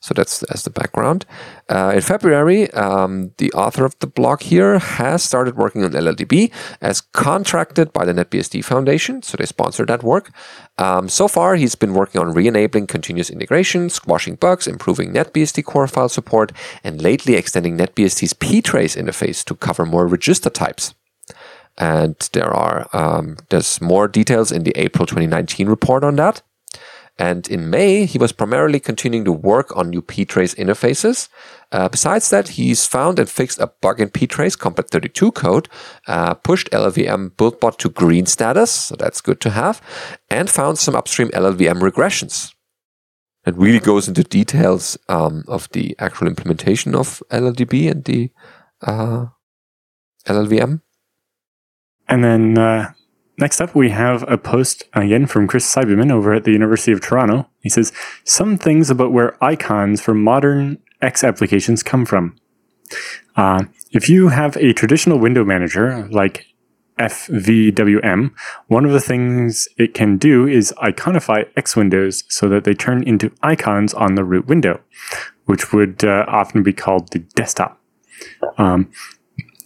So 0.00 0.14
that's 0.14 0.42
as 0.44 0.64
the 0.64 0.70
background. 0.70 1.26
Uh, 1.68 1.92
in 1.94 2.00
February, 2.00 2.70
um, 2.72 3.32
the 3.38 3.52
author 3.52 3.84
of 3.84 3.98
the 4.00 4.06
blog 4.06 4.42
here 4.42 4.78
has 4.78 5.22
started 5.22 5.56
working 5.56 5.84
on 5.84 5.92
LLDB 5.92 6.52
as 6.80 7.00
contracted 7.00 7.92
by 7.92 8.04
the 8.04 8.12
NetBSD 8.12 8.64
Foundation. 8.64 9.22
So 9.22 9.36
they 9.36 9.46
sponsored 9.46 9.88
that 9.88 10.02
work. 10.02 10.30
Um, 10.78 11.08
so 11.08 11.28
far, 11.28 11.56
he's 11.56 11.74
been 11.74 11.94
working 11.94 12.20
on 12.20 12.32
re-enabling 12.32 12.86
continuous 12.86 13.30
integration, 13.30 13.90
squashing 13.90 14.34
bugs, 14.36 14.66
improving 14.66 15.12
NetBSD 15.12 15.64
core 15.64 15.86
file 15.86 16.08
support, 16.08 16.52
and 16.82 17.00
lately 17.00 17.34
extending 17.34 17.78
NetBSD's 17.78 18.34
ptrace 18.34 19.00
interface 19.00 19.44
to 19.44 19.54
cover 19.54 19.86
more 19.86 20.06
register 20.06 20.50
types. 20.50 20.94
And 21.76 22.16
there 22.32 22.52
are 22.52 22.88
um, 22.92 23.36
there's 23.50 23.80
more 23.80 24.06
details 24.06 24.52
in 24.52 24.62
the 24.62 24.72
April 24.76 25.06
2019 25.06 25.68
report 25.68 26.04
on 26.04 26.16
that. 26.16 26.42
And 27.16 27.46
in 27.48 27.70
May, 27.70 28.06
he 28.06 28.18
was 28.18 28.32
primarily 28.32 28.80
continuing 28.80 29.24
to 29.24 29.32
work 29.32 29.76
on 29.76 29.90
new 29.90 30.02
ptrace 30.02 30.56
interfaces. 30.56 31.28
Uh, 31.70 31.88
besides 31.88 32.30
that, 32.30 32.48
he's 32.48 32.86
found 32.86 33.18
and 33.20 33.28
fixed 33.28 33.60
a 33.60 33.68
bug 33.80 34.00
in 34.00 34.10
ptrace 34.10 34.58
Compat 34.58 34.88
32 34.90 35.30
code, 35.32 35.68
uh, 36.08 36.34
pushed 36.34 36.70
LLVM 36.70 37.30
buildbot 37.30 37.78
to 37.78 37.88
green 37.88 38.26
status, 38.26 38.70
so 38.70 38.96
that's 38.96 39.20
good 39.20 39.40
to 39.42 39.50
have, 39.50 39.80
and 40.28 40.50
found 40.50 40.78
some 40.78 40.96
upstream 40.96 41.28
LLVM 41.28 41.80
regressions. 41.80 42.52
It 43.46 43.56
really 43.56 43.80
goes 43.80 44.08
into 44.08 44.24
details 44.24 44.98
um, 45.08 45.44
of 45.46 45.68
the 45.70 45.94
actual 45.98 46.26
implementation 46.26 46.94
of 46.94 47.22
LLDB 47.30 47.90
and 47.90 48.04
the 48.04 48.30
uh, 48.82 49.26
LLVM. 50.26 50.80
And 52.08 52.24
then 52.24 52.58
uh, 52.58 52.92
Next 53.36 53.60
up, 53.60 53.74
we 53.74 53.90
have 53.90 54.24
a 54.30 54.38
post 54.38 54.84
again 54.92 55.26
from 55.26 55.48
Chris 55.48 55.72
Siebenmann 55.72 56.12
over 56.12 56.32
at 56.32 56.44
the 56.44 56.52
University 56.52 56.92
of 56.92 57.00
Toronto. 57.00 57.48
He 57.60 57.68
says, 57.68 57.92
Some 58.22 58.56
things 58.56 58.90
about 58.90 59.12
where 59.12 59.42
icons 59.42 60.00
for 60.00 60.14
modern 60.14 60.78
X 61.02 61.24
applications 61.24 61.82
come 61.82 62.04
from. 62.04 62.36
Uh, 63.36 63.64
if 63.90 64.08
you 64.08 64.28
have 64.28 64.56
a 64.58 64.72
traditional 64.72 65.18
window 65.18 65.44
manager 65.44 66.06
like 66.10 66.46
FVWM, 66.98 68.32
one 68.68 68.84
of 68.84 68.92
the 68.92 69.00
things 69.00 69.68
it 69.76 69.94
can 69.94 70.16
do 70.16 70.46
is 70.46 70.72
iconify 70.78 71.48
X 71.56 71.74
windows 71.74 72.22
so 72.28 72.48
that 72.48 72.62
they 72.62 72.74
turn 72.74 73.02
into 73.02 73.32
icons 73.42 73.92
on 73.94 74.14
the 74.14 74.24
root 74.24 74.46
window, 74.46 74.80
which 75.46 75.72
would 75.72 76.04
uh, 76.04 76.24
often 76.28 76.62
be 76.62 76.72
called 76.72 77.10
the 77.10 77.18
desktop. 77.18 77.80
Um, 78.58 78.92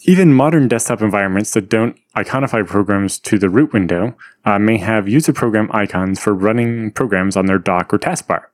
even 0.08 0.32
modern 0.32 0.68
desktop 0.68 1.02
environments 1.02 1.52
that 1.52 1.68
don't 1.68 1.94
iconify 2.16 2.66
programs 2.66 3.18
to 3.18 3.38
the 3.38 3.50
root 3.50 3.74
window 3.74 4.16
uh, 4.46 4.58
may 4.58 4.78
have 4.78 5.06
user 5.06 5.34
program 5.34 5.68
icons 5.70 6.18
for 6.18 6.32
running 6.32 6.90
programs 6.90 7.36
on 7.36 7.44
their 7.44 7.58
dock 7.58 7.92
or 7.92 7.98
taskbar. 7.98 8.44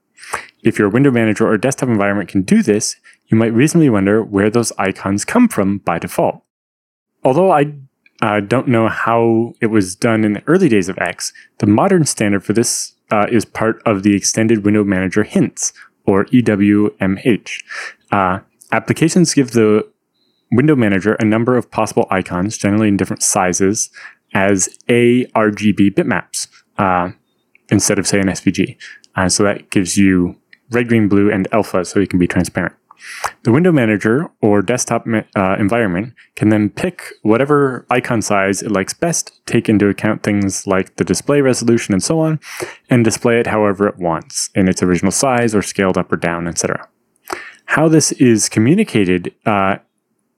If 0.65 0.81
your 0.81 0.89
window 0.89 1.13
manager 1.13 1.47
or 1.47 1.57
desktop 1.57 1.89
environment 1.89 2.29
can 2.29 2.43
do 2.43 2.61
this, 2.61 2.97
you 3.29 3.39
might 3.39 3.53
reasonably 3.53 3.89
wonder 3.89 4.21
where 4.21 4.51
those 4.51 4.73
icons 4.79 5.25
come 5.25 5.47
from 5.47 5.79
by 5.79 6.01
default. 6.01 6.43
Although 7.23 7.53
I 7.53 7.73
uh, 8.21 8.41
don't 8.41 8.67
know 8.67 8.89
how 8.89 9.55
it 9.61 9.67
was 9.67 9.95
done 9.95 10.25
in 10.25 10.33
the 10.33 10.43
early 10.49 10.69
days 10.69 10.89
of 10.89 10.99
X, 10.99 11.33
the 11.59 11.67
modern 11.67 12.05
standard 12.05 12.43
for 12.43 12.53
this 12.53 12.95
uh, 13.13 13.27
is 13.31 13.45
part 13.45 13.81
of 13.87 14.03
the 14.03 14.17
Extended 14.17 14.65
Window 14.65 14.83
Manager 14.83 15.23
hints, 15.23 15.73
or 16.05 16.25
EWMH. 16.27 17.63
Uh, 18.11 18.41
applications 18.73 19.35
give 19.35 19.53
the 19.53 19.89
Window 20.53 20.77
Manager 20.77 21.15
a 21.15 21.25
number 21.25 21.57
of 21.57 21.71
possible 21.71 22.07
icons, 22.11 22.57
generally 22.57 22.89
in 22.89 22.97
different 22.97 23.23
sizes, 23.23 23.91
as 24.33 24.69
ARGB 24.89 25.95
bitmaps 25.95 26.49
uh, 26.79 27.11
instead 27.71 27.99
of, 27.99 28.07
say, 28.07 28.21
an 28.21 28.27
SVG. 28.27 28.77
Uh, 29.17 29.29
so 29.29 29.43
that 29.45 29.71
gives 29.71 29.97
you 29.97 30.37
red, 30.71 30.89
green, 30.89 31.09
blue, 31.09 31.31
and 31.31 31.49
alpha 31.53 31.85
so 31.85 32.01
you 32.01 32.07
can 32.07 32.19
be 32.19 32.27
transparent. 32.27 32.75
The 33.43 33.53
window 33.53 33.71
manager 33.71 34.31
or 34.41 34.63
desktop 34.63 35.07
uh, 35.37 35.57
environment 35.59 36.15
can 36.37 36.49
then 36.49 36.71
pick 36.71 37.13
whatever 37.23 37.87
icon 37.91 38.23
size 38.23 38.63
it 38.63 38.71
likes 38.71 38.95
best, 38.95 39.45
take 39.47 39.69
into 39.69 39.89
account 39.89 40.23
things 40.23 40.67
like 40.67 40.97
the 40.97 41.05
display 41.05 41.41
resolution 41.41 41.93
and 41.93 42.03
so 42.03 42.21
on, 42.21 42.41
and 42.89 43.05
display 43.05 43.39
it 43.39 43.47
however 43.47 43.87
it 43.87 43.99
wants 43.99 44.51
in 44.55 44.69
its 44.69 44.83
original 44.83 45.13
size 45.13 45.55
or 45.55 45.63
scaled 45.63 45.99
up 45.99 46.11
or 46.13 46.17
down, 46.17 46.49
etc. 46.49 46.89
How 47.67 47.89
this 47.89 48.13
is 48.13 48.49
communicated 48.49 49.35
uh, 49.45 49.77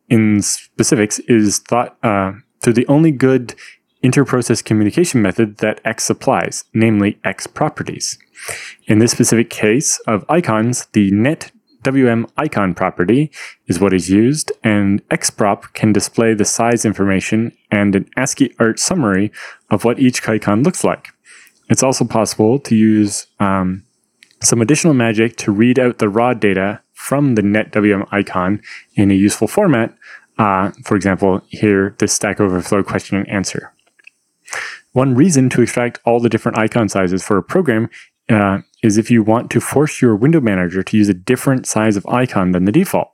in 0.08 0.42
specifics 0.42 1.18
is 1.20 1.58
thought 1.58 1.96
uh, 2.02 2.32
through 2.60 2.74
the 2.74 2.86
only 2.86 3.10
good 3.10 3.54
interprocess 4.02 4.64
communication 4.64 5.20
method 5.20 5.58
that 5.58 5.80
X 5.84 6.04
supplies, 6.04 6.64
namely 6.72 7.18
X 7.24 7.46
properties. 7.46 8.18
In 8.86 8.98
this 8.98 9.12
specific 9.12 9.50
case 9.50 9.98
of 10.06 10.24
icons, 10.28 10.86
the 10.92 11.10
net 11.10 11.50
WM 11.82 12.26
icon 12.36 12.74
property 12.74 13.30
is 13.68 13.78
what 13.78 13.92
is 13.92 14.10
used, 14.10 14.50
and 14.64 15.06
XProp 15.08 15.72
can 15.72 15.92
display 15.92 16.34
the 16.34 16.44
size 16.44 16.84
information 16.84 17.56
and 17.70 17.94
an 17.94 18.10
ASCII 18.16 18.52
art 18.58 18.80
summary 18.80 19.30
of 19.70 19.84
what 19.84 20.00
each 20.00 20.28
icon 20.28 20.64
looks 20.64 20.82
like. 20.82 21.10
It's 21.68 21.84
also 21.84 22.04
possible 22.04 22.58
to 22.58 22.74
use 22.74 23.28
um, 23.38 23.84
some 24.42 24.60
additional 24.60 24.94
magic 24.94 25.36
to 25.38 25.52
read 25.52 25.78
out 25.78 25.98
the 25.98 26.08
raw 26.08 26.34
data 26.34 26.80
from 26.96 27.34
the 27.34 27.42
netwm 27.42 28.08
icon 28.10 28.60
in 28.94 29.10
a 29.10 29.14
useful 29.14 29.46
format. 29.46 29.94
Uh, 30.38 30.72
for 30.84 30.96
example, 30.96 31.42
here, 31.48 31.94
the 31.98 32.08
Stack 32.08 32.40
Overflow 32.40 32.82
question 32.82 33.18
and 33.18 33.28
answer. 33.28 33.72
One 34.92 35.14
reason 35.14 35.50
to 35.50 35.62
extract 35.62 36.00
all 36.04 36.20
the 36.20 36.30
different 36.30 36.58
icon 36.58 36.88
sizes 36.88 37.22
for 37.22 37.36
a 37.36 37.42
program 37.42 37.90
uh, 38.30 38.58
is 38.82 38.96
if 38.96 39.10
you 39.10 39.22
want 39.22 39.50
to 39.50 39.60
force 39.60 40.00
your 40.00 40.16
window 40.16 40.40
manager 40.40 40.82
to 40.82 40.96
use 40.96 41.08
a 41.08 41.14
different 41.14 41.66
size 41.66 41.96
of 41.96 42.06
icon 42.06 42.52
than 42.52 42.64
the 42.64 42.72
default. 42.72 43.12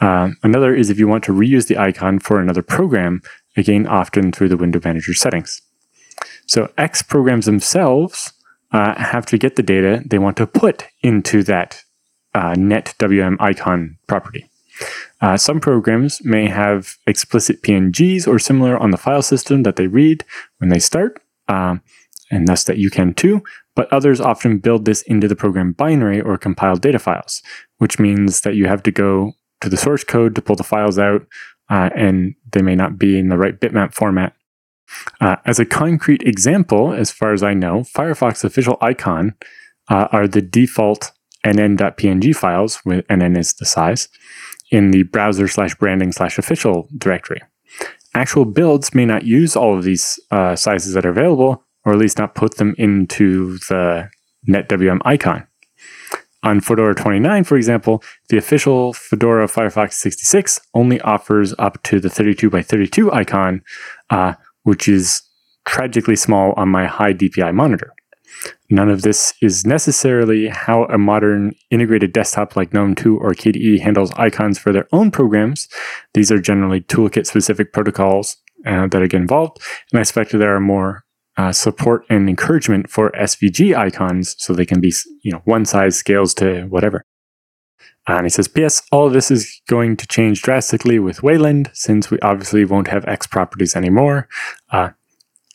Uh, 0.00 0.30
another 0.42 0.74
is 0.74 0.88
if 0.88 0.98
you 0.98 1.08
want 1.08 1.24
to 1.24 1.32
reuse 1.32 1.66
the 1.66 1.76
icon 1.76 2.20
for 2.20 2.40
another 2.40 2.62
program, 2.62 3.20
again, 3.56 3.86
often 3.86 4.30
through 4.32 4.48
the 4.48 4.56
window 4.56 4.80
manager 4.82 5.12
settings. 5.12 5.60
So 6.46 6.72
X 6.78 7.02
programs 7.02 7.46
themselves 7.46 8.32
uh, 8.72 8.94
have 8.94 9.26
to 9.26 9.36
get 9.36 9.56
the 9.56 9.62
data 9.62 10.02
they 10.06 10.18
want 10.18 10.36
to 10.36 10.46
put 10.46 10.86
into 11.02 11.42
that 11.42 11.82
uh, 12.34 12.54
net 12.56 12.94
WM 12.98 13.36
icon 13.40 13.98
property. 14.06 14.50
Uh, 15.20 15.36
some 15.36 15.60
programs 15.60 16.24
may 16.24 16.48
have 16.48 16.96
explicit 17.06 17.62
PNGs 17.62 18.26
or 18.26 18.38
similar 18.38 18.78
on 18.78 18.90
the 18.90 18.96
file 18.96 19.22
system 19.22 19.62
that 19.64 19.76
they 19.76 19.86
read 19.86 20.24
when 20.58 20.70
they 20.70 20.78
start, 20.78 21.20
um, 21.48 21.82
and 22.30 22.48
thus 22.48 22.64
that 22.64 22.78
you 22.78 22.88
can 22.90 23.12
too, 23.12 23.42
but 23.74 23.92
others 23.92 24.20
often 24.20 24.58
build 24.58 24.84
this 24.84 25.02
into 25.02 25.28
the 25.28 25.36
program 25.36 25.72
binary 25.72 26.20
or 26.20 26.38
compiled 26.38 26.80
data 26.80 26.98
files, 26.98 27.42
which 27.78 27.98
means 27.98 28.40
that 28.42 28.54
you 28.54 28.66
have 28.66 28.82
to 28.82 28.90
go 28.90 29.32
to 29.60 29.68
the 29.68 29.76
source 29.76 30.04
code 30.04 30.34
to 30.34 30.42
pull 30.42 30.56
the 30.56 30.64
files 30.64 30.98
out, 30.98 31.26
uh, 31.68 31.90
and 31.94 32.34
they 32.52 32.62
may 32.62 32.74
not 32.74 32.98
be 32.98 33.18
in 33.18 33.28
the 33.28 33.38
right 33.38 33.60
bitmap 33.60 33.92
format. 33.92 34.34
Uh, 35.20 35.36
as 35.44 35.58
a 35.58 35.64
concrete 35.64 36.22
example, 36.22 36.92
as 36.92 37.10
far 37.10 37.32
as 37.32 37.42
I 37.42 37.54
know, 37.54 37.80
Firefox 37.80 38.42
official 38.42 38.76
icon 38.80 39.34
uh, 39.88 40.08
are 40.10 40.26
the 40.26 40.42
default 40.42 41.12
nn.png 41.44 42.36
files, 42.36 42.80
with 42.84 43.06
nn 43.08 43.36
is 43.38 43.54
the 43.54 43.66
size, 43.66 44.08
in 44.70 44.90
the 44.90 45.04
browser 45.04 45.48
slash 45.48 45.74
branding 45.74 46.12
slash 46.12 46.38
official 46.38 46.88
directory. 46.96 47.40
Actual 48.14 48.44
builds 48.44 48.94
may 48.94 49.06
not 49.06 49.24
use 49.24 49.54
all 49.56 49.76
of 49.76 49.84
these 49.84 50.18
uh, 50.30 50.56
sizes 50.56 50.94
that 50.94 51.06
are 51.06 51.10
available, 51.10 51.64
or 51.84 51.92
at 51.92 51.98
least 51.98 52.18
not 52.18 52.34
put 52.34 52.56
them 52.56 52.74
into 52.78 53.58
the 53.68 54.10
netwm 54.48 55.00
icon. 55.04 55.46
On 56.42 56.60
Fedora 56.60 56.94
29, 56.94 57.44
for 57.44 57.56
example, 57.56 58.02
the 58.30 58.38
official 58.38 58.94
Fedora 58.94 59.46
Firefox 59.46 59.92
66 59.92 60.60
only 60.72 61.00
offers 61.02 61.54
up 61.58 61.82
to 61.82 62.00
the 62.00 62.08
32 62.08 62.48
by 62.48 62.62
32 62.62 63.12
icon, 63.12 63.62
uh, 64.08 64.34
which 64.62 64.88
is 64.88 65.22
tragically 65.66 66.16
small 66.16 66.54
on 66.56 66.68
my 66.68 66.86
high 66.86 67.12
DPI 67.12 67.52
monitor. 67.54 67.92
None 68.68 68.88
of 68.88 69.02
this 69.02 69.34
is 69.42 69.66
necessarily 69.66 70.48
how 70.48 70.84
a 70.84 70.98
modern 70.98 71.54
integrated 71.70 72.12
desktop 72.12 72.56
like 72.56 72.72
GNOME 72.72 72.94
2 72.94 73.18
or 73.18 73.30
KDE 73.30 73.80
handles 73.80 74.12
icons 74.12 74.58
for 74.58 74.72
their 74.72 74.88
own 74.92 75.10
programs. 75.10 75.68
These 76.14 76.30
are 76.30 76.40
generally 76.40 76.80
toolkit 76.80 77.26
specific 77.26 77.72
protocols 77.72 78.36
uh, 78.66 78.86
that 78.86 79.08
get 79.08 79.20
involved, 79.20 79.58
and 79.90 79.98
I 79.98 80.02
expect 80.02 80.32
there 80.32 80.54
are 80.54 80.60
more 80.60 81.04
uh, 81.36 81.52
support 81.52 82.04
and 82.10 82.28
encouragement 82.28 82.90
for 82.90 83.10
SVG 83.12 83.76
icons 83.76 84.36
so 84.38 84.52
they 84.52 84.66
can 84.66 84.80
be, 84.80 84.92
you 85.22 85.32
know, 85.32 85.42
one 85.44 85.64
size 85.64 85.96
scales 85.96 86.34
to 86.34 86.64
whatever. 86.64 87.04
And 88.06 88.26
he 88.26 88.30
says, 88.30 88.48
P.S. 88.48 88.82
All 88.90 89.06
of 89.06 89.12
this 89.12 89.30
is 89.30 89.60
going 89.68 89.96
to 89.98 90.06
change 90.06 90.42
drastically 90.42 90.98
with 90.98 91.22
Wayland 91.22 91.70
since 91.72 92.10
we 92.10 92.18
obviously 92.20 92.64
won't 92.64 92.88
have 92.88 93.04
X 93.06 93.26
properties 93.26 93.76
anymore. 93.76 94.28
Uh, 94.70 94.90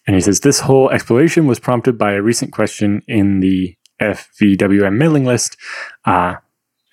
and 0.08 0.16
he 0.16 0.22
says 0.22 0.40
this 0.40 0.62
whole 0.62 0.90
exploration 0.90 1.48
was 1.48 1.60
prompted 1.60 1.98
by 1.98 2.14
a 2.14 2.22
recent 2.22 2.52
question 2.52 3.02
in 3.08 3.40
the 3.40 3.76
FVWM 4.02 4.98
mailing 4.98 5.26
list, 5.26 5.58
uh, 6.06 6.36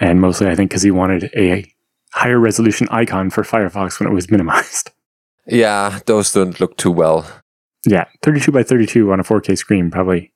and 0.01 0.20
mostly 0.20 0.48
I 0.48 0.55
think 0.55 0.70
because 0.70 0.83
he 0.83 0.90
wanted 0.90 1.31
a 1.37 1.70
higher 2.12 2.38
resolution 2.38 2.88
icon 2.90 3.31
for 3.31 3.42
Firefox 3.42 3.98
when 3.98 4.09
it 4.09 4.14
was 4.14 4.31
minimized. 4.31 4.90
Yeah, 5.46 6.01
those 6.07 6.33
don't 6.33 6.61
look 6.61 6.77
too 6.77 6.90
well. 6.90 7.27
Yeah, 7.85 8.05
32 8.22 8.53
by 8.53 8.62
32 8.62 9.12
on 9.12 9.18
a 9.18 9.25
4K 9.25 9.59
screen 9.59 9.90
probably 9.90 10.33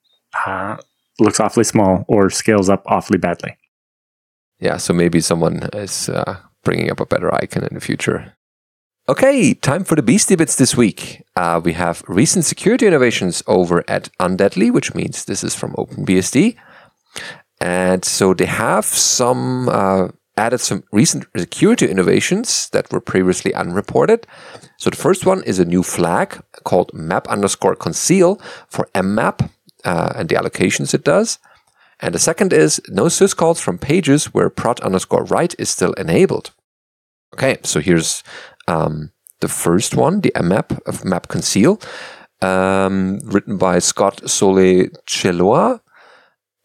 uh, 0.46 0.78
looks 1.20 1.38
awfully 1.38 1.64
small 1.64 2.04
or 2.08 2.28
scales 2.28 2.68
up 2.68 2.82
awfully 2.86 3.18
badly. 3.18 3.56
Yeah, 4.58 4.78
so 4.78 4.92
maybe 4.92 5.20
someone 5.20 5.68
is 5.72 6.08
uh, 6.08 6.38
bringing 6.64 6.90
up 6.90 6.98
a 6.98 7.06
better 7.06 7.32
icon 7.34 7.64
in 7.64 7.74
the 7.74 7.80
future. 7.80 8.35
Okay, 9.08 9.54
time 9.54 9.84
for 9.84 9.94
the 9.94 10.02
Beastie 10.02 10.34
Bits 10.34 10.56
this 10.56 10.76
week. 10.76 11.22
Uh, 11.36 11.60
we 11.62 11.74
have 11.74 12.02
recent 12.08 12.44
security 12.44 12.88
innovations 12.88 13.40
over 13.46 13.84
at 13.86 14.08
Undeadly, 14.18 14.72
which 14.72 14.96
means 14.96 15.24
this 15.24 15.44
is 15.44 15.54
from 15.54 15.74
OpenBSD. 15.74 16.56
And 17.60 18.04
so 18.04 18.34
they 18.34 18.46
have 18.46 18.84
some 18.84 19.68
uh, 19.68 20.08
added 20.36 20.58
some 20.58 20.82
recent 20.90 21.24
security 21.36 21.88
innovations 21.88 22.68
that 22.70 22.90
were 22.90 23.00
previously 23.00 23.54
unreported. 23.54 24.26
So 24.76 24.90
the 24.90 24.96
first 24.96 25.24
one 25.24 25.44
is 25.44 25.60
a 25.60 25.64
new 25.64 25.84
flag 25.84 26.42
called 26.64 26.92
map 26.92 27.28
underscore 27.28 27.76
conceal 27.76 28.40
for 28.66 28.88
mmap 28.92 29.48
uh, 29.84 30.14
and 30.16 30.28
the 30.28 30.34
allocations 30.34 30.94
it 30.94 31.04
does. 31.04 31.38
And 32.00 32.12
the 32.12 32.18
second 32.18 32.52
is 32.52 32.80
no 32.88 33.04
syscalls 33.04 33.60
from 33.60 33.78
pages 33.78 34.34
where 34.34 34.50
prot 34.50 34.80
underscore 34.80 35.22
write 35.26 35.54
is 35.60 35.70
still 35.70 35.92
enabled. 35.92 36.50
Okay, 37.34 37.58
so 37.62 37.80
here's 37.80 38.22
um, 38.68 39.12
the 39.40 39.48
first 39.48 39.94
one, 39.94 40.20
the 40.20 40.32
mmap 40.34 40.78
of 40.86 41.04
map 41.04 41.28
conceal, 41.28 41.80
um, 42.42 43.18
written 43.24 43.56
by 43.56 43.78
Scott 43.78 44.28
Soule 44.28 44.88
Cheloha. 45.06 45.80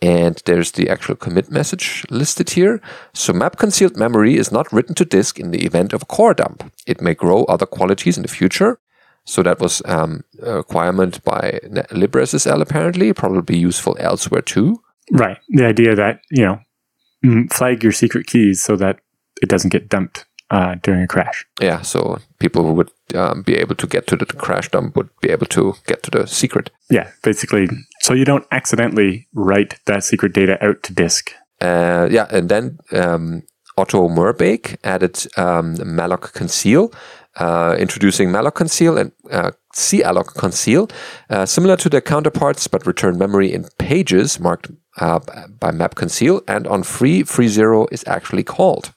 And 0.03 0.41
there's 0.45 0.71
the 0.71 0.89
actual 0.89 1.15
commit 1.15 1.51
message 1.51 2.05
listed 2.09 2.49
here. 2.49 2.81
So 3.13 3.33
map 3.33 3.57
concealed 3.57 3.97
memory 3.97 4.35
is 4.35 4.51
not 4.51 4.71
written 4.73 4.95
to 4.95 5.05
disk 5.05 5.39
in 5.39 5.51
the 5.51 5.63
event 5.63 5.93
of 5.93 6.01
a 6.01 6.05
core 6.05 6.33
dump. 6.33 6.71
It 6.87 7.01
may 7.01 7.13
grow 7.13 7.43
other 7.43 7.67
qualities 7.67 8.17
in 8.17 8.23
the 8.23 8.29
future. 8.29 8.79
So 9.25 9.43
that 9.43 9.59
was 9.59 9.83
um, 9.85 10.23
a 10.41 10.55
requirement 10.55 11.23
by 11.23 11.59
LibreSSL 11.91 12.61
apparently, 12.61 13.13
probably 13.13 13.57
useful 13.57 13.95
elsewhere 13.99 14.41
too. 14.41 14.81
Right. 15.11 15.37
The 15.49 15.67
idea 15.67 15.95
that, 15.95 16.21
you 16.31 16.45
know, 16.45 17.47
flag 17.51 17.83
your 17.83 17.91
secret 17.91 18.25
keys 18.25 18.59
so 18.63 18.75
that 18.77 19.01
it 19.43 19.49
doesn't 19.49 19.69
get 19.69 19.87
dumped 19.87 20.25
uh, 20.51 20.75
during 20.83 21.01
a 21.03 21.07
crash. 21.07 21.45
Yeah, 21.59 21.81
so 21.81 22.19
people 22.39 22.63
who 22.63 22.73
would 22.73 22.91
um, 23.15 23.41
be 23.41 23.55
able 23.55 23.75
to 23.75 23.87
get 23.87 24.05
to 24.07 24.15
the 24.15 24.25
crash 24.25 24.69
dump 24.69 24.95
would 24.95 25.09
be 25.21 25.29
able 25.29 25.47
to 25.47 25.73
get 25.87 26.03
to 26.03 26.11
the 26.11 26.27
secret. 26.27 26.69
Yeah, 26.89 27.09
basically, 27.23 27.69
so 28.01 28.13
you 28.13 28.25
don't 28.25 28.45
accidentally 28.51 29.27
write 29.33 29.79
that 29.85 30.03
secret 30.03 30.33
data 30.33 30.63
out 30.63 30.83
to 30.83 30.93
disk. 30.93 31.31
Uh, 31.61 32.07
yeah, 32.11 32.27
and 32.31 32.49
then 32.49 32.77
um, 32.91 33.43
Otto 33.77 34.07
Moerbeek 34.09 34.77
added 34.83 35.25
um, 35.37 35.75
malloc 35.77 36.33
conceal, 36.33 36.91
uh, 37.37 37.75
introducing 37.79 38.29
malloc 38.29 38.55
conceal 38.55 38.97
and 38.97 39.11
uh, 39.31 39.51
calloc 39.73 40.33
conceal, 40.35 40.89
uh, 41.29 41.45
similar 41.45 41.77
to 41.77 41.87
their 41.87 42.01
counterparts, 42.01 42.67
but 42.67 42.85
return 42.85 43.17
memory 43.17 43.53
in 43.53 43.65
pages 43.77 44.39
marked 44.39 44.69
uh, 44.97 45.19
by 45.59 45.71
map 45.71 45.95
conceal, 45.95 46.41
and 46.47 46.67
on 46.67 46.83
free, 46.83 47.23
free 47.23 47.47
zero 47.47 47.87
is 47.91 48.03
actually 48.05 48.43
called. 48.43 48.93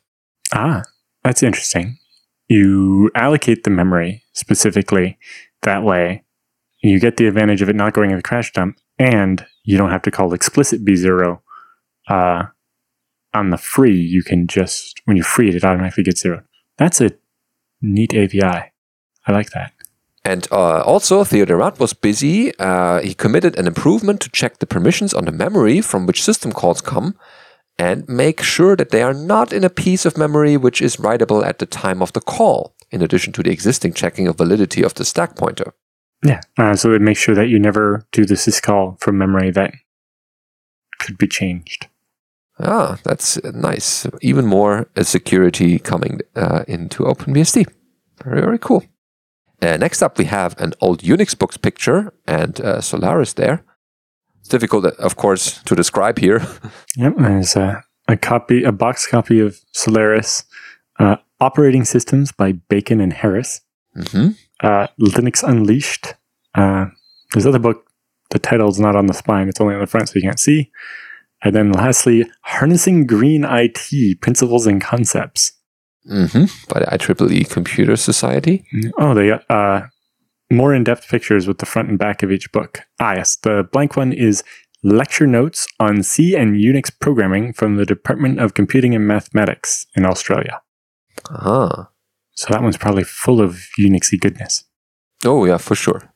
Ah, 0.53 0.83
that's 1.25 1.43
interesting. 1.43 1.99
You 2.49 3.11
allocate 3.15 3.65
the 3.65 3.71
memory 3.71 4.23
specifically 4.33 5.19
that 5.63 5.83
way. 5.83 6.25
You 6.83 7.01
get 7.01 7.17
the 7.17 7.27
advantage 7.27 7.63
of 7.63 7.71
it 7.71 7.77
not 7.77 7.95
going 7.95 8.11
in 8.11 8.17
the 8.17 8.23
crash 8.23 8.53
dump, 8.53 8.77
and 8.99 9.45
you 9.65 9.79
don't 9.79 9.91
have 9.91 10.03
to 10.03 10.11
call 10.11 10.35
explicit 10.35 10.85
bzero 10.85 11.41
uh, 12.09 12.45
on 13.33 13.51
the 13.51 13.57
free. 13.57 13.99
You 13.99 14.23
can 14.23 14.47
just, 14.47 15.01
when 15.07 15.17
you 15.17 15.23
free 15.23 15.49
it, 15.49 15.55
it 15.55 15.65
automatically 15.65 16.05
gets 16.05 16.21
zero. 16.21 16.43
That's 16.77 17.01
a 17.01 17.11
neat 17.81 18.15
API. 18.15 18.71
I 19.27 19.33
like 19.33 19.51
that. 19.51 19.73
And 20.27 20.47
uh, 20.51 20.83
also, 20.83 21.25
Theo 21.25 21.45
de 21.45 21.55
Raadt 21.55 21.79
was 21.79 21.95
busy. 21.95 22.57
Uh, 22.59 23.01
he 23.01 23.15
committed 23.15 23.59
an 23.59 23.67
improvement 23.67 24.21
to 24.21 24.31
check 24.31 24.59
the 24.59 24.67
permissions 24.67 25.15
on 25.15 25.25
the 25.25 25.33
memory 25.33 25.81
from 25.81 26.07
which 26.07 26.23
system 26.23 26.53
calls 26.53 26.81
come 26.81 27.17
and 27.79 28.09
make 28.09 28.43
sure 28.43 28.77
that 28.77 28.91
they 28.91 29.03
are 29.03 29.15
not 29.15 29.53
in 29.53 29.65
a 29.65 29.71
piece 29.71 30.07
of 30.07 30.17
memory 30.17 30.57
which 30.57 30.81
is 30.81 30.97
writable 30.97 31.45
at 31.45 31.59
the 31.59 31.67
time 31.67 32.03
of 32.03 32.13
the 32.13 32.21
call, 32.21 32.75
in 32.91 33.03
addition 33.03 33.33
to 33.33 33.43
the 33.43 33.51
existing 33.51 33.93
checking 33.93 34.29
of 34.29 34.39
validity 34.39 34.83
of 34.83 34.95
the 34.95 35.05
stack 35.05 35.37
pointer. 35.37 35.75
Yeah, 36.25 36.41
uh, 36.57 36.77
so 36.77 36.93
it 36.93 37.03
makes 37.03 37.21
sure 37.21 37.35
that 37.35 37.49
you 37.49 37.59
never 37.59 38.07
do 38.13 38.25
the 38.25 38.35
syscall 38.35 38.99
from 39.01 39.19
memory 39.19 39.51
that 39.51 39.75
could 41.01 41.19
be 41.19 41.27
changed. 41.27 41.89
Ah, 42.59 42.99
that's 43.03 43.43
nice. 43.43 44.07
Even 44.23 44.47
more 44.47 44.89
uh, 44.97 45.03
security 45.03 45.79
coming 45.79 46.21
uh, 46.37 46.65
into 46.69 47.03
OpenBSD. 47.03 47.67
Very, 48.23 48.41
very 48.41 48.59
cool. 48.59 48.85
Uh, 49.61 49.77
next 49.77 50.03
up, 50.03 50.19
we 50.19 50.27
have 50.27 50.59
an 50.61 50.73
old 50.81 51.03
Unix 51.03 51.37
books 51.37 51.57
picture 51.57 52.13
and 52.27 52.61
uh, 52.61 52.81
Solaris 52.81 53.33
there. 53.33 53.65
It's 54.45 54.51
difficult, 54.51 54.85
of 54.85 55.17
course, 55.17 55.63
to 55.63 55.75
describe 55.75 56.19
here. 56.19 56.47
Yep, 56.97 57.15
there's 57.17 57.57
a, 57.57 57.83
a 58.07 58.17
copy, 58.17 58.63
a 58.63 58.71
box 58.71 59.07
copy 59.07 59.41
of 59.41 59.57
Solaris, 59.73 60.45
uh, 61.01 61.17
Operating 61.41 61.85
Systems 61.85 62.31
by 62.31 62.53
Bacon 62.53 63.01
and 63.01 63.13
Harris, 63.13 63.63
mm-hmm. 63.97 64.29
uh, 64.63 64.87
Linux 65.01 65.43
Unleashed. 65.43 66.15
Uh, 66.55 66.87
there's 67.33 67.47
other 67.47 67.59
book. 67.59 67.91
The 68.31 68.39
title's 68.39 68.79
not 68.79 68.95
on 68.95 69.07
the 69.07 69.15
spine; 69.15 69.49
it's 69.49 69.61
only 69.61 69.75
on 69.75 69.81
the 69.81 69.89
front, 69.89 70.09
so 70.09 70.13
you 70.17 70.23
can't 70.23 70.39
see. 70.39 70.71
And 71.43 71.57
then 71.57 71.73
lastly, 71.73 72.31
Harnessing 72.43 73.07
Green 73.07 73.45
IT: 73.45 74.21
Principles 74.21 74.67
and 74.67 74.81
Concepts. 74.81 75.53
Mm-hmm. 76.09 76.45
By 76.73 76.81
the 76.81 76.87
IEEE 76.87 77.51
Computer 77.51 77.97
Society. 77.97 78.65
Oh, 78.99 79.15
they 79.15 79.33
uh, 79.33 79.81
more 80.55 80.75
in 80.75 80.85
depth 80.85 81.09
pictures 81.09 81.47
with 81.47 81.59
the 81.59 81.67
front 81.67 81.89
and 81.89 81.99
back 81.99 82.23
of 82.23 82.31
each 82.31 82.51
book. 82.53 82.81
Ah, 83.01 83.15
yes. 83.15 83.37
The 83.37 83.69
blank 83.73 83.97
one 83.97 84.13
is 84.13 84.43
Lecture 84.83 85.27
Notes 85.27 85.67
on 85.81 86.03
C 86.03 86.35
and 86.35 86.57
Unix 86.57 86.91
Programming 86.99 87.53
from 87.53 87.77
the 87.77 87.87
Department 87.87 88.39
of 88.39 88.55
Computing 88.55 88.95
and 88.95 89.07
Mathematics 89.07 89.87
in 89.97 90.05
Australia. 90.05 90.61
Ah. 91.31 91.89
So 92.33 92.49
that 92.51 92.63
one's 92.63 92.77
probably 92.77 93.05
full 93.05 93.41
of 93.41 93.67
Unixy 93.79 94.21
goodness. 94.21 94.65
Oh, 95.25 95.45
yeah, 95.45 95.57
for 95.57 95.75
sure. 95.75 96.13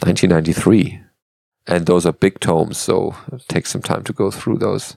1993. 0.00 1.00
And 1.66 1.86
those 1.86 2.06
are 2.06 2.12
big 2.12 2.40
tomes, 2.40 2.78
so 2.78 3.14
it 3.32 3.46
takes 3.48 3.70
some 3.70 3.82
time 3.82 4.04
to 4.04 4.12
go 4.12 4.30
through 4.30 4.58
those. 4.58 4.96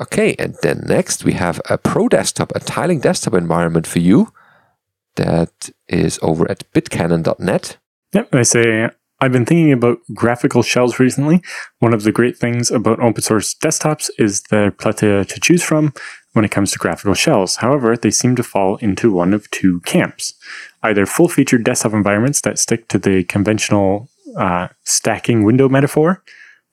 Okay, 0.00 0.34
and 0.38 0.54
then 0.62 0.84
next 0.86 1.24
we 1.24 1.32
have 1.32 1.60
a 1.68 1.76
Pro 1.76 2.08
Desktop, 2.08 2.52
a 2.54 2.60
tiling 2.60 3.00
desktop 3.00 3.34
environment 3.34 3.86
for 3.86 3.98
you 3.98 4.32
that 5.16 5.70
is 5.88 6.18
over 6.22 6.50
at 6.50 6.70
bitcannon.net. 6.72 7.76
Yep, 8.12 8.34
I 8.34 8.42
say 8.42 8.90
I've 9.20 9.32
been 9.32 9.46
thinking 9.46 9.72
about 9.72 9.98
graphical 10.12 10.62
shells 10.62 10.98
recently. 10.98 11.42
One 11.78 11.94
of 11.94 12.02
the 12.02 12.12
great 12.12 12.36
things 12.36 12.70
about 12.70 13.00
open 13.00 13.22
source 13.22 13.54
desktops 13.54 14.10
is 14.18 14.42
the 14.50 14.74
plethora 14.76 15.24
to 15.24 15.40
choose 15.40 15.62
from 15.62 15.92
when 16.32 16.44
it 16.44 16.50
comes 16.50 16.72
to 16.72 16.78
graphical 16.78 17.14
shells. 17.14 17.56
However, 17.56 17.96
they 17.96 18.10
seem 18.10 18.34
to 18.36 18.42
fall 18.42 18.76
into 18.78 19.12
one 19.12 19.32
of 19.32 19.50
two 19.50 19.80
camps 19.80 20.34
either 20.82 21.06
full 21.06 21.28
featured 21.28 21.62
desktop 21.62 21.92
environments 21.92 22.40
that 22.40 22.58
stick 22.58 22.88
to 22.88 22.98
the 22.98 23.22
conventional 23.24 24.08
uh, 24.36 24.66
stacking 24.82 25.44
window 25.44 25.68
metaphor, 25.68 26.24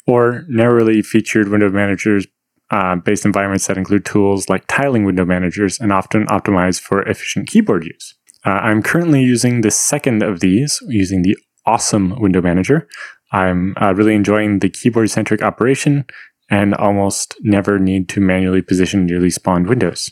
or 0.07 0.43
narrowly 0.47 1.03
featured 1.03 1.49
window 1.49 1.69
managers 1.69 2.25
uh, 2.71 2.95
based 2.95 3.25
environments 3.25 3.67
that 3.67 3.77
include 3.77 4.05
tools 4.05 4.49
like 4.49 4.65
tiling 4.67 5.03
window 5.03 5.25
managers 5.25 5.79
and 5.79 5.93
often 5.93 6.25
optimized 6.27 6.81
for 6.81 7.03
efficient 7.03 7.47
keyboard 7.47 7.85
use. 7.85 8.15
Uh, 8.45 8.51
I'm 8.51 8.81
currently 8.81 9.21
using 9.21 9.61
the 9.61 9.71
second 9.71 10.23
of 10.23 10.39
these, 10.39 10.79
using 10.87 11.21
the 11.23 11.37
awesome 11.65 12.19
window 12.19 12.41
manager. 12.41 12.87
I'm 13.31 13.75
uh, 13.81 13.93
really 13.93 14.15
enjoying 14.15 14.59
the 14.59 14.69
keyboard 14.69 15.09
centric 15.09 15.41
operation 15.41 16.05
and 16.49 16.73
almost 16.73 17.35
never 17.41 17.77
need 17.77 18.09
to 18.09 18.21
manually 18.21 18.61
position 18.61 19.05
newly 19.05 19.29
spawned 19.29 19.67
windows. 19.67 20.09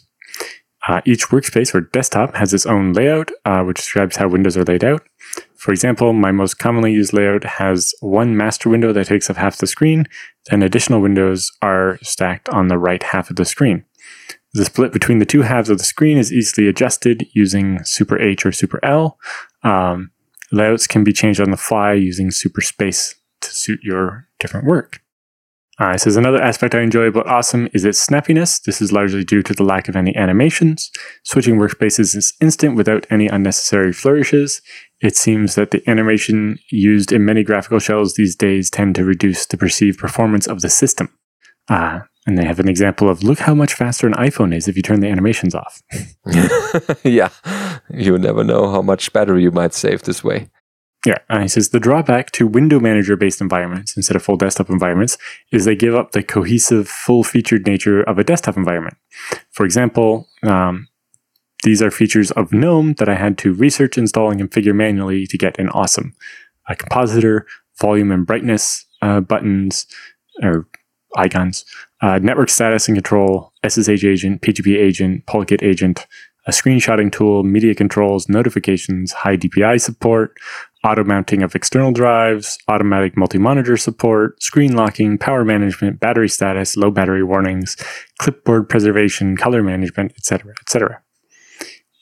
Uh, 0.88 1.02
each 1.06 1.28
workspace 1.28 1.76
or 1.76 1.82
desktop 1.82 2.36
has 2.36 2.54
its 2.54 2.66
own 2.66 2.94
layout, 2.94 3.30
uh, 3.44 3.62
which 3.64 3.78
describes 3.78 4.16
how 4.16 4.28
windows 4.28 4.56
are 4.56 4.64
laid 4.64 4.86
out. 4.86 5.02
For 5.56 5.72
example, 5.72 6.14
my 6.14 6.32
most 6.32 6.56
commonly 6.60 6.94
used 6.94 7.12
layout 7.12 7.44
has 7.44 7.94
one 8.00 8.38
master 8.38 8.70
window 8.70 8.94
that 8.94 9.08
takes 9.08 9.30
up 9.30 9.36
half 9.36 9.58
the 9.58 9.68
screen, 9.68 10.06
and 10.50 10.64
additional 10.64 11.02
windows 11.02 11.52
are 11.62 12.00
stacked 12.04 12.48
on 12.50 12.68
the 12.68 12.78
right 12.78 13.04
half 13.04 13.30
of 13.30 13.36
the 13.36 13.44
screen. 13.44 13.84
The 14.58 14.66
split 14.66 14.92
between 14.92 15.20
the 15.20 15.26
two 15.26 15.44
halves 15.44 15.70
of 15.70 15.78
the 15.78 15.84
screen 15.84 16.18
is 16.18 16.34
easily 16.34 16.68
adjusted 16.68 17.28
using 17.32 17.84
Super 17.84 18.20
H 18.20 18.44
or 18.44 18.52
Super 18.52 18.84
L. 18.84 19.20
Um, 19.62 20.10
layouts 20.52 20.88
can 20.88 21.04
be 21.04 21.14
changed 21.14 21.40
on 21.40 21.52
the 21.52 21.58
fly 21.58 21.94
using 21.94 22.32
Super 22.32 22.62
Space 22.62 23.14
to 23.42 23.54
suit 23.54 23.80
your 23.84 24.28
different 24.40 24.66
work. 24.66 25.02
Uh, 25.80 25.92
it 25.92 26.00
says 26.00 26.16
another 26.16 26.42
aspect 26.42 26.74
I 26.74 26.82
enjoy 26.82 27.04
about 27.04 27.28
Awesome 27.28 27.70
is 27.72 27.86
its 27.86 28.04
snappiness. 28.04 28.60
This 28.64 28.82
is 28.82 28.92
largely 28.92 29.24
due 29.24 29.44
to 29.44 29.54
the 29.54 29.64
lack 29.64 29.88
of 29.88 29.96
any 29.96 30.16
animations. 30.16 30.90
Switching 31.24 31.58
workspaces 31.58 32.16
is 32.16 32.34
instant 32.42 32.76
without 32.76 33.06
any 33.12 33.28
unnecessary 33.28 33.94
flourishes. 33.94 34.64
It 35.02 35.16
seems 35.16 35.54
that 35.54 35.70
the 35.70 35.88
animation 35.88 36.58
used 36.72 37.12
in 37.12 37.26
many 37.26 37.44
graphical 37.44 37.78
shells 37.78 38.16
these 38.16 38.36
days 38.36 38.72
tend 38.72 38.96
to 38.96 39.06
reduce 39.06 39.46
the 39.46 39.56
perceived 39.56 40.00
performance 40.00 40.48
of 40.48 40.62
the 40.62 40.70
system. 40.72 41.16
Uh, 41.70 42.00
and 42.28 42.38
they 42.38 42.46
have 42.46 42.60
an 42.60 42.68
example 42.68 43.10
of 43.10 43.24
look 43.24 43.40
how 43.40 43.56
much 43.56 43.74
faster 43.74 44.06
an 44.06 44.14
iPhone 44.14 44.54
is 44.54 44.68
if 44.68 44.76
you 44.76 44.84
turn 44.84 45.00
the 45.00 45.08
animations 45.08 45.56
off. 45.56 45.82
yeah, 47.04 47.30
you 47.90 48.18
never 48.18 48.44
know 48.44 48.70
how 48.70 48.82
much 48.82 49.12
battery 49.14 49.42
you 49.42 49.52
might 49.52 49.74
save 49.74 50.04
this 50.04 50.24
way. 50.24 50.50
Yeah, 51.06 51.20
and 51.30 51.44
he 51.44 51.48
says 51.48 51.70
the 51.70 51.80
drawback 51.80 52.32
to 52.32 52.46
window 52.46 52.82
manager 52.82 53.16
based 53.16 53.40
environments 53.40 53.96
instead 53.96 54.18
of 54.18 54.24
full 54.24 54.36
desktop 54.36 54.70
environments 54.70 55.18
is 55.54 55.64
they 55.64 55.76
give 55.76 55.96
up 55.96 56.12
the 56.12 56.22
cohesive, 56.22 56.90
full 56.90 57.24
featured 57.24 57.66
nature 57.66 58.04
of 58.04 58.20
a 58.20 58.24
desktop 58.26 58.58
environment. 58.58 58.98
For 59.52 59.66
example, 59.66 60.28
um, 60.44 60.90
these 61.64 61.82
are 61.82 61.92
features 61.92 62.32
of 62.32 62.52
GNOME 62.52 62.96
that 62.96 63.08
I 63.08 63.16
had 63.16 63.38
to 63.40 63.54
research, 63.54 63.98
install, 63.98 64.32
and 64.32 64.42
configure 64.42 64.76
manually 64.76 65.26
to 65.28 65.38
get 65.38 65.58
an 65.58 65.70
awesome 65.70 66.14
a 66.70 66.76
compositor, 66.76 67.48
volume 67.80 68.12
and 68.12 68.28
brightness 68.28 68.86
uh, 69.02 69.22
buttons 69.22 69.88
or 70.44 70.68
icons, 71.16 71.64
uh, 72.02 72.20
network 72.20 72.50
status 72.50 72.88
and 72.88 72.96
control, 72.96 73.54
SSH 73.68 74.04
agent, 74.04 74.42
PGP 74.42 74.78
agent, 74.78 75.26
Polkit 75.26 75.64
agent, 75.64 76.06
a 76.46 76.52
screenshotting 76.52 77.12
tool, 77.12 77.44
media 77.44 77.76
controls, 77.76 78.30
notifications, 78.30 79.12
high 79.12 79.36
DPI 79.36 79.82
support, 79.82 80.38
auto 80.84 81.04
mounting 81.04 81.44
of 81.44 81.56
external 81.56 81.92
drives, 81.92 82.58
automatic 82.70 83.18
multi 83.18 83.38
monitor 83.38 83.76
support, 83.76 84.42
screen 84.42 84.74
locking, 84.74 85.18
power 85.18 85.44
management, 85.44 86.00
battery 86.00 86.30
status, 86.30 86.78
low 86.78 86.90
battery 86.90 87.24
warnings, 87.24 87.76
clipboard 88.20 88.70
preservation, 88.70 89.36
color 89.36 89.62
management, 89.62 90.14
etc., 90.18 90.54
etc. 90.62 91.02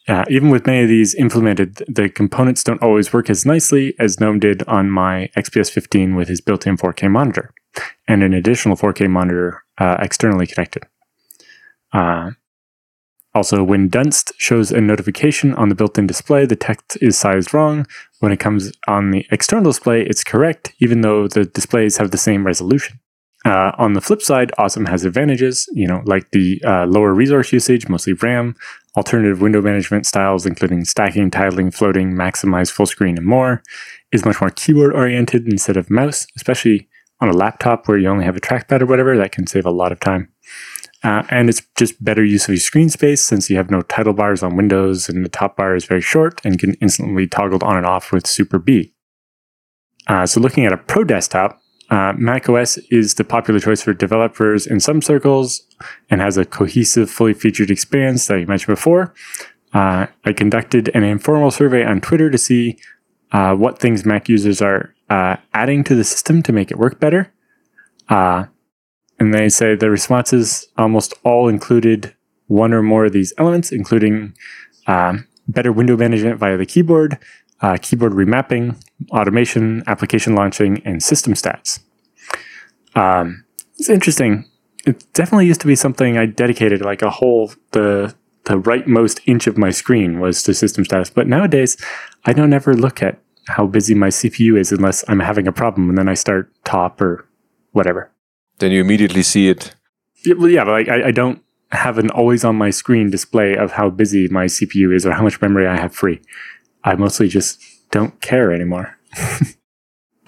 Uh, 0.07 0.23
even 0.29 0.51
with 0.51 0.67
many 0.67 0.83
of 0.83 0.89
these 0.89 1.15
implemented, 1.15 1.83
the 1.87 2.07
components 2.07 2.63
don't 2.63 2.83
always 2.83 3.11
work 3.11 3.27
as 3.27 3.43
nicely 3.43 3.95
as 3.97 4.19
GNOME 4.19 4.39
did 4.39 4.61
on 4.67 4.91
my 4.91 5.31
XPS 5.35 5.71
15 5.71 6.15
with 6.15 6.27
his 6.27 6.41
built 6.41 6.67
in 6.67 6.77
4K 6.77 7.09
monitor 7.09 7.51
and 8.07 8.21
an 8.21 8.31
additional 8.31 8.75
4K 8.75 9.09
monitor 9.09 9.64
uh, 9.77 9.97
externally 9.99 10.47
connected. 10.47 10.83
Uh, 11.93 12.31
also, 13.33 13.63
when 13.63 13.89
Dunst 13.89 14.31
shows 14.37 14.71
a 14.71 14.79
notification 14.79 15.53
on 15.55 15.67
the 15.67 15.75
built 15.75 15.97
in 15.97 16.07
display, 16.07 16.45
the 16.45 16.55
text 16.55 16.97
is 17.01 17.17
sized 17.17 17.53
wrong. 17.53 17.85
When 18.19 18.31
it 18.31 18.39
comes 18.39 18.71
on 18.87 19.11
the 19.11 19.25
external 19.29 19.71
display, 19.71 20.03
it's 20.03 20.23
correct, 20.23 20.73
even 20.79 21.01
though 21.01 21.27
the 21.27 21.43
displays 21.43 21.97
have 21.97 22.11
the 22.11 22.17
same 22.17 22.45
resolution. 22.45 22.99
Uh, 23.45 23.73
on 23.77 23.93
the 23.93 24.01
flip 24.01 24.21
side, 24.21 24.51
Awesome 24.57 24.85
has 24.85 25.03
advantages, 25.03 25.69
you 25.73 25.85
know, 25.85 26.01
like 26.05 26.31
the 26.31 26.61
uh, 26.65 26.85
lower 26.85 27.13
resource 27.13 27.51
usage, 27.51 27.87
mostly 27.89 28.13
RAM, 28.13 28.55
alternative 28.95 29.41
window 29.41 29.61
management 29.61 30.05
styles, 30.05 30.45
including 30.45 30.85
stacking, 30.85 31.29
tiling, 31.29 31.69
floating, 31.71 32.13
maximize 32.13 32.71
full 32.71 32.87
screen, 32.87 33.17
and 33.17 33.27
more, 33.27 33.61
is 34.13 34.25
much 34.25 34.39
more 34.39 34.49
keyboard 34.49 34.95
oriented 34.95 35.45
instead 35.45 35.77
of 35.77 35.91
mouse, 35.91 36.25
especially 36.37 36.87
on 37.21 37.29
a 37.29 37.33
laptop 37.33 37.87
where 37.87 37.97
you 37.97 38.07
only 38.07 38.25
have 38.25 38.35
a 38.35 38.41
trackpad 38.41 38.81
or 38.81 38.85
whatever. 38.85 39.17
That 39.17 39.31
can 39.31 39.47
save 39.47 39.65
a 39.65 39.71
lot 39.71 39.91
of 39.91 39.99
time. 39.99 40.29
Uh, 41.03 41.23
and 41.29 41.49
it's 41.49 41.61
just 41.77 42.03
better 42.03 42.23
use 42.23 42.45
of 42.45 42.49
your 42.49 42.57
screen 42.57 42.89
space 42.89 43.23
since 43.23 43.49
you 43.49 43.57
have 43.57 43.69
no 43.69 43.81
title 43.81 44.13
bars 44.13 44.41
on 44.41 44.55
Windows 44.55 45.07
and 45.07 45.23
the 45.23 45.29
top 45.29 45.55
bar 45.55 45.75
is 45.75 45.85
very 45.85 46.01
short 46.01 46.41
and 46.43 46.57
can 46.57 46.73
instantly 46.75 47.27
toggled 47.27 47.61
on 47.61 47.77
and 47.77 47.85
off 47.85 48.11
with 48.11 48.25
Super 48.25 48.57
B. 48.57 48.93
Uh, 50.07 50.25
so 50.25 50.39
looking 50.39 50.65
at 50.65 50.73
a 50.73 50.77
pro 50.77 51.03
desktop, 51.03 51.61
uh, 51.91 52.13
macOS 52.17 52.77
is 52.89 53.13
the 53.13 53.23
popular 53.23 53.59
choice 53.59 53.83
for 53.83 53.93
developers 53.93 54.65
in 54.65 54.79
some 54.79 55.01
circles 55.01 55.61
and 56.09 56.21
has 56.21 56.37
a 56.37 56.45
cohesive, 56.45 57.09
fully 57.09 57.33
featured 57.33 57.69
experience 57.69 58.25
that 58.25 58.39
you 58.39 58.47
mentioned 58.47 58.75
before. 58.75 59.13
Uh, 59.73 60.07
I 60.23 60.33
conducted 60.33 60.89
an 60.95 61.03
informal 61.03 61.51
survey 61.51 61.85
on 61.85 62.01
Twitter 62.01 62.31
to 62.31 62.37
see 62.37 62.79
uh, 63.35 63.53
what 63.53 63.79
things 63.79 64.05
Mac 64.05 64.29
users 64.29 64.61
are 64.61 64.95
uh, 65.09 65.35
adding 65.53 65.83
to 65.83 65.93
the 65.93 66.05
system 66.05 66.41
to 66.43 66.53
make 66.53 66.71
it 66.71 66.79
work 66.79 67.01
better. 67.01 67.33
Uh, 68.07 68.45
and 69.19 69.33
they 69.33 69.49
say 69.49 69.75
the 69.75 69.89
responses 69.89 70.67
almost 70.77 71.13
all 71.23 71.49
included 71.49 72.15
one 72.47 72.73
or 72.73 72.81
more 72.81 73.05
of 73.05 73.11
these 73.11 73.33
elements, 73.37 73.73
including 73.73 74.33
um, 74.87 75.27
better 75.49 75.73
window 75.73 75.97
management 75.97 76.39
via 76.39 76.55
the 76.55 76.65
keyboard, 76.65 77.17
uh, 77.59 77.77
keyboard 77.81 78.13
remapping, 78.13 78.81
automation, 79.11 79.83
application 79.85 80.33
launching, 80.33 80.81
and 80.85 81.03
system 81.03 81.33
stats. 81.33 81.81
Um, 82.95 83.43
it's 83.77 83.89
interesting. 83.89 84.45
It 84.85 85.03
definitely 85.11 85.47
used 85.47 85.59
to 85.61 85.67
be 85.67 85.75
something 85.75 86.17
I 86.17 86.25
dedicated 86.25 86.79
like 86.79 87.01
a 87.01 87.09
whole 87.09 87.51
the 87.71 88.15
the 88.45 88.61
rightmost 88.61 89.19
inch 89.25 89.47
of 89.47 89.57
my 89.57 89.71
screen 89.71 90.19
was 90.19 90.43
to 90.43 90.53
system 90.53 90.85
status. 90.85 91.09
But 91.09 91.27
nowadays, 91.27 91.77
I 92.25 92.33
don't 92.33 92.53
ever 92.53 92.75
look 92.75 93.01
at 93.01 93.19
how 93.47 93.67
busy 93.67 93.93
my 93.93 94.09
CPU 94.09 94.59
is 94.59 94.71
unless 94.71 95.03
I'm 95.07 95.19
having 95.19 95.47
a 95.47 95.51
problem, 95.51 95.89
and 95.89 95.97
then 95.97 96.09
I 96.09 96.13
start 96.13 96.51
top 96.63 97.01
or 97.01 97.27
whatever 97.71 98.11
then 98.59 98.71
you 98.71 98.81
immediately 98.81 99.23
see 99.23 99.47
it. 99.49 99.75
Yeah, 100.25 100.35
well, 100.37 100.49
yeah, 100.49 100.63
but 100.63 100.71
like 100.71 100.89
I, 100.89 101.07
I 101.07 101.11
don't 101.11 101.41
have 101.71 101.97
an 101.97 102.09
always 102.11 102.43
on 102.43 102.55
my 102.55 102.69
screen 102.69 103.09
display 103.09 103.55
of 103.55 103.73
how 103.73 103.89
busy 103.89 104.27
my 104.29 104.45
CPU 104.45 104.93
is 104.95 105.05
or 105.05 105.13
how 105.13 105.23
much 105.23 105.41
memory 105.41 105.67
I 105.67 105.77
have 105.77 105.93
free. 105.93 106.21
I 106.83 106.95
mostly 106.95 107.27
just 107.27 107.61
don't 107.91 108.19
care 108.21 108.51
anymore. 108.51 108.97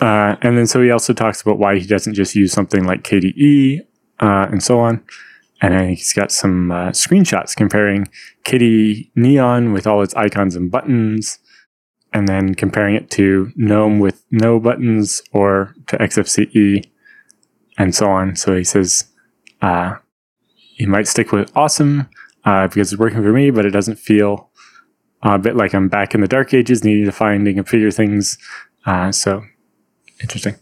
uh, 0.01 0.35
and 0.41 0.57
then 0.57 0.67
so 0.67 0.81
he 0.81 0.91
also 0.91 1.13
talks 1.13 1.41
about 1.41 1.59
why 1.59 1.77
he 1.77 1.85
doesn't 1.85 2.15
just 2.15 2.35
use 2.35 2.51
something 2.51 2.85
like 2.85 3.03
KDE 3.03 3.81
uh, 4.19 4.47
and 4.51 4.61
so 4.61 4.79
on. 4.79 5.03
And 5.61 5.89
he's 5.89 6.13
got 6.13 6.31
some 6.31 6.71
uh, 6.71 6.89
screenshots 6.89 7.55
comparing 7.55 8.07
KDE 8.43 9.09
Neon 9.15 9.73
with 9.73 9.87
all 9.87 10.03
its 10.03 10.13
icons 10.13 10.55
and 10.55 10.69
buttons, 10.69 11.39
and 12.17 12.27
then 12.27 12.55
comparing 12.55 12.95
it 12.95 13.11
to 13.11 13.51
GNOME 13.55 13.99
with 13.99 14.23
no 14.31 14.59
buttons 14.59 15.21
or 15.31 15.75
to 15.85 15.97
XFCE 15.97 16.83
and 17.77 17.93
so 17.93 18.09
on. 18.09 18.35
So 18.35 18.55
he 18.55 18.63
says 18.63 19.05
uh, 19.61 19.97
he 20.49 20.87
might 20.87 21.07
stick 21.07 21.31
with 21.31 21.55
awesome 21.55 22.09
uh, 22.43 22.67
because 22.67 22.91
it's 22.91 22.99
working 22.99 23.21
for 23.21 23.31
me, 23.31 23.51
but 23.51 23.67
it 23.67 23.69
doesn't 23.69 23.99
feel 23.99 24.49
a 25.21 25.37
bit 25.37 25.55
like 25.55 25.75
I'm 25.75 25.89
back 25.89 26.15
in 26.15 26.21
the 26.21 26.27
dark 26.27 26.55
ages, 26.55 26.83
needing 26.83 27.05
to 27.05 27.11
find 27.11 27.47
and 27.47 27.55
configure 27.55 27.93
things. 27.93 28.39
Uh, 28.83 29.11
so 29.11 29.43
interesting. 30.19 30.55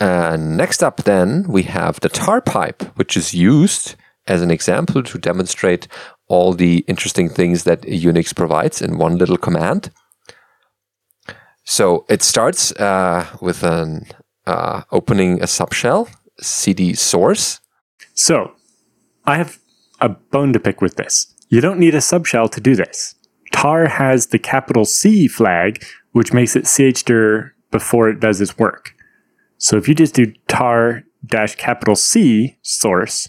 Uh, 0.00 0.38
next 0.40 0.82
up, 0.82 1.02
then 1.02 1.44
we 1.46 1.64
have 1.64 2.00
the 2.00 2.08
tar 2.08 2.40
pipe, 2.40 2.82
which 2.96 3.18
is 3.18 3.34
used 3.34 3.96
as 4.26 4.40
an 4.40 4.50
example 4.50 5.02
to 5.02 5.18
demonstrate 5.18 5.88
all 6.28 6.54
the 6.54 6.78
interesting 6.88 7.28
things 7.28 7.64
that 7.64 7.82
Unix 7.82 8.34
provides 8.34 8.80
in 8.80 8.96
one 8.96 9.18
little 9.18 9.36
command. 9.36 9.90
So 11.66 12.06
it 12.08 12.22
starts 12.22 12.72
uh, 12.72 13.26
with 13.42 13.62
an 13.62 14.06
uh, 14.46 14.82
opening 14.92 15.42
a 15.42 15.46
subshell 15.46 16.08
cd 16.40 16.94
source. 16.94 17.60
So 18.14 18.52
I 19.26 19.36
have 19.36 19.58
a 20.00 20.08
bone 20.08 20.52
to 20.52 20.60
pick 20.60 20.80
with 20.80 20.96
this. 20.96 21.34
You 21.48 21.60
don't 21.60 21.80
need 21.80 21.94
a 21.94 21.98
subshell 21.98 22.50
to 22.52 22.60
do 22.60 22.76
this. 22.76 23.14
tar 23.52 23.88
has 23.88 24.28
the 24.28 24.38
capital 24.38 24.84
C 24.84 25.26
flag, 25.28 25.84
which 26.12 26.32
makes 26.32 26.54
it 26.56 26.64
chdir 26.64 27.50
before 27.70 28.08
it 28.08 28.20
does 28.20 28.40
its 28.40 28.56
work. 28.56 28.94
So 29.58 29.76
if 29.76 29.88
you 29.88 29.94
just 29.94 30.14
do 30.14 30.32
tar 30.46 31.02
dash 31.24 31.56
capital 31.56 31.96
C 31.96 32.58
source 32.62 33.28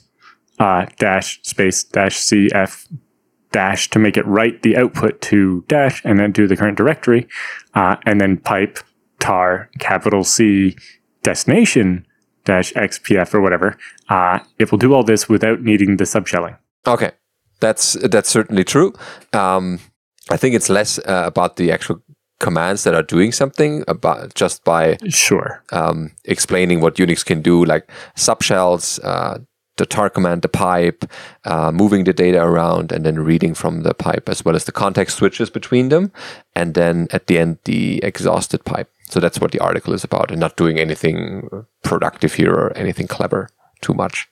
uh, 0.59 0.85
dash 0.97 1.39
space 1.43 1.83
dash 1.83 2.17
CF 2.17 2.87
dash 3.51 3.89
to 3.89 3.99
make 3.99 4.17
it 4.17 4.25
write 4.25 4.61
the 4.61 4.77
output 4.77 5.21
to 5.21 5.63
dash 5.67 6.01
and 6.03 6.19
then 6.19 6.31
do 6.31 6.47
the 6.47 6.57
current 6.57 6.77
directory, 6.77 7.27
uh, 7.73 7.95
and 8.05 8.19
then 8.19 8.37
pipe 8.37 8.79
tar 9.19 9.69
capital 9.79 10.23
C 10.23 10.75
destination 11.23 12.05
dash 12.45 12.71
xpf 12.73 13.33
or 13.33 13.41
whatever, 13.41 13.77
uh, 14.09 14.39
it 14.57 14.71
will 14.71 14.77
do 14.77 14.93
all 14.93 15.03
this 15.03 15.27
without 15.27 15.61
needing 15.61 15.97
the 15.97 16.05
subshelling. 16.05 16.57
Okay, 16.85 17.11
that's 17.59 17.93
that's 17.93 18.29
certainly 18.29 18.63
true. 18.63 18.93
Um, 19.33 19.79
I 20.29 20.37
think 20.37 20.55
it's 20.55 20.69
less 20.69 20.99
uh, 20.99 21.23
about 21.25 21.57
the 21.57 21.71
actual 21.71 22.01
commands 22.39 22.83
that 22.83 22.93
are 22.93 23.03
doing 23.03 23.31
something 23.31 23.83
about 23.87 24.35
just 24.35 24.63
by 24.63 24.97
sure 25.09 25.63
um, 25.71 26.11
explaining 26.25 26.81
what 26.81 26.95
Unix 26.95 27.25
can 27.25 27.41
do, 27.41 27.65
like 27.65 27.89
subshells, 28.15 28.99
uh, 29.03 29.39
the 29.77 29.85
tar 29.85 30.09
command, 30.09 30.41
the 30.41 30.49
pipe, 30.49 31.05
uh, 31.45 31.71
moving 31.71 32.03
the 32.03 32.13
data 32.13 32.43
around, 32.43 32.91
and 32.91 33.05
then 33.05 33.19
reading 33.19 33.53
from 33.53 33.83
the 33.83 33.93
pipe, 33.93 34.29
as 34.29 34.43
well 34.43 34.55
as 34.55 34.65
the 34.65 34.71
context 34.71 35.17
switches 35.17 35.49
between 35.49 35.89
them, 35.89 36.11
and 36.55 36.73
then 36.73 37.07
at 37.11 37.27
the 37.27 37.37
end 37.37 37.59
the 37.63 38.03
exhausted 38.03 38.65
pipe. 38.65 38.89
So 39.09 39.19
that's 39.19 39.39
what 39.39 39.51
the 39.51 39.59
article 39.59 39.93
is 39.93 40.03
about, 40.03 40.31
and 40.31 40.39
not 40.39 40.57
doing 40.57 40.79
anything 40.79 41.47
productive 41.83 42.33
here 42.33 42.53
or 42.53 42.75
anything 42.75 43.07
clever 43.07 43.49
too 43.81 43.93
much. 43.93 44.27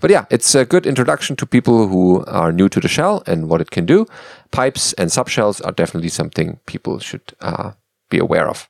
But 0.00 0.10
yeah, 0.10 0.24
it's 0.30 0.54
a 0.54 0.64
good 0.64 0.86
introduction 0.86 1.36
to 1.36 1.46
people 1.46 1.86
who 1.86 2.24
are 2.24 2.52
new 2.52 2.70
to 2.70 2.80
the 2.80 2.88
shell 2.88 3.22
and 3.26 3.50
what 3.50 3.60
it 3.60 3.70
can 3.70 3.84
do. 3.84 4.06
Pipes 4.50 4.94
and 4.94 5.10
subshells 5.10 5.64
are 5.64 5.72
definitely 5.72 6.08
something 6.08 6.58
people 6.64 6.98
should 6.98 7.34
uh, 7.42 7.72
be 8.08 8.18
aware 8.18 8.48
of. 8.48 8.69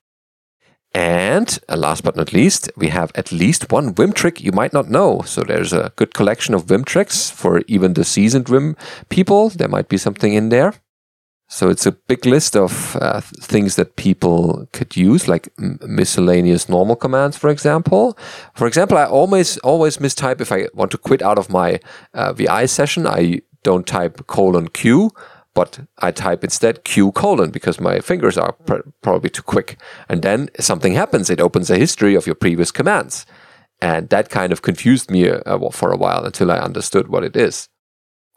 And 0.93 1.59
uh, 1.69 1.77
last 1.77 2.03
but 2.03 2.17
not 2.17 2.33
least, 2.33 2.71
we 2.77 2.89
have 2.89 3.13
at 3.15 3.31
least 3.31 3.71
one 3.71 3.95
Vim 3.95 4.13
trick 4.13 4.41
you 4.41 4.53
might 4.53 4.73
not 4.73 4.91
know. 4.91 5.23
So 5.25 5.43
there's 5.43 5.73
a 5.73 5.93
good 5.97 6.15
collection 6.15 6.55
of 6.55 6.65
Vim 6.65 6.85
tricks 6.85 7.31
for 7.31 7.63
even 7.69 7.95
the 7.95 8.05
seasoned 8.05 8.49
Vim 8.49 8.77
people. 9.09 9.51
There 9.51 9.69
might 9.69 9.89
be 9.89 9.99
something 9.99 10.35
in 10.35 10.49
there. 10.49 10.75
So 11.53 11.69
it's 11.69 11.85
a 11.85 11.93
big 11.93 12.27
list 12.27 12.55
of 12.55 12.97
uh, 13.01 13.21
things 13.21 13.75
that 13.75 13.97
people 13.97 14.69
could 14.73 14.97
use, 14.97 15.27
like 15.27 15.49
miscellaneous 15.59 16.69
normal 16.69 16.95
commands, 16.95 17.37
for 17.37 17.51
example. 17.51 18.17
For 18.55 18.69
example, 18.69 18.97
I 18.97 19.05
always 19.05 19.59
always 19.59 19.97
mistype 19.97 20.41
if 20.41 20.53
I 20.53 20.69
want 20.75 20.93
to 20.93 20.99
quit 20.99 21.23
out 21.23 21.39
of 21.39 21.51
my 21.51 21.81
uh, 22.15 22.33
VI 22.35 22.67
session. 22.67 23.05
I 23.05 23.43
don't 23.65 23.85
type 23.85 24.27
colon 24.29 24.69
Q, 24.69 25.11
but 25.55 25.81
I 25.99 26.11
type 26.13 26.45
instead 26.45 26.85
Q 26.85 27.13
colon 27.13 27.51
because 27.51 27.81
my 27.81 28.01
fingers 28.01 28.39
are 28.39 28.53
pr- 28.53 28.89
probably 29.03 29.31
too 29.31 29.43
quick. 29.43 29.79
And 30.09 30.23
then 30.23 30.49
something 30.59 30.95
happens. 30.95 31.31
It 31.31 31.41
opens 31.41 31.71
a 31.71 31.79
history 31.79 32.15
of 32.15 32.27
your 32.27 32.37
previous 32.37 32.71
commands. 32.71 33.27
And 33.81 34.09
that 34.11 34.29
kind 34.29 34.53
of 34.53 34.63
confused 34.63 35.11
me 35.11 35.29
uh, 35.29 35.71
for 35.71 35.91
a 35.91 35.97
while 35.97 36.25
until 36.25 36.51
I 36.51 36.59
understood 36.59 37.09
what 37.09 37.25
it 37.25 37.37
is. 37.37 37.69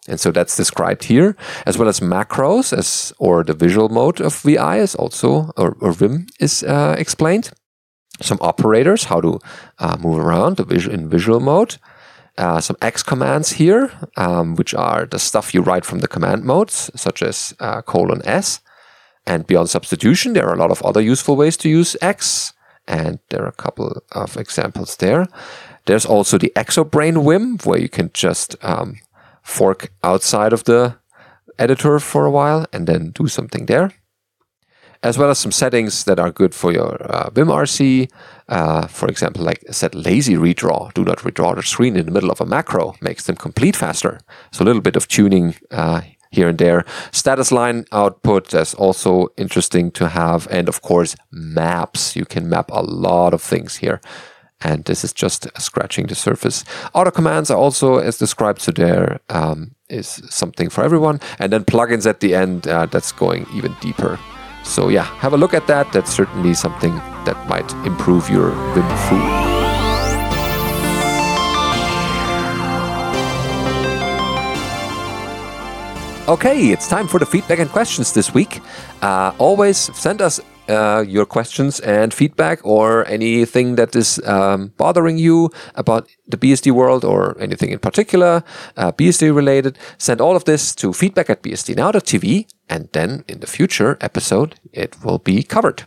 And 0.08 0.20
so 0.20 0.32
that's 0.32 0.58
described 0.58 1.06
here, 1.06 1.36
as 1.66 1.78
well 1.78 1.88
as 1.88 2.02
macros, 2.02 2.78
as 2.78 3.14
or 3.20 3.44
the 3.44 3.54
visual 3.54 3.88
mode 3.90 4.20
of 4.20 4.36
VI 4.36 4.80
is 4.80 4.96
also, 4.96 5.52
or, 5.56 5.78
or 5.80 5.94
Vim 5.94 6.28
is 6.40 6.64
uh, 6.64 6.96
explained. 6.98 7.52
Some 8.22 8.38
operators, 8.42 9.06
how 9.06 9.22
to 9.22 9.40
uh, 9.80 9.98
move 10.00 10.20
around 10.20 10.60
in 10.60 11.10
visual 11.10 11.40
mode. 11.40 11.78
Uh, 12.38 12.60
some 12.60 12.78
Ex 12.82 13.04
commands 13.04 13.54
here, 13.54 13.92
um, 14.18 14.56
which 14.56 14.74
are 14.74 15.06
the 15.06 15.20
stuff 15.20 15.54
you 15.54 15.62
write 15.62 15.86
from 15.86 16.00
the 16.00 16.08
command 16.08 16.44
modes, 16.44 16.90
such 16.96 17.22
as 17.22 17.54
uh, 17.60 17.82
colon 17.84 18.22
S. 18.26 18.60
And 19.26 19.46
beyond 19.48 19.70
substitution, 19.70 20.34
there 20.34 20.48
are 20.48 20.56
a 20.56 20.60
lot 20.60 20.72
of 20.72 20.82
other 20.82 21.02
useful 21.02 21.36
ways 21.36 21.58
to 21.58 21.70
use 21.70 21.96
Ex, 22.02 22.54
and 22.88 23.20
there 23.30 23.44
are 23.44 23.48
a 23.48 23.64
couple 23.64 24.02
of 24.12 24.36
examples 24.36 24.98
there. 24.98 25.28
There's 25.86 26.06
also 26.06 26.38
the 26.38 26.52
Exobrain 26.56 27.24
Vim, 27.24 27.58
where 27.64 27.80
you 27.80 27.90
can 27.90 28.10
just 28.14 28.56
um, 28.64 29.00
fork 29.44 29.92
outside 30.04 30.54
of 30.54 30.64
the 30.64 30.96
editor 31.60 32.00
for 32.00 32.26
a 32.26 32.32
while 32.32 32.66
and 32.74 32.88
then 32.88 33.12
do 33.12 33.28
something 33.28 33.68
there. 33.68 33.92
As 35.04 35.18
well 35.18 35.30
as 35.30 35.38
some 35.38 35.52
settings 35.52 36.06
that 36.06 36.20
are 36.20 36.32
good 36.32 36.56
for 36.56 36.72
your 36.72 36.96
uh, 37.12 37.30
VimRC. 37.30 38.10
Uh, 38.48 38.88
for 38.88 39.10
example, 39.10 39.44
like 39.44 39.64
set 39.70 39.94
lazy 39.94 40.36
redraw. 40.36 40.94
Do 40.94 41.04
not 41.04 41.20
redraw 41.20 41.56
the 41.56 41.62
screen 41.62 41.98
in 41.98 42.06
the 42.06 42.12
middle 42.12 42.32
of 42.32 42.42
a 42.42 42.46
macro. 42.46 42.96
Makes 43.02 43.26
them 43.26 43.36
complete 43.36 43.76
faster. 43.76 44.20
So 44.52 44.64
a 44.64 44.66
little 44.66 44.82
bit 44.82 44.96
of 44.96 45.08
tuning 45.08 45.56
uh, 45.72 46.02
here 46.32 46.48
and 46.48 46.58
there. 46.58 46.86
Status 47.12 47.52
line 47.52 47.86
output, 47.92 48.50
that's 48.50 48.74
also 48.74 49.28
interesting 49.38 49.92
to 49.92 50.08
have. 50.08 50.48
And 50.50 50.68
of 50.70 50.82
course, 50.82 51.16
maps. 51.32 52.16
You 52.16 52.26
can 52.26 52.50
map 52.50 52.72
a 52.72 52.82
lot 52.82 53.34
of 53.34 53.42
things 53.42 53.76
here 53.78 54.02
and 54.64 54.86
this 54.86 55.04
is 55.04 55.14
just 55.14 55.48
scratching 55.60 56.08
the 56.08 56.16
surface. 56.16 56.64
Auto 56.94 57.12
commands 57.12 57.52
are 57.52 57.58
also 57.58 57.98
as 57.98 58.18
described, 58.18 58.62
so 58.62 58.72
there 58.72 59.20
um, 59.30 59.76
is 59.90 60.22
something 60.30 60.70
for 60.70 60.84
everyone. 60.84 61.20
And 61.40 61.52
then 61.52 61.66
plugins 61.66 62.08
at 62.08 62.22
the 62.22 62.34
end, 62.34 62.68
uh, 62.68 62.86
that's 62.86 63.12
going 63.12 63.46
even 63.54 63.76
deeper. 63.82 64.18
So 64.64 64.90
yeah, 64.90 65.04
have 65.20 65.34
a 65.34 65.38
look 65.38 65.54
at 65.54 65.68
that. 65.68 65.92
That's 65.92 66.12
certainly 66.12 66.54
something 66.54 66.96
that 67.26 67.48
might 67.48 67.72
improve 67.86 68.30
your 68.30 68.52
Vim 68.74 68.98
Foo. 69.08 69.54
Okay, 76.26 76.72
it's 76.72 76.88
time 76.88 77.10
for 77.10 77.20
the 77.20 77.26
feedback 77.26 77.60
and 77.60 77.70
questions 77.70 78.14
this 78.14 78.34
week. 78.34 78.62
Uh, 79.02 79.34
always 79.38 79.78
send 79.78 80.22
us 80.22 80.40
uh, 80.70 81.04
your 81.06 81.26
questions 81.26 81.82
and 81.82 82.14
feedback 82.14 82.60
or 82.64 83.06
anything 83.10 83.76
that 83.76 83.94
is 83.94 84.22
um, 84.26 84.72
bothering 84.78 85.18
you 85.18 85.50
about 85.76 86.08
the 86.26 86.38
BSD 86.38 86.72
world 86.72 87.04
or 87.04 87.38
anything 87.42 87.72
in 87.72 87.80
particular, 87.80 88.42
uh, 88.78 88.94
BSD 88.94 89.36
related, 89.36 89.78
send 89.98 90.22
all 90.22 90.38
of 90.38 90.46
this 90.46 90.74
to 90.76 90.94
feedback 90.94 91.30
at 91.30 91.44
bsdnow.tv 91.44 92.48
and 92.70 92.90
then 92.94 93.24
in 93.28 93.40
the 93.40 93.48
future 93.48 93.98
episode 94.02 94.60
it 94.72 95.04
will 95.04 95.20
be 95.20 95.44
covered. 95.44 95.84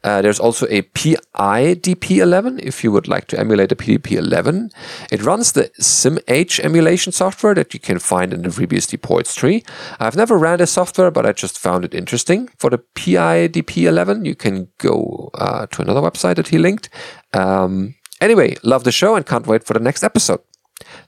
Uh, 0.03 0.21
there's 0.21 0.39
also 0.39 0.65
a 0.69 0.81
PIDP-11 0.81 2.59
if 2.63 2.85
you 2.85 2.93
would 2.93 3.09
like 3.09 3.27
to 3.27 3.37
emulate 3.37 3.73
a 3.73 3.75
PDP-11. 3.75 4.71
It 5.11 5.23
runs 5.23 5.51
the 5.51 5.69
SimH 5.79 6.61
emulation 6.61 7.11
software 7.11 7.53
that 7.55 7.73
you 7.73 7.81
can 7.81 7.99
find 7.99 8.33
in 8.33 8.43
the 8.43 8.49
FreeBSD 8.49 9.01
ports 9.01 9.35
tree. 9.35 9.65
I've 9.99 10.15
never 10.15 10.37
ran 10.37 10.59
this 10.59 10.71
software, 10.71 11.11
but 11.11 11.25
I 11.25 11.33
just 11.33 11.59
found 11.59 11.83
it 11.83 11.93
interesting. 11.93 12.47
For 12.57 12.69
the 12.69 12.79
PIDP-11, 12.95 14.25
you 14.25 14.35
can 14.35 14.69
go 14.77 15.31
uh, 15.33 15.65
to 15.67 15.81
another 15.81 16.01
website 16.01 16.37
that 16.37 16.47
he 16.47 16.59
linked. 16.59 16.87
Um, 17.33 17.95
anyway, 18.21 18.55
love 18.63 18.85
the 18.85 18.93
show 18.93 19.15
and 19.15 19.25
can't 19.25 19.47
wait 19.47 19.65
for 19.65 19.73
the 19.73 19.79
next 19.79 20.03
episode. 20.03 20.39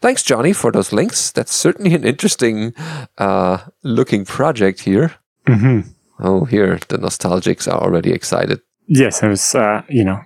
Thanks, 0.02 0.24
Johnny, 0.24 0.52
for 0.52 0.72
those 0.72 0.92
links. 0.92 1.32
That's 1.32 1.54
certainly 1.54 1.94
an 1.94 2.04
interesting 2.04 2.74
uh, 3.20 3.60
looking 3.84 4.26
project 4.26 4.82
here. 4.82 5.14
Mm-hmm. 5.48 5.90
Oh, 6.20 6.46
here, 6.46 6.80
the 6.88 6.98
nostalgics 6.98 7.72
are 7.72 7.80
already 7.80 8.12
excited. 8.12 8.62
Yes, 8.88 9.22
I 9.24 9.28
was, 9.28 9.56
uh, 9.56 9.84
you 9.90 10.04
know, 10.04 10.20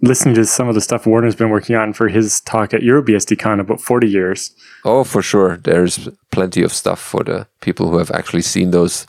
listening 0.00 0.34
to 0.36 0.44
some 0.46 0.68
of 0.68 0.74
the 0.74 0.80
stuff 0.80 1.06
Warner's 1.06 1.34
been 1.34 1.50
working 1.50 1.76
on 1.76 1.92
for 1.92 2.08
his 2.08 2.40
talk 2.40 2.72
at 2.72 2.82
EuroBSDCon 2.82 3.60
about 3.60 3.80
40 3.80 4.08
years. 4.08 4.54
Oh, 4.84 5.04
for 5.04 5.22
sure. 5.22 5.56
There's 5.56 6.08
plenty 6.30 6.62
of 6.62 6.72
stuff 6.72 7.00
for 7.00 7.24
the 7.24 7.46
people 7.60 7.90
who 7.90 7.98
have 7.98 8.10
actually 8.12 8.42
seen 8.42 8.70
those 8.70 9.06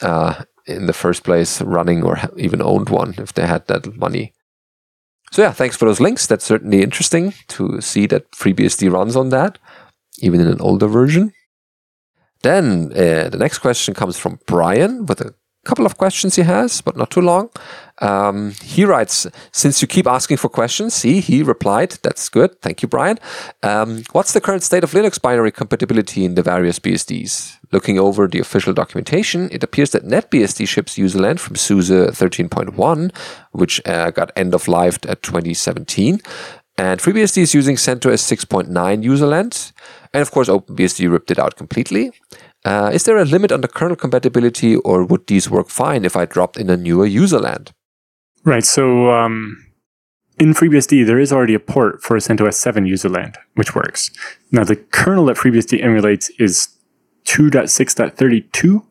uh, 0.00 0.42
in 0.66 0.86
the 0.86 0.92
first 0.92 1.22
place 1.22 1.60
running 1.62 2.02
or 2.02 2.18
even 2.36 2.60
owned 2.62 2.88
one 2.88 3.14
if 3.18 3.34
they 3.34 3.46
had 3.46 3.66
that 3.68 3.96
money. 3.96 4.32
So 5.32 5.42
yeah, 5.42 5.52
thanks 5.52 5.76
for 5.76 5.84
those 5.84 6.00
links. 6.00 6.26
That's 6.26 6.44
certainly 6.44 6.82
interesting 6.82 7.34
to 7.48 7.80
see 7.80 8.06
that 8.06 8.30
FreeBSD 8.32 8.90
runs 8.90 9.14
on 9.16 9.28
that, 9.28 9.58
even 10.18 10.40
in 10.40 10.48
an 10.48 10.60
older 10.60 10.88
version. 10.88 11.32
Then 12.42 12.90
uh, 12.92 13.28
the 13.28 13.38
next 13.38 13.58
question 13.58 13.94
comes 13.94 14.18
from 14.18 14.40
Brian 14.46 15.06
with 15.06 15.20
a 15.20 15.34
couple 15.64 15.86
of 15.86 15.98
questions 15.98 16.36
he 16.36 16.42
has, 16.42 16.80
but 16.80 16.96
not 16.96 17.10
too 17.10 17.20
long. 17.20 17.50
Um, 17.98 18.52
he 18.62 18.84
writes, 18.84 19.26
since 19.52 19.82
you 19.82 19.88
keep 19.88 20.06
asking 20.06 20.38
for 20.38 20.48
questions, 20.48 20.94
see, 20.94 21.20
he 21.20 21.42
replied, 21.42 21.98
that's 22.02 22.28
good. 22.30 22.60
Thank 22.62 22.80
you, 22.82 22.88
Brian. 22.88 23.18
Um, 23.62 24.04
what's 24.12 24.32
the 24.32 24.40
current 24.40 24.62
state 24.62 24.84
of 24.84 24.92
Linux 24.92 25.20
binary 25.20 25.52
compatibility 25.52 26.24
in 26.24 26.34
the 26.34 26.42
various 26.42 26.78
BSDs? 26.78 27.58
Looking 27.72 27.98
over 27.98 28.26
the 28.26 28.40
official 28.40 28.72
documentation, 28.72 29.50
it 29.52 29.62
appears 29.62 29.90
that 29.90 30.04
NetBSD 30.04 30.66
ships 30.66 30.96
userland 30.96 31.40
from 31.40 31.56
SUSE 31.56 31.90
13.1, 31.90 33.14
which 33.52 33.80
uh, 33.86 34.10
got 34.10 34.32
end 34.34 34.54
of 34.54 34.66
life 34.66 34.98
at 35.06 35.22
2017. 35.22 36.20
And 36.78 36.98
FreeBSD 36.98 37.42
is 37.42 37.52
using 37.52 37.76
CentOS 37.76 38.24
6.9 38.24 38.68
userland. 39.04 39.72
And 40.14 40.22
of 40.22 40.30
course, 40.30 40.48
OpenBSD 40.48 41.10
ripped 41.10 41.30
it 41.30 41.38
out 41.38 41.56
completely. 41.56 42.12
Uh, 42.64 42.90
is 42.92 43.04
there 43.04 43.16
a 43.16 43.24
limit 43.24 43.52
on 43.52 43.62
the 43.62 43.68
kernel 43.68 43.96
compatibility, 43.96 44.76
or 44.76 45.04
would 45.04 45.26
these 45.26 45.48
work 45.48 45.68
fine 45.68 46.04
if 46.04 46.16
I 46.16 46.26
dropped 46.26 46.56
in 46.56 46.68
a 46.68 46.76
newer 46.76 47.06
userland? 47.06 47.70
Right. 48.44 48.64
So 48.64 49.10
um, 49.10 49.64
in 50.38 50.54
FreeBSD, 50.54 51.06
there 51.06 51.18
is 51.18 51.32
already 51.32 51.54
a 51.54 51.60
port 51.60 52.02
for 52.02 52.16
a 52.16 52.20
CentOS 52.20 52.54
7 52.54 52.84
userland, 52.84 53.36
which 53.54 53.74
works. 53.74 54.10
Now, 54.50 54.64
the 54.64 54.76
kernel 54.76 55.26
that 55.26 55.36
FreeBSD 55.36 55.82
emulates 55.82 56.30
is 56.38 56.68
2.6.32, 57.26 58.82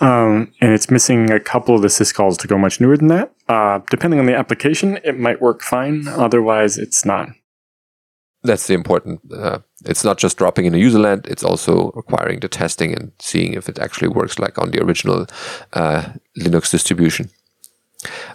um, 0.00 0.52
and 0.60 0.72
it's 0.72 0.90
missing 0.90 1.30
a 1.30 1.40
couple 1.40 1.74
of 1.74 1.82
the 1.82 1.88
syscalls 1.88 2.38
to 2.38 2.46
go 2.46 2.56
much 2.56 2.80
newer 2.80 2.96
than 2.96 3.08
that. 3.08 3.32
Uh, 3.48 3.80
depending 3.90 4.20
on 4.20 4.26
the 4.26 4.36
application, 4.36 4.98
it 5.04 5.18
might 5.18 5.40
work 5.40 5.62
fine. 5.62 6.06
Otherwise, 6.06 6.78
it's 6.78 7.04
not. 7.04 7.30
That's 8.42 8.66
the 8.66 8.74
important. 8.74 9.20
Uh, 9.32 9.58
it's 9.84 10.04
not 10.04 10.18
just 10.18 10.38
dropping 10.38 10.64
in 10.64 10.74
a 10.74 10.78
userland; 10.78 11.26
it's 11.26 11.44
also 11.44 11.90
requiring 11.94 12.40
the 12.40 12.48
testing 12.48 12.94
and 12.94 13.12
seeing 13.18 13.52
if 13.54 13.68
it 13.68 13.78
actually 13.78 14.08
works 14.08 14.38
like 14.38 14.58
on 14.58 14.70
the 14.70 14.82
original 14.82 15.26
uh, 15.74 16.02
Linux 16.38 16.70
distribution. 16.70 17.30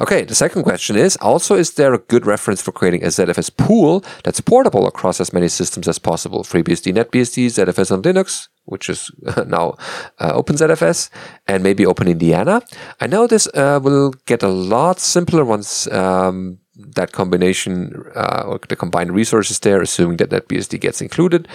Okay, 0.02 0.24
the 0.24 0.36
second 0.36 0.64
question 0.64 0.96
is 0.96 1.16
also 1.18 1.56
is 1.56 1.74
there 1.76 1.94
a 1.94 2.00
good 2.00 2.26
reference 2.26 2.62
for 2.62 2.72
creating 2.72 3.04
a 3.04 3.08
ZFS 3.08 3.56
pool 3.56 4.04
that's 4.24 4.42
portable 4.42 4.88
across 4.88 5.22
as 5.22 5.34
many 5.34 5.48
systems 5.48 5.88
as 5.88 6.00
possible? 6.00 6.44
FreeBSD, 6.44 6.94
NetBSD, 6.94 7.46
ZFS 7.46 7.92
on 7.92 8.02
Linux, 8.02 8.50
which 8.66 8.90
is 8.90 9.12
now 9.48 9.76
uh, 10.20 10.34
OpenZFS, 10.34 11.10
and 11.48 11.64
maybe 11.64 11.86
OpenIndiana. 11.86 12.62
I 13.00 13.08
know 13.08 13.28
this 13.28 13.48
uh, 13.54 13.80
will 13.82 14.12
get 14.26 14.44
a 14.44 14.48
lot 14.48 15.00
simpler 15.00 15.46
once 15.46 15.88
um, 15.92 16.60
that 16.96 17.12
combination 17.12 18.04
uh, 18.16 18.44
or 18.46 18.60
the 18.68 18.76
combined 18.76 19.14
resources 19.14 19.60
there, 19.60 19.82
assuming 19.82 20.18
that 20.18 20.30
that 20.30 20.48
BSD 20.48 20.80
gets 20.80 21.02
included. 21.02 21.48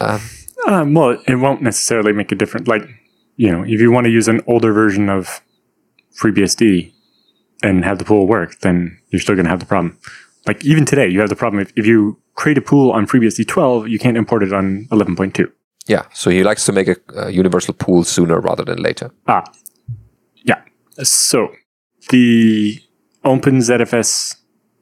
Um, 0.00 0.20
um, 0.66 0.94
well, 0.94 1.18
it 1.26 1.36
won't 1.36 1.62
necessarily 1.62 2.12
make 2.12 2.32
a 2.32 2.34
difference. 2.34 2.68
Like, 2.68 2.82
you 3.36 3.50
know, 3.50 3.62
if 3.64 3.80
you 3.80 3.90
want 3.90 4.04
to 4.04 4.10
use 4.10 4.28
an 4.28 4.40
older 4.46 4.72
version 4.72 5.08
of 5.08 5.40
FreeBSD 6.20 6.92
and 7.62 7.84
have 7.84 7.98
the 7.98 8.04
pool 8.04 8.26
work, 8.26 8.60
then 8.60 8.98
you're 9.08 9.20
still 9.20 9.34
going 9.34 9.44
to 9.44 9.50
have 9.50 9.60
the 9.60 9.66
problem. 9.66 9.98
Like 10.46 10.64
even 10.64 10.84
today, 10.84 11.08
you 11.08 11.20
have 11.20 11.28
the 11.28 11.36
problem 11.36 11.60
if, 11.60 11.72
if 11.76 11.86
you 11.86 12.18
create 12.34 12.58
a 12.58 12.62
pool 12.62 12.92
on 12.92 13.06
FreeBSD 13.06 13.46
12, 13.46 13.88
you 13.88 13.98
can't 13.98 14.16
import 14.16 14.42
it 14.42 14.52
on 14.52 14.86
11.2. 14.90 15.50
Yeah, 15.86 16.04
so 16.12 16.30
he 16.30 16.44
likes 16.44 16.64
to 16.66 16.72
make 16.72 16.88
a, 16.88 16.96
a 17.16 17.30
universal 17.30 17.74
pool 17.74 18.04
sooner 18.04 18.40
rather 18.40 18.64
than 18.64 18.80
later. 18.80 19.10
Ah, 19.26 19.44
yeah. 20.44 20.62
So 21.02 21.48
the 22.10 22.80
OpenZFS 23.24 24.36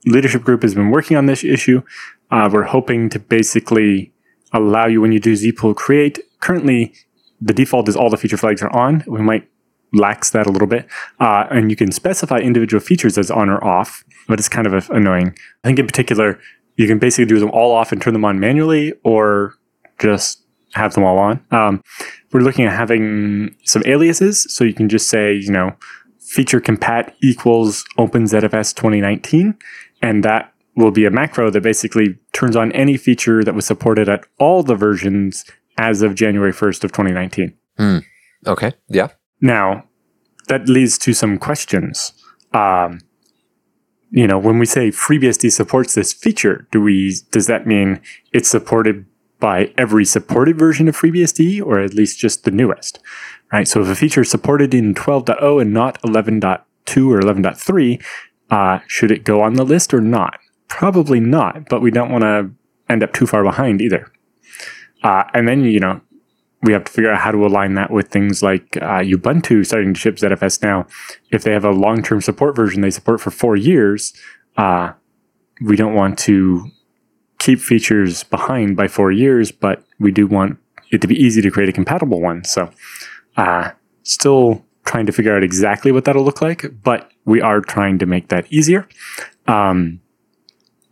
leadership 0.06 0.42
group 0.42 0.62
has 0.62 0.74
been 0.74 0.90
working 0.90 1.16
on 1.16 1.26
this 1.26 1.44
issue. 1.44 1.82
Uh, 2.30 2.48
we're 2.52 2.64
hoping 2.64 3.08
to 3.10 3.18
basically 3.18 4.12
allow 4.52 4.86
you 4.86 5.00
when 5.00 5.12
you 5.12 5.20
do 5.20 5.32
zpool 5.34 5.74
create. 5.74 6.18
Currently, 6.40 6.92
the 7.40 7.54
default 7.54 7.88
is 7.88 7.96
all 7.96 8.10
the 8.10 8.16
feature 8.16 8.36
flags 8.36 8.62
are 8.62 8.74
on. 8.74 9.04
We 9.06 9.20
might 9.20 9.48
lax 9.92 10.30
that 10.30 10.46
a 10.46 10.50
little 10.50 10.68
bit. 10.68 10.86
Uh, 11.18 11.46
and 11.50 11.70
you 11.70 11.76
can 11.76 11.92
specify 11.92 12.38
individual 12.38 12.80
features 12.80 13.18
as 13.18 13.30
on 13.30 13.48
or 13.48 13.62
off, 13.64 14.04
but 14.28 14.38
it's 14.38 14.48
kind 14.48 14.66
of 14.66 14.90
annoying. 14.90 15.36
I 15.64 15.68
think 15.68 15.78
in 15.78 15.86
particular, 15.86 16.38
you 16.76 16.86
can 16.86 16.98
basically 16.98 17.26
do 17.26 17.40
them 17.40 17.50
all 17.50 17.72
off 17.72 17.92
and 17.92 18.00
turn 18.00 18.12
them 18.12 18.24
on 18.24 18.40
manually 18.40 18.94
or 19.04 19.54
just 19.98 20.42
have 20.74 20.94
them 20.94 21.04
all 21.04 21.18
on. 21.18 21.44
Um, 21.50 21.82
we're 22.32 22.40
looking 22.40 22.64
at 22.64 22.76
having 22.76 23.56
some 23.64 23.82
aliases. 23.86 24.46
So 24.54 24.64
you 24.64 24.74
can 24.74 24.88
just 24.88 25.08
say, 25.08 25.34
you 25.34 25.50
know, 25.50 25.76
feature 26.18 26.60
compat 26.60 27.12
equals 27.22 27.84
OpenZFS 27.98 28.74
2019. 28.74 29.58
And 30.02 30.24
that 30.24 30.52
will 30.76 30.90
be 30.90 31.04
a 31.04 31.10
macro 31.10 31.50
that 31.50 31.62
basically 31.62 32.18
turns 32.32 32.56
on 32.56 32.72
any 32.72 32.96
feature 32.96 33.44
that 33.44 33.54
was 33.54 33.66
supported 33.66 34.08
at 34.08 34.24
all 34.38 34.62
the 34.62 34.74
versions 34.74 35.44
as 35.78 36.02
of 36.02 36.14
January 36.14 36.52
1st 36.52 36.84
of 36.84 36.92
2019. 36.92 37.54
Mm. 37.78 38.04
Okay. 38.46 38.72
Yeah. 38.88 39.08
Now, 39.40 39.84
that 40.48 40.68
leads 40.68 40.98
to 40.98 41.12
some 41.12 41.38
questions. 41.38 42.12
Um, 42.52 43.00
you 44.10 44.26
know, 44.26 44.38
when 44.38 44.58
we 44.58 44.66
say 44.66 44.90
FreeBSD 44.90 45.52
supports 45.52 45.94
this 45.94 46.12
feature, 46.12 46.66
do 46.72 46.80
we 46.80 47.14
does 47.30 47.46
that 47.46 47.66
mean 47.66 48.00
it's 48.32 48.48
supported 48.48 49.06
by 49.38 49.72
every 49.78 50.04
supported 50.04 50.58
version 50.58 50.88
of 50.88 50.96
FreeBSD 50.96 51.64
or 51.64 51.78
at 51.80 51.94
least 51.94 52.18
just 52.18 52.44
the 52.44 52.50
newest? 52.50 52.98
Right? 53.52 53.68
So 53.68 53.80
if 53.80 53.88
a 53.88 53.94
feature 53.94 54.22
is 54.22 54.30
supported 54.30 54.74
in 54.74 54.94
12.0 54.94 55.62
and 55.62 55.72
not 55.72 56.00
11.2 56.02 56.60
or 57.10 57.20
11.3, 57.20 58.04
uh, 58.50 58.80
should 58.86 59.10
it 59.10 59.24
go 59.24 59.42
on 59.42 59.54
the 59.54 59.64
list 59.64 59.94
or 59.94 60.00
not? 60.00 60.38
Probably 60.68 61.20
not, 61.20 61.68
but 61.68 61.80
we 61.80 61.90
don't 61.90 62.10
want 62.10 62.22
to 62.22 62.50
end 62.88 63.02
up 63.02 63.12
too 63.12 63.26
far 63.26 63.42
behind 63.42 63.80
either. 63.80 64.10
Uh, 65.02 65.24
and 65.34 65.48
then, 65.48 65.64
you 65.64 65.80
know, 65.80 66.00
we 66.62 66.72
have 66.72 66.84
to 66.84 66.92
figure 66.92 67.10
out 67.10 67.20
how 67.20 67.30
to 67.30 67.46
align 67.46 67.74
that 67.74 67.90
with 67.90 68.08
things 68.08 68.42
like 68.42 68.76
uh, 68.76 69.00
Ubuntu 69.00 69.64
starting 69.64 69.94
to 69.94 70.00
ship 70.00 70.16
ZFS 70.16 70.62
now. 70.62 70.86
If 71.30 71.42
they 71.42 71.52
have 71.52 71.64
a 71.64 71.70
long 71.70 72.02
term 72.02 72.20
support 72.20 72.54
version 72.54 72.82
they 72.82 72.90
support 72.90 73.20
for 73.20 73.30
four 73.30 73.56
years, 73.56 74.12
uh, 74.56 74.92
we 75.62 75.76
don't 75.76 75.94
want 75.94 76.18
to 76.20 76.70
keep 77.38 77.60
features 77.60 78.24
behind 78.24 78.76
by 78.76 78.88
four 78.88 79.10
years, 79.10 79.50
but 79.50 79.82
we 79.98 80.12
do 80.12 80.26
want 80.26 80.58
it 80.90 81.00
to 81.00 81.06
be 81.06 81.14
easy 81.14 81.40
to 81.40 81.50
create 81.50 81.68
a 81.68 81.72
compatible 81.72 82.20
one. 82.20 82.44
So, 82.44 82.70
uh, 83.36 83.70
still 84.02 84.66
trying 84.90 85.06
to 85.06 85.12
figure 85.12 85.36
out 85.36 85.44
exactly 85.44 85.92
what 85.92 86.04
that'll 86.04 86.24
look 86.24 86.42
like, 86.42 86.64
but 86.82 87.12
we 87.24 87.40
are 87.40 87.60
trying 87.60 87.96
to 88.00 88.06
make 88.06 88.28
that 88.28 88.44
easier. 88.52 88.88
Um, 89.46 90.00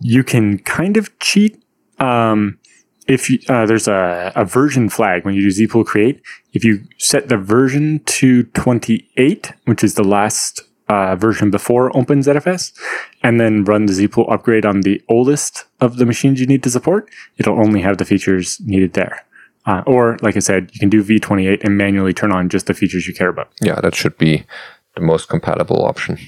you 0.00 0.22
can 0.22 0.58
kind 0.60 0.96
of 0.96 1.18
cheat. 1.18 1.60
Um, 1.98 2.60
if 3.08 3.28
you, 3.28 3.40
uh, 3.48 3.66
there's 3.66 3.88
a, 3.88 4.32
a 4.36 4.44
version 4.44 4.88
flag 4.88 5.24
when 5.24 5.34
you 5.34 5.42
do 5.42 5.48
zpool 5.48 5.84
create, 5.84 6.22
if 6.52 6.64
you 6.64 6.84
set 6.98 7.28
the 7.28 7.36
version 7.36 8.00
to 8.20 8.44
28, 8.44 9.52
which 9.64 9.82
is 9.82 9.94
the 9.94 10.04
last 10.04 10.60
uh, 10.88 11.16
version 11.16 11.50
before 11.50 11.90
OpenZFS, 11.90 12.72
and 13.24 13.40
then 13.40 13.64
run 13.64 13.86
the 13.86 13.94
zpool 13.94 14.30
upgrade 14.30 14.64
on 14.64 14.82
the 14.82 15.02
oldest 15.08 15.64
of 15.80 15.96
the 15.96 16.06
machines 16.06 16.40
you 16.40 16.46
need 16.46 16.62
to 16.62 16.70
support, 16.70 17.10
it'll 17.36 17.58
only 17.58 17.80
have 17.80 17.98
the 17.98 18.04
features 18.04 18.60
needed 18.60 18.92
there. 18.92 19.24
Uh, 19.68 19.82
or, 19.86 20.16
like 20.22 20.34
I 20.34 20.40
said, 20.40 20.70
you 20.72 20.80
can 20.80 20.88
do 20.88 21.04
V28 21.04 21.62
and 21.62 21.76
manually 21.76 22.14
turn 22.14 22.32
on 22.32 22.48
just 22.48 22.66
the 22.66 22.74
features 22.74 23.06
you 23.06 23.12
care 23.14 23.28
about. 23.28 23.52
Yeah, 23.60 23.78
that 23.82 23.94
should 23.94 24.16
be 24.16 24.44
the 24.94 25.02
most 25.02 25.28
compatible 25.28 25.84
option. 25.84 26.18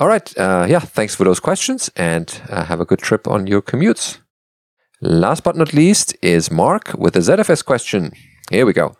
All 0.00 0.08
right. 0.08 0.36
Uh, 0.36 0.66
yeah, 0.68 0.80
thanks 0.80 1.14
for 1.14 1.24
those 1.24 1.40
questions 1.40 1.90
and 1.96 2.42
uh, 2.50 2.64
have 2.64 2.80
a 2.80 2.84
good 2.84 2.98
trip 2.98 3.28
on 3.28 3.46
your 3.46 3.62
commutes. 3.62 4.18
Last 5.00 5.44
but 5.44 5.56
not 5.56 5.72
least 5.72 6.16
is 6.22 6.50
Mark 6.50 6.92
with 6.98 7.16
a 7.16 7.20
ZFS 7.20 7.64
question. 7.64 8.12
Here 8.50 8.66
we 8.66 8.72
go. 8.72 8.96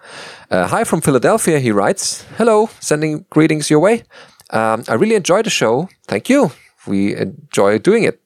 Uh, 0.50 0.68
hi 0.68 0.84
from 0.84 1.00
Philadelphia, 1.00 1.58
he 1.58 1.72
writes. 1.72 2.24
Hello, 2.38 2.70
sending 2.80 3.26
greetings 3.30 3.68
your 3.68 3.80
way. 3.80 4.04
Um, 4.50 4.84
I 4.88 4.94
really 4.94 5.16
enjoy 5.16 5.42
the 5.42 5.50
show. 5.50 5.88
Thank 6.06 6.28
you. 6.28 6.52
We 6.86 7.16
enjoy 7.16 7.78
doing 7.78 8.04
it. 8.04 8.20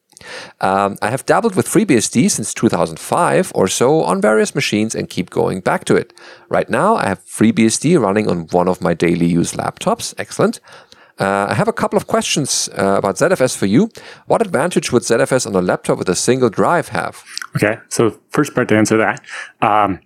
Um, 0.61 0.97
I 1.03 1.11
have 1.11 1.27
dabbled 1.27 1.55
with 1.55 1.67
FreeBSD 1.67 2.31
since 2.31 2.55
2005 2.55 3.53
or 3.55 3.69
so 3.69 4.03
on 4.03 4.21
various 4.21 4.55
machines 4.55 4.95
and 4.95 5.09
keep 5.09 5.31
going 5.31 5.61
back 5.61 5.85
to 5.87 5.97
it. 5.97 6.13
Right 6.49 6.69
now, 6.69 6.97
I 6.97 7.07
have 7.07 7.25
FreeBSD 7.25 8.01
running 8.01 8.29
on 8.29 8.47
one 8.49 8.69
of 8.69 8.81
my 8.81 8.95
daily 8.95 9.27
use 9.27 9.53
laptops. 9.53 10.15
Excellent. 10.19 10.61
Uh, 11.19 11.47
I 11.51 11.55
have 11.55 11.69
a 11.69 11.73
couple 11.73 11.99
of 11.99 12.07
questions 12.07 12.71
uh, 12.79 12.97
about 12.97 13.17
ZFS 13.17 13.55
for 13.55 13.67
you. 13.67 13.91
What 14.27 14.41
advantage 14.41 14.91
would 14.91 15.03
ZFS 15.03 15.47
on 15.47 15.55
a 15.55 15.61
laptop 15.61 15.99
with 15.99 16.09
a 16.09 16.15
single 16.15 16.49
drive 16.49 16.89
have? 16.89 17.23
Okay, 17.57 17.79
so 17.89 18.19
first 18.31 18.55
part 18.55 18.69
to 18.69 18.77
answer 18.77 18.97
that 18.97 19.21
um, 19.61 20.01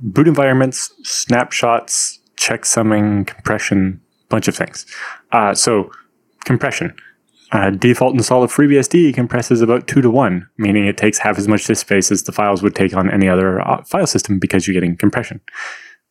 boot 0.00 0.26
environments, 0.26 0.92
snapshots, 1.04 2.18
checksumming, 2.36 3.28
compression, 3.28 4.00
bunch 4.28 4.48
of 4.48 4.56
things. 4.56 4.86
Uh, 5.30 5.54
so, 5.54 5.90
compression. 6.44 6.94
Uh, 7.52 7.70
default 7.70 8.14
install 8.14 8.42
of 8.42 8.52
FreeBSD 8.52 9.14
compresses 9.14 9.62
about 9.62 9.86
two 9.86 10.00
to 10.00 10.10
one, 10.10 10.48
meaning 10.58 10.86
it 10.86 10.96
takes 10.96 11.18
half 11.18 11.38
as 11.38 11.46
much 11.46 11.64
disk 11.64 11.86
space 11.86 12.10
as 12.10 12.24
the 12.24 12.32
files 12.32 12.62
would 12.62 12.74
take 12.74 12.94
on 12.94 13.10
any 13.10 13.28
other 13.28 13.60
uh, 13.60 13.84
file 13.84 14.06
system 14.06 14.38
because 14.38 14.66
you're 14.66 14.74
getting 14.74 14.96
compression 14.96 15.40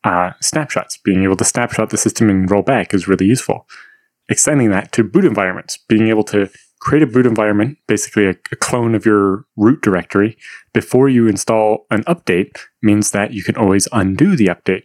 uh, 0.05 0.31
snapshots. 0.39 0.97
Being 0.97 1.23
able 1.23 1.36
to 1.36 1.43
snapshot 1.43 1.89
the 1.89 1.97
system 1.97 2.29
and 2.29 2.49
roll 2.49 2.61
back 2.61 2.93
is 2.93 3.07
really 3.07 3.25
useful. 3.25 3.67
Extending 4.29 4.69
that 4.69 4.91
to 4.93 5.03
boot 5.03 5.25
environments, 5.25 5.77
being 5.77 6.07
able 6.07 6.23
to 6.25 6.49
create 6.79 7.03
a 7.03 7.07
boot 7.07 7.25
environment, 7.25 7.77
basically 7.88 8.27
a, 8.27 8.36
a, 8.51 8.55
clone 8.55 8.95
of 8.95 9.05
your 9.05 9.45
root 9.57 9.81
directory, 9.81 10.38
before 10.73 11.09
you 11.09 11.27
install 11.27 11.86
an 11.89 12.03
update 12.03 12.59
means 12.81 13.11
that 13.11 13.33
you 13.33 13.43
can 13.43 13.55
always 13.57 13.88
undo 13.91 14.36
the 14.36 14.47
update. 14.47 14.83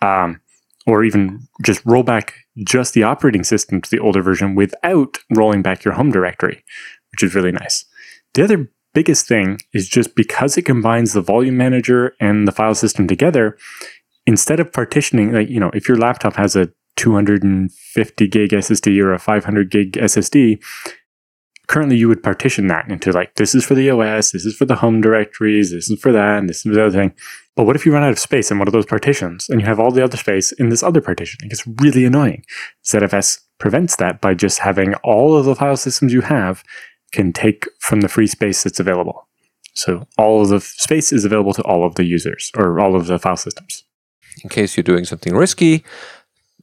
Um, 0.00 0.40
or 0.84 1.04
even 1.04 1.46
just 1.64 1.84
roll 1.86 2.02
back 2.02 2.34
just 2.64 2.94
the 2.94 3.02
operating 3.02 3.44
system 3.44 3.80
to 3.80 3.90
the 3.90 3.98
older 3.98 4.22
version 4.22 4.54
without 4.54 5.18
rolling 5.34 5.62
back 5.62 5.84
your 5.84 5.94
home 5.94 6.10
directory, 6.10 6.64
which 7.10 7.22
is 7.22 7.34
really 7.34 7.52
nice. 7.52 7.84
The 8.34 8.44
other 8.44 8.70
biggest 8.94 9.26
thing 9.26 9.58
is 9.72 9.88
just 9.88 10.14
because 10.14 10.56
it 10.56 10.62
combines 10.62 11.12
the 11.12 11.22
volume 11.22 11.56
manager 11.56 12.14
and 12.20 12.46
the 12.46 12.52
file 12.52 12.74
system 12.74 13.06
together, 13.06 13.56
instead 14.26 14.60
of 14.60 14.72
partitioning, 14.72 15.32
like, 15.32 15.48
you 15.48 15.60
know, 15.60 15.70
if 15.74 15.88
your 15.88 15.96
laptop 15.96 16.36
has 16.36 16.54
a 16.54 16.68
250 16.96 18.28
gig 18.28 18.50
SSD 18.50 19.02
or 19.02 19.12
a 19.12 19.18
500 19.18 19.70
gig 19.70 19.92
SSD, 19.92 20.62
currently 21.68 21.96
you 21.96 22.08
would 22.08 22.22
partition 22.22 22.66
that 22.66 22.90
into 22.90 23.12
like, 23.12 23.34
this 23.36 23.54
is 23.54 23.64
for 23.64 23.74
the 23.74 23.88
OS, 23.90 24.32
this 24.32 24.44
is 24.44 24.54
for 24.54 24.66
the 24.66 24.76
home 24.76 25.00
directories, 25.00 25.70
this 25.70 25.90
is 25.90 25.98
for 26.00 26.12
that, 26.12 26.38
and 26.38 26.48
this 26.48 26.58
is 26.58 26.62
for 26.62 26.74
the 26.74 26.84
other 26.84 26.98
thing. 26.98 27.14
But 27.54 27.64
what 27.64 27.76
if 27.76 27.84
you 27.84 27.92
run 27.92 28.02
out 28.02 28.12
of 28.12 28.18
space 28.18 28.50
in 28.50 28.58
one 28.58 28.68
of 28.68 28.72
those 28.72 28.86
partitions 28.86 29.48
and 29.48 29.60
you 29.60 29.66
have 29.66 29.78
all 29.78 29.90
the 29.90 30.02
other 30.02 30.16
space 30.16 30.52
in 30.52 30.70
this 30.70 30.82
other 30.82 31.00
partition? 31.00 31.38
It 31.42 31.48
gets 31.48 31.66
really 31.66 32.04
annoying. 32.04 32.44
ZFS 32.84 33.40
prevents 33.58 33.96
that 33.96 34.20
by 34.20 34.34
just 34.34 34.60
having 34.60 34.94
all 34.96 35.36
of 35.36 35.44
the 35.44 35.54
file 35.54 35.76
systems 35.76 36.12
you 36.12 36.22
have 36.22 36.64
can 37.12 37.32
take 37.32 37.66
from 37.78 38.00
the 38.00 38.08
free 38.08 38.26
space 38.26 38.62
that's 38.62 38.80
available. 38.80 39.28
So 39.74 40.06
all 40.16 40.42
of 40.42 40.48
the 40.48 40.60
space 40.60 41.12
is 41.12 41.24
available 41.24 41.52
to 41.54 41.62
all 41.62 41.84
of 41.84 41.94
the 41.96 42.04
users 42.04 42.50
or 42.56 42.80
all 42.80 42.96
of 42.96 43.06
the 43.06 43.18
file 43.18 43.36
systems 43.36 43.84
in 44.42 44.48
case 44.48 44.76
you're 44.76 44.84
doing 44.84 45.04
something 45.04 45.34
risky. 45.34 45.84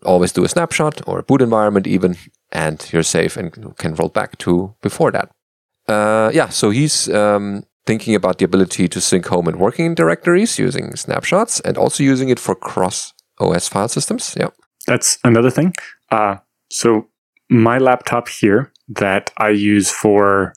Always 0.04 0.32
do 0.32 0.46
a 0.46 0.50
snapshot 0.50 1.08
or 1.08 1.20
a 1.20 1.24
boot 1.24 1.42
environment, 1.42 1.86
even, 1.86 2.16
and 2.52 2.88
you're 2.92 3.04
safe 3.04 3.36
and 3.36 3.76
can 3.78 3.96
roll 3.96 4.10
back 4.10 4.38
to 4.40 4.76
before 4.82 5.12
that. 5.12 5.30
Uh, 5.88 6.32
yeah, 6.34 6.50
so 6.50 6.70
he's 6.70 7.10
um, 7.10 7.66
thinking 7.90 8.14
about 8.14 8.38
the 8.38 8.46
ability 8.46 8.88
to 8.88 9.02
sync 9.02 9.26
home 9.26 9.48
and 9.48 9.60
working 9.60 9.96
directories 9.96 10.60
using 10.60 10.96
snapshots 10.96 11.60
and 11.62 11.76
also 11.76 12.04
using 12.04 12.30
it 12.30 12.40
for 12.40 12.54
cross 12.54 13.14
OS 13.40 13.68
file 13.68 13.88
systems. 13.88 14.36
Yeah. 14.40 14.52
That's 14.86 15.18
another 15.24 15.50
thing. 15.50 15.74
Uh, 16.12 16.36
so 16.70 17.08
my 17.50 17.80
laptop 17.80 18.30
here 18.30 18.72
that 19.04 19.32
I 19.38 19.50
use 19.50 19.90
for 19.90 20.54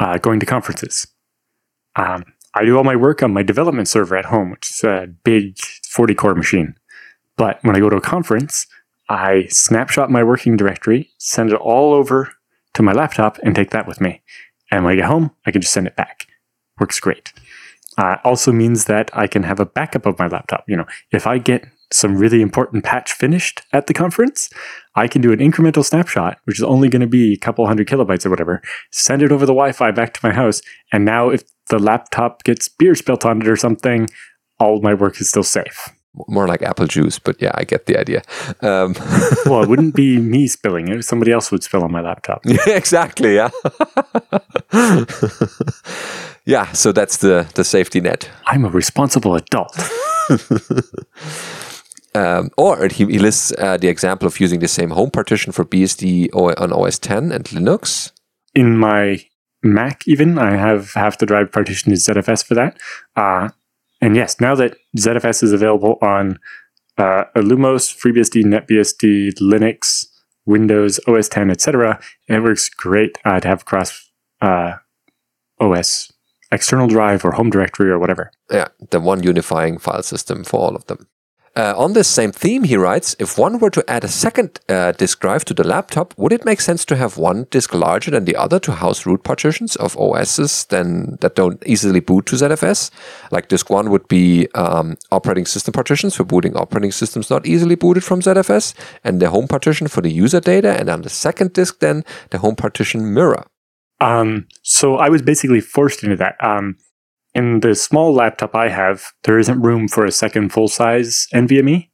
uh, 0.00 0.18
going 0.18 0.40
to 0.40 0.46
conferences. 0.46 1.06
Um, 1.94 2.24
I 2.54 2.64
do 2.64 2.76
all 2.76 2.84
my 2.92 2.96
work 2.96 3.22
on 3.22 3.32
my 3.32 3.44
development 3.44 3.86
server 3.86 4.16
at 4.16 4.24
home, 4.24 4.50
which 4.50 4.68
is 4.68 4.82
a 4.82 5.06
big 5.22 5.56
40 5.88 6.14
core 6.16 6.34
machine. 6.34 6.74
But 7.36 7.62
when 7.62 7.76
I 7.76 7.80
go 7.80 7.90
to 7.90 7.96
a 7.96 8.10
conference, 8.14 8.66
I 9.08 9.46
snapshot 9.50 10.10
my 10.10 10.24
working 10.24 10.56
directory, 10.56 11.10
send 11.18 11.52
it 11.52 11.60
all 11.60 11.94
over 11.94 12.32
to 12.74 12.82
my 12.82 12.92
laptop, 12.92 13.38
and 13.44 13.54
take 13.54 13.70
that 13.70 13.86
with 13.86 14.00
me. 14.00 14.20
And 14.72 14.84
when 14.84 14.94
I 14.94 14.96
get 14.96 15.04
home, 15.04 15.30
I 15.46 15.52
can 15.52 15.60
just 15.60 15.72
send 15.72 15.86
it 15.86 15.94
back. 15.94 16.26
Works 16.78 17.00
great. 17.00 17.32
Uh, 17.98 18.16
also 18.24 18.52
means 18.52 18.84
that 18.84 19.10
I 19.16 19.26
can 19.26 19.42
have 19.42 19.58
a 19.58 19.66
backup 19.66 20.04
of 20.04 20.18
my 20.18 20.26
laptop. 20.26 20.64
You 20.68 20.76
know, 20.76 20.86
if 21.12 21.26
I 21.26 21.38
get 21.38 21.66
some 21.92 22.16
really 22.16 22.42
important 22.42 22.84
patch 22.84 23.12
finished 23.12 23.62
at 23.72 23.86
the 23.86 23.94
conference, 23.94 24.50
I 24.96 25.08
can 25.08 25.22
do 25.22 25.32
an 25.32 25.38
incremental 25.38 25.84
snapshot, 25.84 26.38
which 26.44 26.58
is 26.58 26.64
only 26.64 26.88
going 26.88 27.00
to 27.00 27.06
be 27.06 27.32
a 27.32 27.38
couple 27.38 27.66
hundred 27.66 27.88
kilobytes 27.88 28.26
or 28.26 28.30
whatever, 28.30 28.60
send 28.90 29.22
it 29.22 29.32
over 29.32 29.46
the 29.46 29.52
Wi 29.52 29.72
Fi 29.72 29.92
back 29.92 30.12
to 30.14 30.20
my 30.22 30.34
house. 30.34 30.60
And 30.92 31.04
now, 31.04 31.30
if 31.30 31.44
the 31.68 31.78
laptop 31.78 32.44
gets 32.44 32.68
beer 32.68 32.94
spilt 32.94 33.24
on 33.24 33.40
it 33.40 33.48
or 33.48 33.56
something, 33.56 34.08
all 34.58 34.80
my 34.80 34.94
work 34.94 35.20
is 35.20 35.28
still 35.28 35.42
safe. 35.42 35.95
More 36.28 36.48
like 36.48 36.62
apple 36.62 36.86
juice, 36.86 37.18
but 37.18 37.40
yeah, 37.40 37.52
I 37.54 37.64
get 37.64 37.86
the 37.86 37.98
idea. 37.98 38.22
Um, 38.62 38.94
well, 39.46 39.62
it 39.62 39.68
wouldn't 39.68 39.94
be 39.94 40.18
me 40.18 40.46
spilling 40.46 40.88
it. 40.88 41.04
Somebody 41.04 41.32
else 41.32 41.52
would 41.52 41.62
spill 41.62 41.84
on 41.84 41.92
my 41.92 42.00
laptop. 42.00 42.42
yeah, 42.46 42.58
exactly. 42.68 43.34
Yeah. 43.34 43.50
yeah. 46.44 46.72
So 46.72 46.92
that's 46.92 47.18
the 47.18 47.46
the 47.54 47.64
safety 47.64 48.00
net. 48.00 48.30
I'm 48.46 48.64
a 48.64 48.70
responsible 48.70 49.34
adult. 49.34 49.76
Um, 52.16 52.50
or 52.56 52.88
he, 52.88 53.04
he 53.04 53.18
lists 53.18 53.52
uh, 53.58 53.76
the 53.76 53.88
example 53.88 54.26
of 54.26 54.40
using 54.40 54.60
the 54.60 54.68
same 54.68 54.88
home 54.88 55.10
partition 55.10 55.52
for 55.52 55.66
BSD 55.66 56.30
on 56.34 56.72
OS 56.72 56.98
10 56.98 57.30
and 57.30 57.44
Linux. 57.44 58.10
In 58.54 58.78
my 58.78 59.20
Mac, 59.62 60.02
even 60.06 60.38
I 60.38 60.56
have 60.56 60.92
half 60.94 61.18
the 61.18 61.26
drive 61.26 61.52
partition 61.52 61.92
is 61.92 62.06
ZFS 62.06 62.44
for 62.44 62.54
that. 62.54 62.78
Uh, 63.16 63.50
and 64.00 64.16
yes, 64.16 64.40
now 64.40 64.54
that 64.54 64.76
ZFS 64.96 65.42
is 65.42 65.52
available 65.52 65.98
on 66.02 66.38
uh, 66.98 67.24
Illumos, 67.36 67.94
FreeBSD, 67.94 68.44
NetBSD, 68.44 69.34
Linux, 69.40 70.06
Windows, 70.44 71.00
OS 71.06 71.28
10, 71.28 71.50
etc., 71.50 72.00
it 72.28 72.42
works 72.42 72.68
great 72.68 73.18
uh, 73.24 73.40
to 73.40 73.48
have 73.48 73.64
cross 73.64 74.10
uh, 74.40 74.74
OS 75.60 76.12
external 76.52 76.86
drive 76.86 77.24
or 77.24 77.32
home 77.32 77.50
directory 77.50 77.90
or 77.90 77.98
whatever. 77.98 78.30
Yeah, 78.50 78.68
the 78.90 79.00
one 79.00 79.22
unifying 79.22 79.78
file 79.78 80.02
system 80.02 80.44
for 80.44 80.60
all 80.60 80.76
of 80.76 80.86
them. 80.86 81.08
Uh, 81.56 81.72
on 81.74 81.94
this 81.94 82.06
same 82.06 82.32
theme, 82.32 82.64
he 82.64 82.76
writes 82.76 83.16
If 83.18 83.38
one 83.38 83.58
were 83.58 83.70
to 83.70 83.84
add 83.88 84.04
a 84.04 84.08
second 84.08 84.60
uh, 84.68 84.92
disk 84.92 85.20
drive 85.20 85.42
to 85.46 85.54
the 85.54 85.66
laptop, 85.66 86.12
would 86.18 86.32
it 86.32 86.44
make 86.44 86.60
sense 86.60 86.84
to 86.84 86.96
have 86.96 87.16
one 87.16 87.46
disk 87.50 87.72
larger 87.72 88.10
than 88.10 88.26
the 88.26 88.36
other 88.36 88.60
to 88.60 88.72
house 88.72 89.06
root 89.06 89.24
partitions 89.24 89.74
of 89.76 89.96
OSs 89.96 90.66
then 90.66 91.16
that 91.22 91.34
don't 91.34 91.62
easily 91.66 92.00
boot 92.00 92.26
to 92.26 92.36
ZFS? 92.36 92.90
Like 93.30 93.48
disk 93.48 93.70
one 93.70 93.90
would 93.90 94.06
be 94.06 94.48
um, 94.54 94.98
operating 95.10 95.46
system 95.46 95.72
partitions 95.72 96.14
for 96.14 96.24
booting 96.24 96.54
operating 96.56 96.92
systems 96.92 97.30
not 97.30 97.46
easily 97.46 97.74
booted 97.74 98.04
from 98.04 98.20
ZFS, 98.20 98.74
and 99.02 99.22
the 99.22 99.30
home 99.30 99.48
partition 99.48 99.88
for 99.88 100.02
the 100.02 100.12
user 100.12 100.40
data, 100.40 100.78
and 100.78 100.90
on 100.90 101.02
the 101.02 101.08
second 101.08 101.54
disk, 101.54 101.80
then 101.80 102.04
the 102.30 102.38
home 102.38 102.56
partition 102.56 103.14
mirror. 103.14 103.46
Um, 103.98 104.46
so 104.62 104.96
I 104.96 105.08
was 105.08 105.22
basically 105.22 105.60
forced 105.60 106.02
into 106.02 106.16
that. 106.16 106.36
Um, 106.40 106.76
in 107.36 107.60
the 107.60 107.74
small 107.74 108.14
laptop 108.14 108.54
I 108.54 108.70
have, 108.70 109.12
there 109.24 109.38
isn't 109.38 109.60
room 109.60 109.88
for 109.88 110.06
a 110.06 110.10
second 110.10 110.54
full 110.54 110.68
size 110.68 111.28
NVMe, 111.34 111.90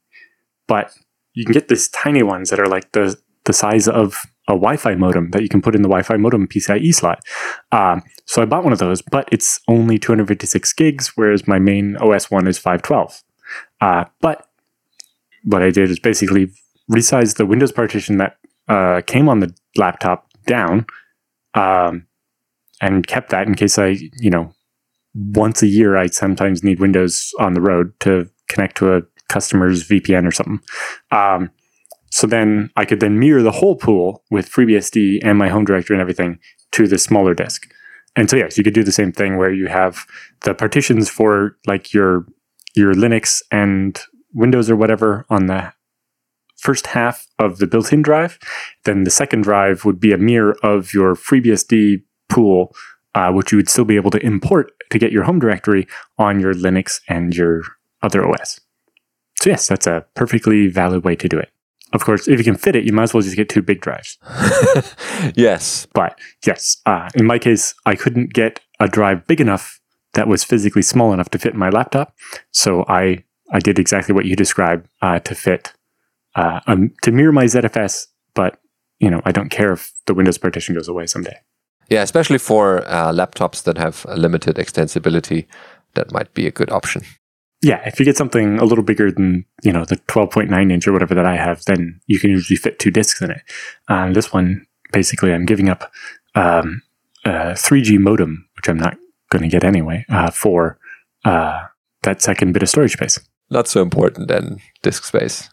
but 0.67 0.93
you 1.33 1.43
can 1.43 1.51
get 1.51 1.67
these 1.67 1.89
tiny 1.89 2.23
ones 2.23 2.49
that 2.49 2.61
are 2.61 2.67
like 2.67 2.93
the 2.93 3.17
the 3.43 3.51
size 3.51 3.89
of 3.89 4.23
a 4.47 4.53
Wi-Fi 4.53 4.95
modem 4.95 5.31
that 5.31 5.41
you 5.41 5.49
can 5.49 5.61
put 5.61 5.75
in 5.75 5.81
the 5.81 5.89
Wi-Fi 5.89 6.15
modem 6.15 6.47
PCIe 6.47 6.95
slot. 6.95 7.19
Um, 7.73 8.03
so 8.25 8.41
I 8.41 8.45
bought 8.45 8.63
one 8.63 8.71
of 8.71 8.79
those, 8.79 9.01
but 9.01 9.27
it's 9.33 9.59
only 9.67 9.99
256 9.99 10.71
gigs, 10.73 11.11
whereas 11.15 11.45
my 11.45 11.59
main 11.59 11.97
OS 11.97 12.31
one 12.31 12.47
is 12.47 12.57
512. 12.57 13.21
Uh, 13.81 14.05
but 14.21 14.47
what 15.43 15.61
I 15.61 15.71
did 15.71 15.91
is 15.91 15.99
basically 15.99 16.51
resize 16.89 17.35
the 17.35 17.45
Windows 17.45 17.73
partition 17.73 18.17
that 18.17 18.37
uh, 18.69 19.01
came 19.05 19.27
on 19.27 19.41
the 19.41 19.53
laptop 19.75 20.29
down, 20.47 20.85
um, 21.53 22.07
and 22.79 23.05
kept 23.05 23.29
that 23.31 23.45
in 23.45 23.55
case 23.55 23.77
I, 23.77 23.97
you 24.19 24.29
know, 24.29 24.53
once 25.13 25.61
a 25.61 25.67
year, 25.67 25.97
I 25.97 26.07
sometimes 26.07 26.63
need 26.63 26.79
Windows 26.79 27.31
on 27.39 27.53
the 27.53 27.61
road 27.61 27.93
to 28.01 28.29
connect 28.47 28.77
to 28.77 28.95
a 28.95 29.01
customer's 29.29 29.87
VPN 29.87 30.27
or 30.27 30.31
something. 30.31 30.59
Um, 31.11 31.51
so 32.11 32.27
then 32.27 32.69
I 32.75 32.85
could 32.85 32.99
then 32.99 33.19
mirror 33.19 33.41
the 33.41 33.51
whole 33.51 33.75
pool 33.75 34.23
with 34.29 34.49
FreeBSD 34.49 35.19
and 35.23 35.37
my 35.37 35.49
home 35.49 35.65
directory 35.65 35.95
and 35.95 36.01
everything 36.01 36.39
to 36.73 36.87
the 36.87 36.99
smaller 36.99 37.33
disk. 37.33 37.67
And 38.15 38.29
so 38.29 38.35
yes, 38.35 38.57
you 38.57 38.63
could 38.63 38.75
do 38.75 38.83
the 38.83 38.91
same 38.91 39.11
thing 39.11 39.37
where 39.37 39.51
you 39.51 39.67
have 39.67 40.05
the 40.41 40.53
partitions 40.53 41.09
for 41.09 41.57
like 41.65 41.93
your 41.93 42.27
your 42.75 42.93
Linux 42.93 43.41
and 43.51 43.99
Windows 44.33 44.69
or 44.69 44.75
whatever 44.75 45.25
on 45.29 45.47
the 45.47 45.73
first 46.57 46.87
half 46.87 47.27
of 47.39 47.57
the 47.57 47.67
built-in 47.67 48.01
drive. 48.01 48.39
Then 48.85 49.03
the 49.03 49.11
second 49.11 49.41
drive 49.41 49.85
would 49.85 49.99
be 49.99 50.11
a 50.11 50.17
mirror 50.17 50.55
of 50.63 50.93
your 50.93 51.15
FreeBSD 51.15 52.03
pool 52.29 52.75
uh, 53.15 53.31
which 53.31 53.51
you 53.51 53.57
would 53.57 53.69
still 53.69 53.85
be 53.85 53.95
able 53.95 54.11
to 54.11 54.25
import 54.25 54.71
to 54.89 54.99
get 54.99 55.11
your 55.11 55.23
home 55.23 55.39
directory 55.39 55.87
on 56.17 56.39
your 56.39 56.53
Linux 56.53 57.01
and 57.07 57.35
your 57.35 57.63
other 58.01 58.27
OS. 58.27 58.59
So, 59.41 59.49
yes, 59.49 59.67
that's 59.67 59.87
a 59.87 60.05
perfectly 60.15 60.67
valid 60.67 61.03
way 61.03 61.15
to 61.15 61.27
do 61.27 61.37
it. 61.37 61.49
Of 61.93 62.03
course, 62.03 62.27
if 62.27 62.39
you 62.39 62.43
can 62.43 62.55
fit 62.55 62.75
it, 62.75 62.85
you 62.85 62.91
might 62.91 63.03
as 63.03 63.13
well 63.13 63.21
just 63.21 63.35
get 63.35 63.49
two 63.49 63.61
big 63.61 63.79
drives. 63.79 64.17
yes. 65.35 65.85
But 65.93 66.19
yes, 66.45 66.77
uh, 66.87 67.09
in 67.13 67.25
my 67.25 67.37
case, 67.37 67.75
I 67.85 67.95
couldn't 67.95 68.33
get 68.33 68.61
a 68.79 68.87
drive 68.87 69.27
big 69.27 69.39
enough 69.39 69.79
that 70.13 70.27
was 70.27 70.43
physically 70.43 70.81
small 70.81 71.13
enough 71.13 71.29
to 71.31 71.39
fit 71.39 71.53
in 71.53 71.59
my 71.59 71.69
laptop. 71.69 72.15
So 72.51 72.83
I, 72.87 73.23
I 73.51 73.59
did 73.59 73.77
exactly 73.77 74.13
what 74.15 74.25
you 74.25 74.35
described 74.35 74.87
uh, 75.01 75.19
to 75.19 75.35
fit, 75.35 75.73
uh, 76.35 76.61
um, 76.65 76.91
to 77.03 77.11
mirror 77.11 77.31
my 77.31 77.45
ZFS, 77.45 78.07
but 78.33 78.59
you 78.99 79.09
know, 79.09 79.21
I 79.25 79.31
don't 79.31 79.49
care 79.49 79.73
if 79.73 79.91
the 80.07 80.13
Windows 80.13 80.37
partition 80.37 80.75
goes 80.75 80.87
away 80.87 81.05
someday. 81.05 81.37
Yeah, 81.89 82.01
especially 82.01 82.37
for 82.37 82.83
uh, 82.87 83.11
laptops 83.11 83.63
that 83.63 83.77
have 83.77 84.05
limited 84.05 84.55
extensibility, 84.55 85.45
that 85.93 86.11
might 86.11 86.33
be 86.33 86.47
a 86.47 86.51
good 86.51 86.71
option. 86.71 87.03
Yeah, 87.61 87.81
if 87.85 87.97
you 87.99 88.05
get 88.05 88.17
something 88.17 88.59
a 88.59 88.65
little 88.65 88.83
bigger 88.83 89.11
than 89.11 89.45
you 89.63 89.71
know 89.71 89.85
the 89.85 89.95
12.9 89.95 90.71
inch 90.71 90.87
or 90.87 90.91
whatever 90.91 91.15
that 91.15 91.25
I 91.25 91.37
have, 91.37 91.63
then 91.65 92.01
you 92.07 92.19
can 92.19 92.29
usually 92.29 92.57
fit 92.57 92.79
two 92.79 92.91
discs 92.91 93.21
in 93.21 93.31
it. 93.31 93.41
Um, 93.87 94.13
this 94.13 94.33
one, 94.33 94.65
basically, 94.91 95.33
I'm 95.33 95.45
giving 95.45 95.69
up 95.69 95.91
um, 96.35 96.81
a 97.23 97.53
3G 97.53 97.99
modem, 97.99 98.47
which 98.57 98.67
I'm 98.67 98.77
not 98.77 98.97
going 99.29 99.43
to 99.43 99.47
get 99.47 99.63
anyway, 99.63 100.05
uh, 100.09 100.29
for 100.29 100.77
uh, 101.23 101.63
that 102.01 102.21
second 102.21 102.51
bit 102.51 102.63
of 102.63 102.69
storage 102.69 102.93
space. 102.93 103.19
Not 103.49 103.67
so 103.67 103.81
important 103.81 104.27
then, 104.27 104.57
disk 104.81 105.05
space. 105.05 105.49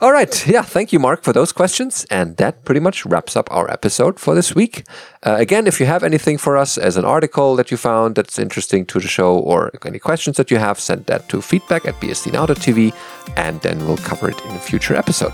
All 0.00 0.12
right. 0.12 0.46
Yeah. 0.46 0.62
Thank 0.62 0.92
you, 0.92 0.98
Mark, 0.98 1.22
for 1.22 1.32
those 1.32 1.52
questions. 1.52 2.04
And 2.10 2.36
that 2.36 2.64
pretty 2.64 2.80
much 2.80 3.06
wraps 3.06 3.36
up 3.36 3.48
our 3.50 3.70
episode 3.70 4.20
for 4.20 4.34
this 4.34 4.54
week. 4.54 4.84
Uh, 5.22 5.36
again, 5.38 5.66
if 5.66 5.80
you 5.80 5.86
have 5.86 6.04
anything 6.04 6.38
for 6.38 6.56
us 6.56 6.78
as 6.78 6.96
an 6.96 7.04
article 7.04 7.56
that 7.56 7.70
you 7.70 7.76
found 7.76 8.16
that's 8.16 8.38
interesting 8.38 8.84
to 8.86 9.00
the 9.00 9.08
show 9.08 9.38
or 9.38 9.70
any 9.84 9.98
questions 9.98 10.36
that 10.36 10.50
you 10.50 10.58
have, 10.58 10.78
send 10.78 11.06
that 11.06 11.28
to 11.30 11.40
feedback 11.40 11.86
at 11.86 11.94
bsdnow.tv 12.00 12.94
and 13.36 13.60
then 13.62 13.78
we'll 13.86 13.96
cover 13.98 14.30
it 14.30 14.40
in 14.44 14.50
a 14.56 14.60
future 14.60 14.94
episode. 14.94 15.32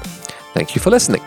Thank 0.55 0.75
you 0.75 0.81
for 0.81 0.91
listening. 0.91 1.23